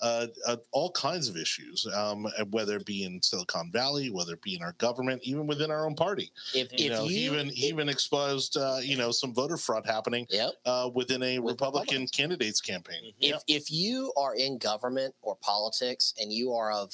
[0.00, 4.42] uh, uh, all kinds of issues, um, whether it be in Silicon Valley, whether it
[4.42, 6.30] be in our government, even within our own party.
[6.54, 9.86] if You if know, you even he even exposed uh, you know some voter fraud
[9.86, 10.52] happening yep.
[10.64, 12.10] uh, within a With Republican Republicans.
[12.10, 13.12] candidates campaign.
[13.20, 16.92] if if you are in government or politics and you are of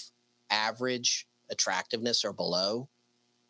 [0.51, 2.89] average attractiveness or below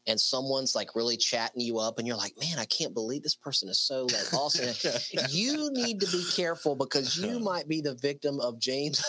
[0.07, 3.37] and someone's like really chatting you up and you're like man i can't believe this
[3.37, 4.75] person is so like awesome
[5.31, 9.01] you need to be careful because you might be the victim of james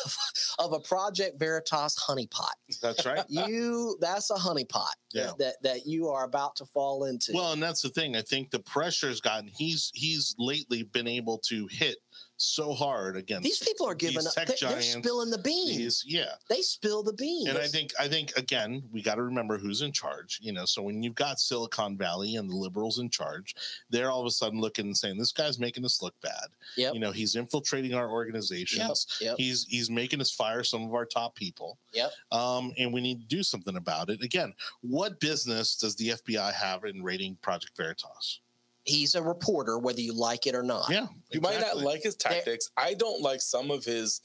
[0.59, 3.23] of, a project veritas honeypot That's right.
[3.27, 5.23] you that's a honeypot Yeah.
[5.25, 8.15] that, that that you are about to fall into Well, and that's the thing.
[8.15, 9.47] I think the pressure's gotten.
[9.47, 11.97] He's he's lately been able to hit
[12.43, 14.93] so hard against these people are giving up they're, they're giants.
[14.93, 18.83] spilling the beans These, yeah, they spill the beans and I think I think again
[18.91, 20.39] we got to remember who's in charge.
[20.41, 23.55] You know, so when you've got Silicon Valley and the liberals in charge,
[23.89, 26.47] they're all of a sudden looking and saying, "This guy's making us look bad."
[26.77, 26.93] Yep.
[26.93, 29.19] You know, he's infiltrating our yep, organizations.
[29.21, 31.77] yep, He's he's making us fire some of our top people.
[31.93, 32.11] yep.
[32.31, 34.21] um, and we need to do something about it.
[34.21, 38.41] Again, what business does the FBI have in raiding Project Veritas?
[38.85, 40.89] He's a reporter, whether you like it or not.
[40.89, 42.69] Yeah, You might not like his tactics.
[42.77, 44.22] I don't like some of his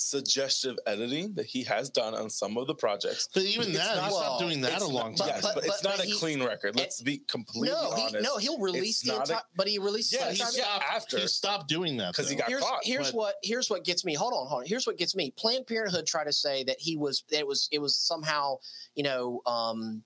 [0.00, 3.28] suggestive editing that he has done on some of the projects.
[3.34, 5.28] but even It's that, not- he stopped well, doing that a long not- time.
[5.28, 6.76] Yes, But- but, it's but- not but a he- clean record.
[6.76, 8.22] Let's be completely No, he, honest.
[8.24, 10.52] no, he'll release It's the not entire, but he released Yeah, the he entire.
[10.52, 11.18] stopped after.
[11.18, 14.04] he stopped doing that 'Cause he got here's caught, here's but- what here's what gets
[14.04, 14.14] me.
[14.14, 14.66] Hold on, hold on.
[14.68, 15.32] Here's what gets me.
[15.32, 18.58] Planned Parenthood tried to say that he was that it was it was somehow
[18.94, 20.04] you know um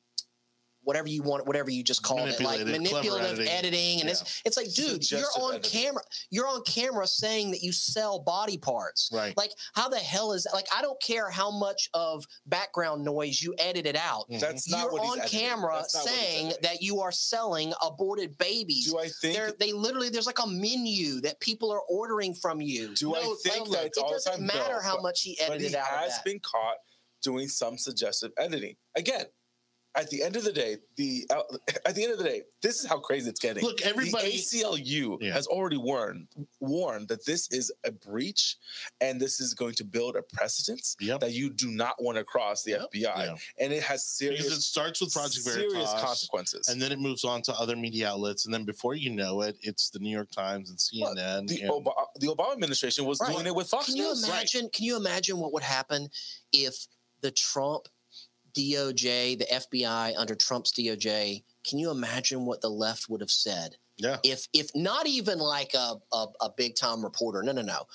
[0.85, 3.49] whatever you want whatever you just called it like manipulative editing.
[3.49, 5.81] editing, and it's it's like dude you're on editing.
[5.83, 9.37] camera you're on camera saying that you sell body parts right.
[9.37, 13.41] like how the hell is that like i don't care how much of background noise
[13.43, 14.41] you edited out Mhm.
[14.41, 15.41] That's not you're what he's on editing.
[15.41, 19.37] camera That's not what he's saying that you are selling aborted babies Do I think?
[19.37, 22.95] they're, they literally there's like a menu that people are ordering from you.
[22.95, 25.37] do No, I think look, that it all doesn't matter No, how but- much he
[25.39, 26.25] but edited he out of has that.
[26.25, 26.77] been caught
[27.23, 28.75] doing some suggestive editing.
[28.97, 29.27] Again,
[29.95, 31.43] at the end of the day, the uh,
[31.87, 33.63] at the end of the day, this is how crazy it's getting.
[33.63, 34.31] Look, everybody.
[34.31, 35.33] the ACLU Yeah.
[35.35, 36.29] has already warned
[36.61, 38.57] warned that this is a breach,
[39.01, 41.21] and this is going to build a precedence Yep.
[41.21, 42.81] that you do not want to cross the Yep.
[42.95, 43.35] FBI, Yeah.
[43.59, 46.69] and it has Because it serious starts with Project serious Veritas, consequences.
[46.69, 49.57] and then it moves on to other media outlets, and then before you know it,
[49.61, 51.47] it's the New York Times and CNN.
[51.49, 51.85] the, and- Ob-
[52.17, 53.33] the Obama administration was Right.
[53.33, 54.25] doing it with Fox Can you News.
[54.25, 54.71] imagine?
[54.71, 56.11] Can you imagine what would happen
[56.53, 56.87] if
[57.21, 57.89] the Trump
[58.55, 61.43] DOJ, the FBI under Trump's DOJ?
[61.65, 63.77] Can you imagine what the left would have said?
[63.97, 64.19] Yeah.
[64.23, 67.87] If if not even like a a, a big time reporter, no, no, no.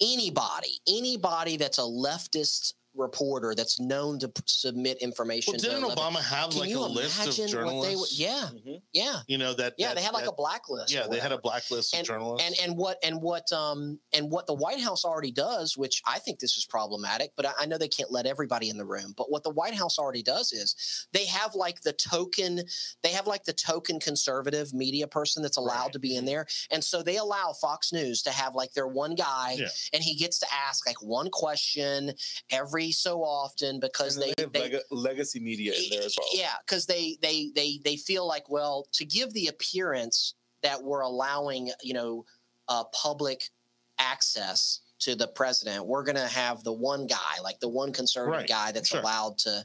[0.00, 5.52] Anybody, anybody that's a leftist reporter that's known to p- submit information.
[5.52, 8.08] Well, to didn't a Obama have Can like a list of imagine what they would?
[8.10, 8.18] journalists?
[8.18, 8.82] Yeah, Mhm.
[8.92, 9.74] yeah, You know that.
[9.78, 9.88] yeah.
[9.88, 10.92] that- they had like that- a blacklist.
[10.92, 11.40] Yeah, they had a whatever.
[11.42, 12.46] blacklist of journalists.
[12.46, 16.18] and and what and what um and what the White House already does, which I
[16.18, 19.14] think this is problematic, but I, I know they can't let everybody in the room.
[19.16, 20.74] But what the White House already does is
[21.12, 22.62] they have like the token,
[23.02, 25.92] they have like the token conservative media person that's allowed Right.
[25.92, 29.14] to be in there, and so they allow Fox News to have like their one
[29.14, 29.68] guy, Yeah.
[29.92, 32.14] and he gets to ask like one question
[32.50, 34.32] every so often because And they.
[34.36, 36.28] they have they lega- legacy media in there as well.
[36.32, 41.00] yeah, because they they they they feel like well to give the appearance that we're
[41.02, 42.24] allowing you know
[42.68, 43.50] uh, public
[43.98, 48.40] access to the president, we're going to have the one guy, like the one conservative
[48.40, 49.00] Right, guy, that's sure.
[49.00, 49.64] allowed to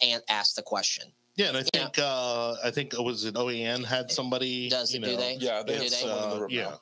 [0.00, 1.06] an- ask the question.
[1.36, 1.84] yeah, and I yeah.
[1.84, 4.68] think uh I think uh, was it OAN had somebody.
[4.68, 5.04] Does you it?
[5.04, 5.36] Do they?
[5.40, 5.96] Yeah, they Do have they?
[5.96, 6.74] someone in the Uh, yeah.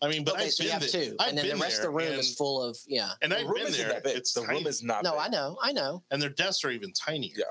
[0.00, 0.06] Now.
[0.08, 1.04] I mean, but okay, I've so you been have there.
[1.06, 3.10] two, I've and then the been rest of the room and, is full of yeah.
[3.22, 3.88] and The I've room been there.
[3.88, 4.16] that big.
[4.16, 5.20] It's the room is not No, big.
[5.20, 6.02] I know, I know.
[6.10, 7.32] and their desks are even tinier.
[7.36, 7.44] Yeah.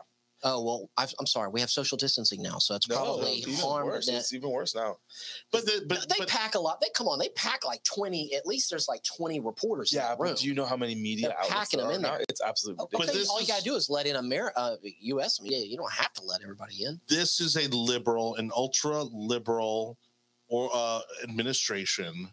[0.43, 1.49] Oh well, I've, I'm sorry.
[1.49, 3.85] We have social distancing now, so it's No, probably it's even harmed.
[3.91, 4.07] worse.
[4.07, 4.97] that- It's even worse now.
[5.51, 6.81] But the, but, they but pack a lot.
[6.81, 7.19] They come on.
[7.19, 8.33] They pack like twenty.
[8.33, 9.93] At least there's like twenty reporters.
[9.93, 10.31] Yeah, in the room.
[10.33, 12.11] but do you know how many media They're outlets packing there them are in now?
[12.13, 12.25] there.
[12.27, 13.21] It's absolutely Okay, ridiculous.
[13.21, 15.39] this all you gotta do is let in America, uh, U.S.
[15.43, 15.59] media.
[15.63, 16.99] You don't have to let everybody in.
[17.07, 19.99] this is a liberal, an ultra liberal,
[20.51, 22.31] or uh, administration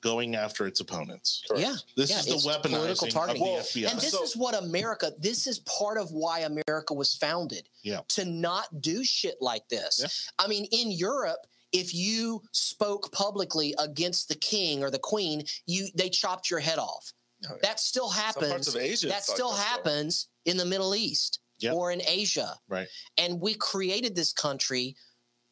[0.00, 1.42] going after its opponents.
[1.48, 1.62] Correct.
[1.64, 3.90] Yeah, This Yeah, is the it's political weaponizing of the FBI.
[3.92, 5.12] and this So- is what America.
[5.18, 7.68] This is part of why America was founded.
[7.82, 8.00] Yeah.
[8.10, 9.98] to not do shit like this.
[10.00, 10.06] Yeah.
[10.38, 11.46] I mean, in Europe.
[11.74, 16.78] If you spoke publicly against the king or the queen, you they chopped your head
[16.78, 17.14] off.
[17.48, 17.58] Oh, yeah.
[17.62, 18.50] That still Some happens.
[18.50, 19.62] parts of Asia, that it's like still that, though.
[19.62, 21.72] happens in the Middle East Yep.
[21.74, 22.58] or in Asia.
[22.68, 22.88] Right.
[23.16, 24.96] And we created this country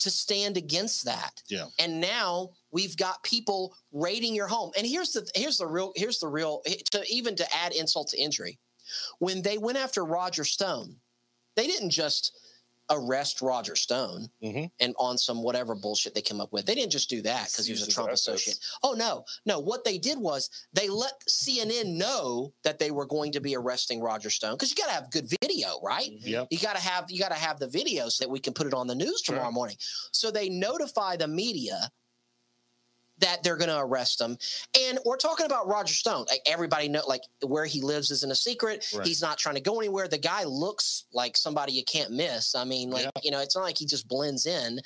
[0.01, 1.43] to stand against that.
[1.49, 1.67] Yeah.
[1.79, 4.73] And now we've got people raiding your home.
[4.77, 8.09] And here's the here's the real here's the real eh, to even to add insult
[8.09, 8.59] to injury.
[9.19, 10.97] When they went after Roger Stone,
[11.55, 12.37] they didn't just
[12.91, 14.71] arrest Roger Stone Mhm.
[14.81, 16.67] and on some whatever bullshit they came up with.
[16.67, 18.43] They didn't just do that because he was a Trump assets.
[18.47, 18.59] associate.
[18.83, 19.59] Oh no, no.
[19.61, 24.01] What they did was they let CNN know that they were going to be arresting
[24.01, 26.11] Roger Stone because you got to have good video, right?
[26.13, 26.49] Yep.
[26.51, 28.67] You got to have you got to have the video so that we can put
[28.67, 29.37] it on the news Sure.
[29.37, 29.77] tomorrow morning.
[30.13, 31.91] So they notify the media
[33.21, 34.37] that they're going to arrest him.
[34.89, 36.27] And we're talking about Roger Stone.
[36.31, 38.87] Like everybody know like where he lives isn't a secret.
[38.95, 39.07] Right.
[39.07, 40.09] He's not trying to go anywhere.
[40.09, 42.55] The guy looks like somebody you can't miss.
[42.55, 43.11] I mean, like, Yeah.
[43.23, 44.81] you know, it's not like he just blends in.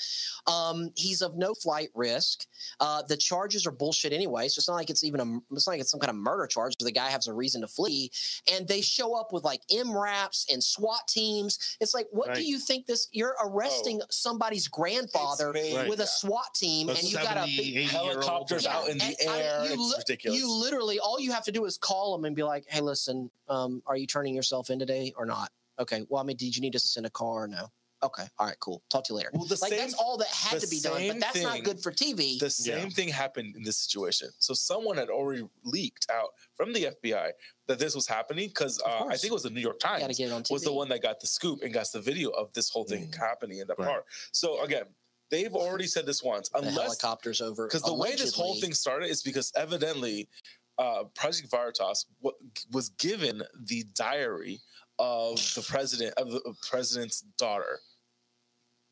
[0.46, 2.46] Um, he's of no flight risk.
[2.80, 4.48] Uh, the charges are bullshit anyway.
[4.48, 6.46] So it's not like it's even a it's not like it's some kind of murder
[6.46, 6.74] charge.
[6.76, 8.10] The guy has a reason to flee.
[8.52, 11.76] And they show up with like M MRAPs and SWAT teams.
[11.80, 16.06] It's like, what do you think this you're arresting somebody's grandfather made- with a.
[16.14, 18.72] SWAT team A and you got a big 80-year-old helicopters guy.
[18.72, 19.64] out in the and I- air.
[19.66, 20.38] you it's li- ridiculous.
[20.40, 23.30] You literally, all you have to do is call them and be like, "Hey, listen,
[23.48, 26.04] um, are you turning yourself in today or not?" Okay.
[26.08, 27.70] Well, I mean, did you need us to send a car or no?
[28.02, 28.24] Okay.
[28.38, 28.56] All right.
[28.60, 28.82] Cool.
[28.90, 29.30] Talk to you later.
[29.32, 31.62] Well, the like same- that's all that had to be done, but same that's not
[31.62, 32.38] good for TV.
[32.38, 34.28] The same thing happened in this situation.
[34.40, 37.32] So someone had already leaked out from the FBI
[37.66, 40.28] that this was happening because uh, I think it was the New York Times get
[40.28, 40.50] it on TV.
[40.50, 43.08] was the one that got the scoop and got the video of this whole thing
[43.08, 43.16] Mm.
[43.16, 43.88] happening in the Right.
[43.88, 44.04] part.
[44.32, 44.84] So again,
[45.34, 46.48] they've already said this once.
[46.48, 50.28] the Unless helicopters over because the way this whole thing started is because evidently
[50.78, 52.32] uh, Project Veritas wa-
[52.72, 54.60] was given the diary
[54.98, 56.40] of the president of the
[56.70, 57.78] president's daughter.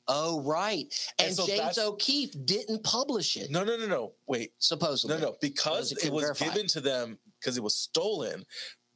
[0.09, 0.93] Oh, right.
[1.19, 3.51] And, And so James O'Keefe didn't publish it.
[3.51, 4.13] No, no, no, no.
[4.27, 5.17] Wait, supposedly.
[5.17, 5.37] no, no.
[5.41, 8.45] Because you it was verify given to them because it was stolen.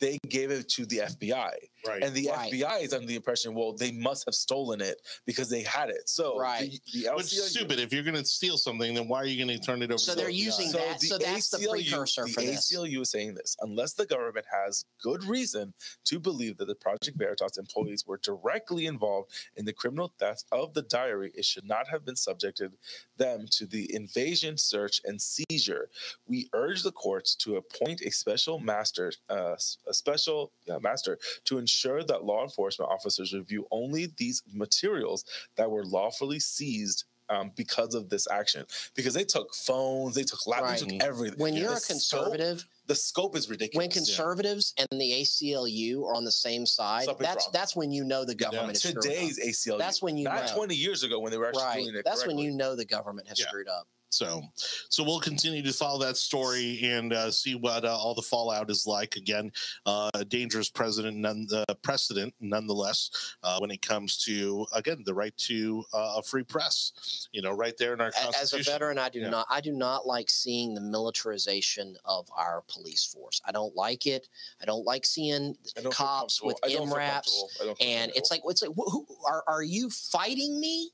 [0.01, 1.53] They gave it to the FBI,
[1.87, 2.03] Right.
[2.03, 2.53] and the Right.
[2.53, 6.09] FBI is under the impression, well, they must have stolen it because they had it.
[6.09, 6.71] So Right.
[6.93, 7.79] the, the Which is stupid.
[7.79, 9.99] If you're going to steal something, then why are you going to turn it over?
[9.99, 10.73] So to they're the using FBI?
[10.73, 12.69] that- so that's the precursor the for this.
[12.69, 13.57] The ACLU is saying this.
[13.61, 18.87] Unless the government has good reason to believe that the Project Veritas employees were directly
[18.87, 22.73] involved in the criminal theft of the diary, it should not have been subjected
[23.17, 25.89] them to the invasion, search, and seizure.
[26.27, 29.57] We urge the courts to appoint a special master, uh,
[29.87, 35.25] a special yeah, master, to ensure that law enforcement officers review only these materials
[35.57, 37.05] that were lawfully seized.
[37.29, 40.81] Um, because of this action, because they took phones, they took laptops, Right.
[40.81, 41.39] they took everything.
[41.41, 43.83] when The you're a scope- conservative, the scope is ridiculous.
[43.83, 47.51] when conservatives and the ACLU are on the same side, Something's that's wrong.
[47.53, 49.03] that's when you know the government is screwed up.
[49.03, 50.55] today's ACLU, That's when you not know.
[50.55, 51.83] 20 years ago when they were actually right.
[51.83, 52.05] doing it.
[52.05, 53.47] That's when you know the government has Yeah.
[53.49, 53.89] screwed up.
[54.17, 54.43] So,
[54.89, 58.71] so we'll continue to follow that story and uh, see what uh, all the fallout
[58.71, 59.17] is like.
[59.17, 59.53] Again,
[59.85, 63.11] uh, a dangerous president, none, uh, precedent, nonetheless,
[63.43, 67.29] uh, when it comes to again the right to uh, a free press.
[67.33, 69.29] You know, right there in our A- As a veteran, I do Yeah.
[69.31, 73.43] not I do not like seeing the militarization of our police force.
[73.45, 74.29] I don't like it.
[74.63, 77.51] I don't like seeing don't cops with I don't MRAPs comfortable.
[77.61, 80.91] I don't feel and it's like it's like who are are you fighting me?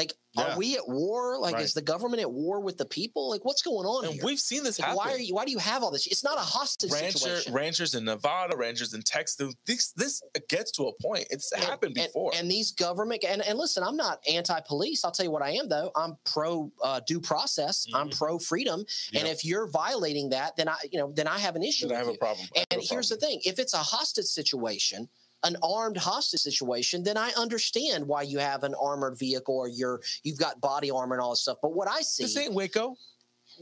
[0.00, 0.54] Like, Yeah.
[0.54, 1.38] are we at war?
[1.38, 1.64] Like, Right.
[1.64, 3.28] is the government at war with the people?
[3.28, 4.24] Like, what's going on and here?
[4.24, 4.96] we've seen this Like, happen.
[4.96, 5.34] why are you?
[5.34, 6.06] Why do you have all this?
[6.06, 7.52] It's not a hostage Rancher, situation.
[7.52, 9.52] ranchers in Nevada, ranchers in Texas.
[9.66, 11.26] This this gets to a point.
[11.30, 12.32] It's And- happened before.
[12.34, 15.04] And, these government and, and listen, I'm not anti-police.
[15.04, 15.90] I'll tell you what I am though.
[15.94, 17.86] I'm pro uh, due process.
[17.92, 18.16] I'm Mhm.
[18.16, 18.86] pro freedom.
[19.12, 21.88] And if you're violating that, then I, you know, then I have an issue.
[21.88, 22.14] Then I have you.
[22.14, 22.48] a problem.
[22.70, 25.08] And here's the thing: if it's a hostage situation,
[25.42, 30.00] an armed hostage situation, then I understand why you have an armored vehicle or you're
[30.22, 31.58] you've got body armor and all this stuff.
[31.62, 32.96] But what I see, This ain't Waco.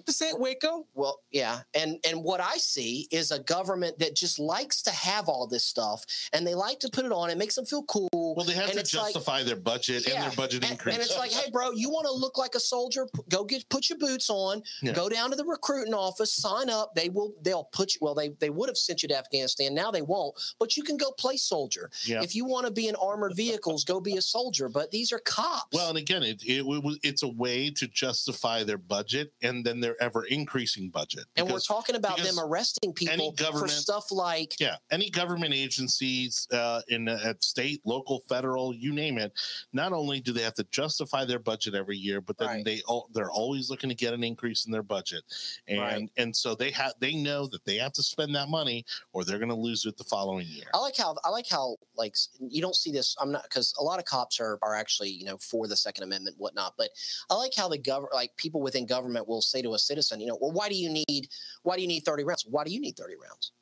[0.07, 0.87] This ain't Waco.
[0.95, 5.29] well, yeah, and and what I see is a government that just likes to have
[5.29, 7.31] all this stuff, and they like to put it on.
[7.31, 8.09] It makes them feel cool.
[8.13, 10.73] well, they have and to it's like- justify their budget Yeah, and their budget and,
[10.73, 10.95] increase.
[10.95, 13.07] and it's like, hey, bro, you want to look like a soldier?
[13.29, 14.63] Go get put your boots on.
[14.83, 14.93] Yeah.
[14.93, 16.95] Go down to the recruiting office, sign up.
[16.95, 17.35] They will.
[17.43, 17.99] They'll put you.
[18.03, 19.75] Well, they they would have sent you to Afghanistan.
[19.75, 20.35] Now they won't.
[20.59, 21.91] But you can go play soldier.
[22.05, 22.23] yeah.
[22.23, 24.69] If you want to be in armored vehicles, go be a soldier.
[24.69, 25.73] But these are cops.
[25.73, 29.81] Well, and again, it, it was it's a way to justify their budget and then
[29.89, 31.25] their ever increasing budget.
[31.37, 36.81] and we're talking about them arresting people for stuff like yeah, any government agencies uh,
[36.89, 39.33] in uh, at state, local, federal, you name it,
[39.73, 42.65] not only do they have to justify their budget every year, but then Right.
[42.65, 42.83] they
[43.13, 45.23] they're always looking to get an increase in their budget,
[45.67, 46.11] and Right.
[46.17, 49.39] and so they have they know that they have to spend that money or they're
[49.39, 50.67] going to lose it the following year.
[50.75, 53.17] I like how I like how like you don't see this.
[53.21, 56.05] I'm not because a lot of cops are are actually you know for the Second
[56.05, 56.75] Amendment whatnot.
[56.77, 56.91] But
[57.31, 60.27] I like how the government like people within government will say to a citizen, you
[60.27, 61.29] know, well, why do you need
[61.63, 62.45] why do you need 30 rounds?
[62.49, 63.53] Why do you need 30 rounds?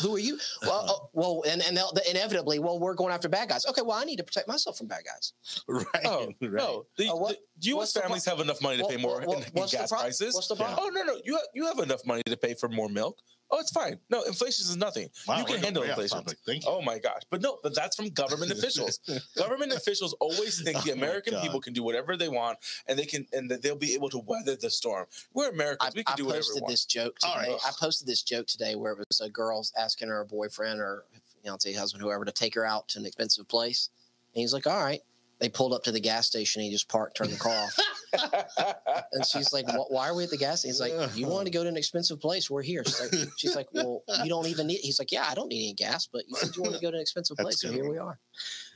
[0.00, 0.36] Who are you?
[0.62, 3.64] Well, uh, well, and and they'll, inevitably, well, we're going after bad guys.
[3.66, 5.32] Okay, well, I need to protect myself from bad guys.
[5.68, 5.86] right?
[6.04, 6.52] Oh right.
[6.52, 7.76] no, the, Uh, what- the U.S.
[7.76, 9.90] what's the pro- families have enough money to pay What- more what- in, in gas
[9.90, 10.34] pro- prices.
[10.34, 10.64] What's the Yeah.
[10.74, 10.78] problem?
[10.82, 13.18] Oh no, no, you have, you have enough money to pay for more milk.
[13.52, 13.98] Oh, it's fine.
[14.08, 15.10] No, inflation is nothing.
[15.28, 16.24] Wow, you can handle inflation.
[16.46, 16.70] Thank you.
[16.70, 18.98] Oh my gosh, but no, but that's from government officials.
[19.36, 22.58] government officials always think the Oh my American people can do whatever they want,
[22.88, 25.04] and they can, and that they'll be able to weather the storm.
[25.34, 25.92] We're Americans.
[25.94, 27.50] I, we can I do whatever we posted this joke today.
[27.50, 27.58] right.
[27.66, 31.04] I posted this joke today where it was a girl asking her boyfriend or
[31.42, 33.90] fiance, husband, whoever, to take her out to an expensive place.
[34.34, 35.02] And he's like, "All right."
[35.42, 36.62] They pulled up to the gas station.
[36.62, 37.76] He just parked, turned the car off,
[39.12, 40.70] and she's like, "Wh- "Why are we at the gas?" station?
[40.70, 42.48] He's like, "You wanted to go to an expensive place.
[42.48, 45.34] We're here." She's like, she's like, "Well, you don't even need." He's like, "Yeah, I
[45.34, 47.60] don't need any gas, but you said you want to go to an expensive place,
[47.60, 48.20] so here we are."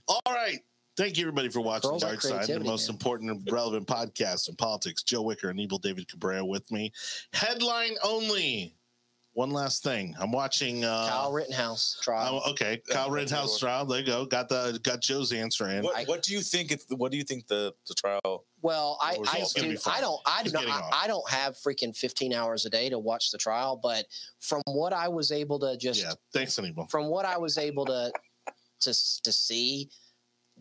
[0.09, 0.59] All right.
[0.97, 2.94] Thank you, everybody, for watching Girls Dark Side, the most man.
[2.94, 5.02] important and relevant podcast in politics.
[5.02, 6.90] Joe Wicker and Evil David Cabrera with me.
[7.32, 8.76] Headline only.
[9.37, 10.15] One last thing.
[10.19, 10.83] I'm watching.
[10.83, 12.41] Uh, Kyle Rittenhouse trial.
[12.43, 13.85] oh, okay, Kyle that's a good Rittenhouse trial.
[13.85, 14.25] There you go.
[14.25, 15.85] Got the got Joe's answer in.
[15.85, 16.73] What, I- what do you think?
[16.73, 18.47] It's, what do you think the, the trial?
[18.63, 19.83] Well, I, I, results gonna be dude.
[19.87, 20.91] I don't, I, don't, I.
[21.03, 24.07] I don't have freaking 15 hours a day to watch the trial, but
[24.41, 26.13] from what I was able to just, Yeah.
[26.33, 26.87] Thanks, Anibal.
[26.87, 28.11] from what I was able to,
[28.81, 28.91] to,
[29.23, 29.91] to see,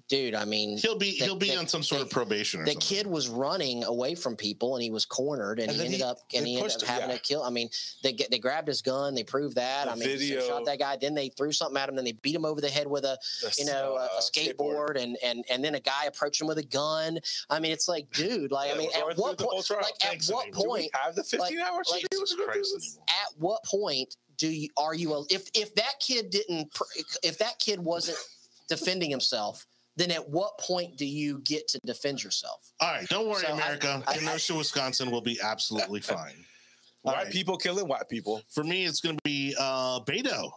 [0.07, 2.61] dude, I mean, He'll be the- he'll be the- on some sort the- of probation
[2.61, 2.87] or the something.
[2.97, 6.03] kid was running away from people and he was cornered and, And he ended he-
[6.03, 7.15] up and he ended pushed up him, having yeah.
[7.17, 7.43] to kill.
[7.43, 7.69] I mean,
[8.03, 9.85] they get they grabbed his gun, they proved that.
[9.85, 10.95] The I mean, they video- shot that guy.
[10.97, 11.95] Then they threw something at him.
[11.95, 14.21] Then they beat him over the head with a the you know, a, uh, a
[14.21, 17.19] skateboard, and and and then a guy approached him with a gun.
[17.49, 19.79] I mean, it's like, dude, like, I mean, at what the point, trial.
[19.81, 20.61] like, at what Anibal.
[20.61, 21.89] Do point, have the 15 hours?
[21.89, 23.03] like- Jesus Christ, Anibal.
[23.09, 26.71] at what point do you are you a, if if that kid didn't
[27.23, 28.17] if that kid wasn't
[28.67, 29.65] defending himself,
[29.97, 32.71] then at what point do you get to defend yourself?
[32.79, 33.07] All right.
[33.07, 34.03] Don't worry, So I- America.
[34.07, 36.45] I- I- Kenosha, Wisconsin will be absolutely fine.
[37.03, 37.31] All White right.
[37.31, 38.41] people killing white people.
[38.49, 40.51] For me, it's going to be uh, Beto.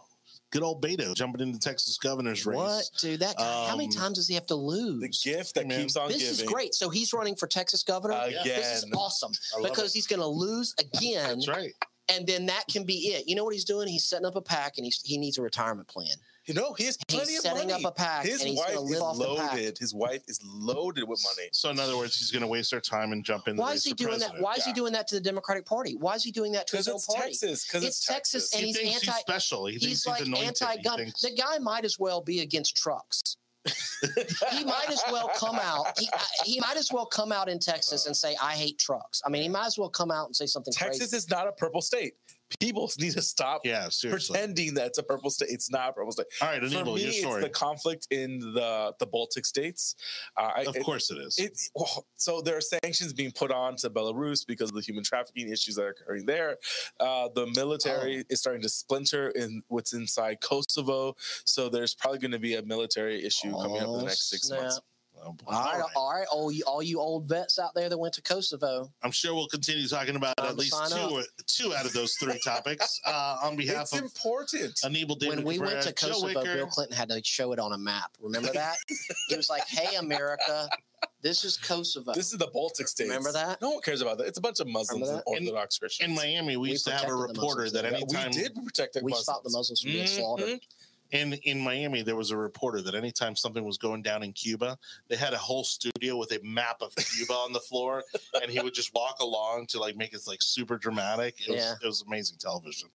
[0.51, 2.57] Good old Beto jumping into Texas governor's race.
[2.57, 3.19] What, dude?
[3.19, 4.99] That guy, how many Um, times does he have to lose?
[4.99, 5.79] The gift that Man.
[5.81, 6.33] keeps on this giving.
[6.33, 6.73] is great.
[6.73, 8.19] So he's running for Texas governor.
[8.19, 8.41] Again.
[8.43, 9.97] This is awesome because it.
[9.99, 11.35] he's going to lose again.
[11.35, 11.73] That's right.
[12.11, 13.27] and then that can be it.
[13.27, 13.87] You know what he's doing?
[13.87, 16.07] He's setting up a pack, and he's, he needs a retirement plan.
[16.49, 17.85] You know, he has plenty He's of setting money.
[17.85, 19.77] up a pack, His and he's wife going is off loaded.
[19.77, 21.47] His wife is loaded with money.
[21.51, 23.55] So, in other words, he's going to waste our time and jump in.
[23.55, 24.17] the Why race is he for doing that?
[24.31, 24.43] president.
[24.43, 25.95] Why is he doing that to the Democratic Party?
[25.95, 27.21] Why is he doing that to Because his own it's party?
[27.33, 27.65] Texas.
[27.65, 29.11] Because It's it's, Texas, and He he's thinks anti.
[29.11, 29.65] He's special.
[29.67, 30.97] He he's like he's anti-gun.
[30.97, 33.21] thinks- The guy might as well be against trucks.
[34.51, 35.85] he might as well come out.
[35.99, 38.09] He, uh, he might as well come out in Texas uh.
[38.09, 40.45] and say, "I hate trucks." I mean, he might as well come out and say
[40.47, 41.17] something Texas crazy.
[41.17, 42.13] is not a purple state.
[42.59, 44.33] People need to stop Yeah, seriously.
[44.33, 45.49] pretending that it's a purple state.
[45.49, 46.25] It's not a purple state.
[46.41, 49.95] All right, For Anibal, me, your it's the conflict in the the Baltic states.
[50.37, 51.37] Uh, of it- course it is.
[51.37, 55.03] it, well, so there are sanctions being put on to Belarus because of the human
[55.03, 56.57] trafficking issues that are occurring there.
[56.99, 61.15] Uh, the military is starting to splinter in what's inside Kosovo.
[61.45, 64.29] So there's probably going to be a military issue coming up in the Oh, next
[64.29, 64.61] six snap.
[64.61, 64.79] months.
[65.21, 65.35] Oh.
[65.47, 65.85] All right, All right.
[65.95, 68.91] all right, all you, all you old vets out there that went to Kosovo.
[69.03, 72.39] I'm sure we'll continue talking about at least sign two, two out of those three
[72.43, 72.99] topics.
[73.09, 74.79] Uh, on behalf It's of important.
[74.83, 77.71] Anibal David when we went to Kosovo, Wicker, Bill Clinton had to show it on
[77.73, 78.11] a map.
[78.21, 78.75] Remember that?
[79.29, 80.69] it was like, "Hey, America,
[81.21, 83.09] this is Kosovo." This is the Baltic states.
[83.09, 83.61] Remember that?
[83.61, 84.27] No one cares about that.
[84.27, 85.23] It's a bunch of Muslims and that?
[85.27, 86.09] In- Orthodox Christians.
[86.09, 89.01] in Miami, we We used to have a reporter that anytime we did protect the
[89.03, 89.23] we Muslims.
[89.25, 90.17] stopped the Muslims from being Mhm.
[90.17, 90.59] slaughtered.
[91.11, 94.77] In in Miami, there was a reporter that anytime something was going down in Cuba,
[95.07, 98.03] they had a whole studio with a map of Cuba on the floor,
[98.41, 101.35] and he would just walk along to like make it like super dramatic.
[101.47, 102.89] It was it was amazing television.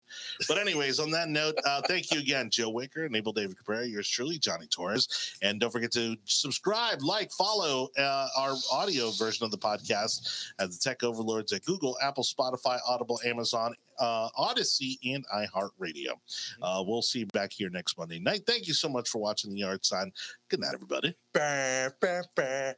[0.49, 4.09] But anyways, on that note, uh, thank you again, Joe Wicker, Anibal David Cabrera, yours
[4.09, 9.51] truly, Jonny Torres, and don't forget to subscribe, like, follow uh, our audio version of
[9.51, 13.75] the podcast at the Tech Overlords at Google, Apple, Spotify, Audible, Amazon.
[14.01, 16.15] Uh, Odysee and iHeartRadio.
[16.61, 18.43] Uh, we'll see you back here next Monday night.
[18.47, 20.13] Thank you so much for watching the Yard Sign.
[20.51, 21.17] Good night, everybody.
[21.33, 22.75] Bah, bah, bah.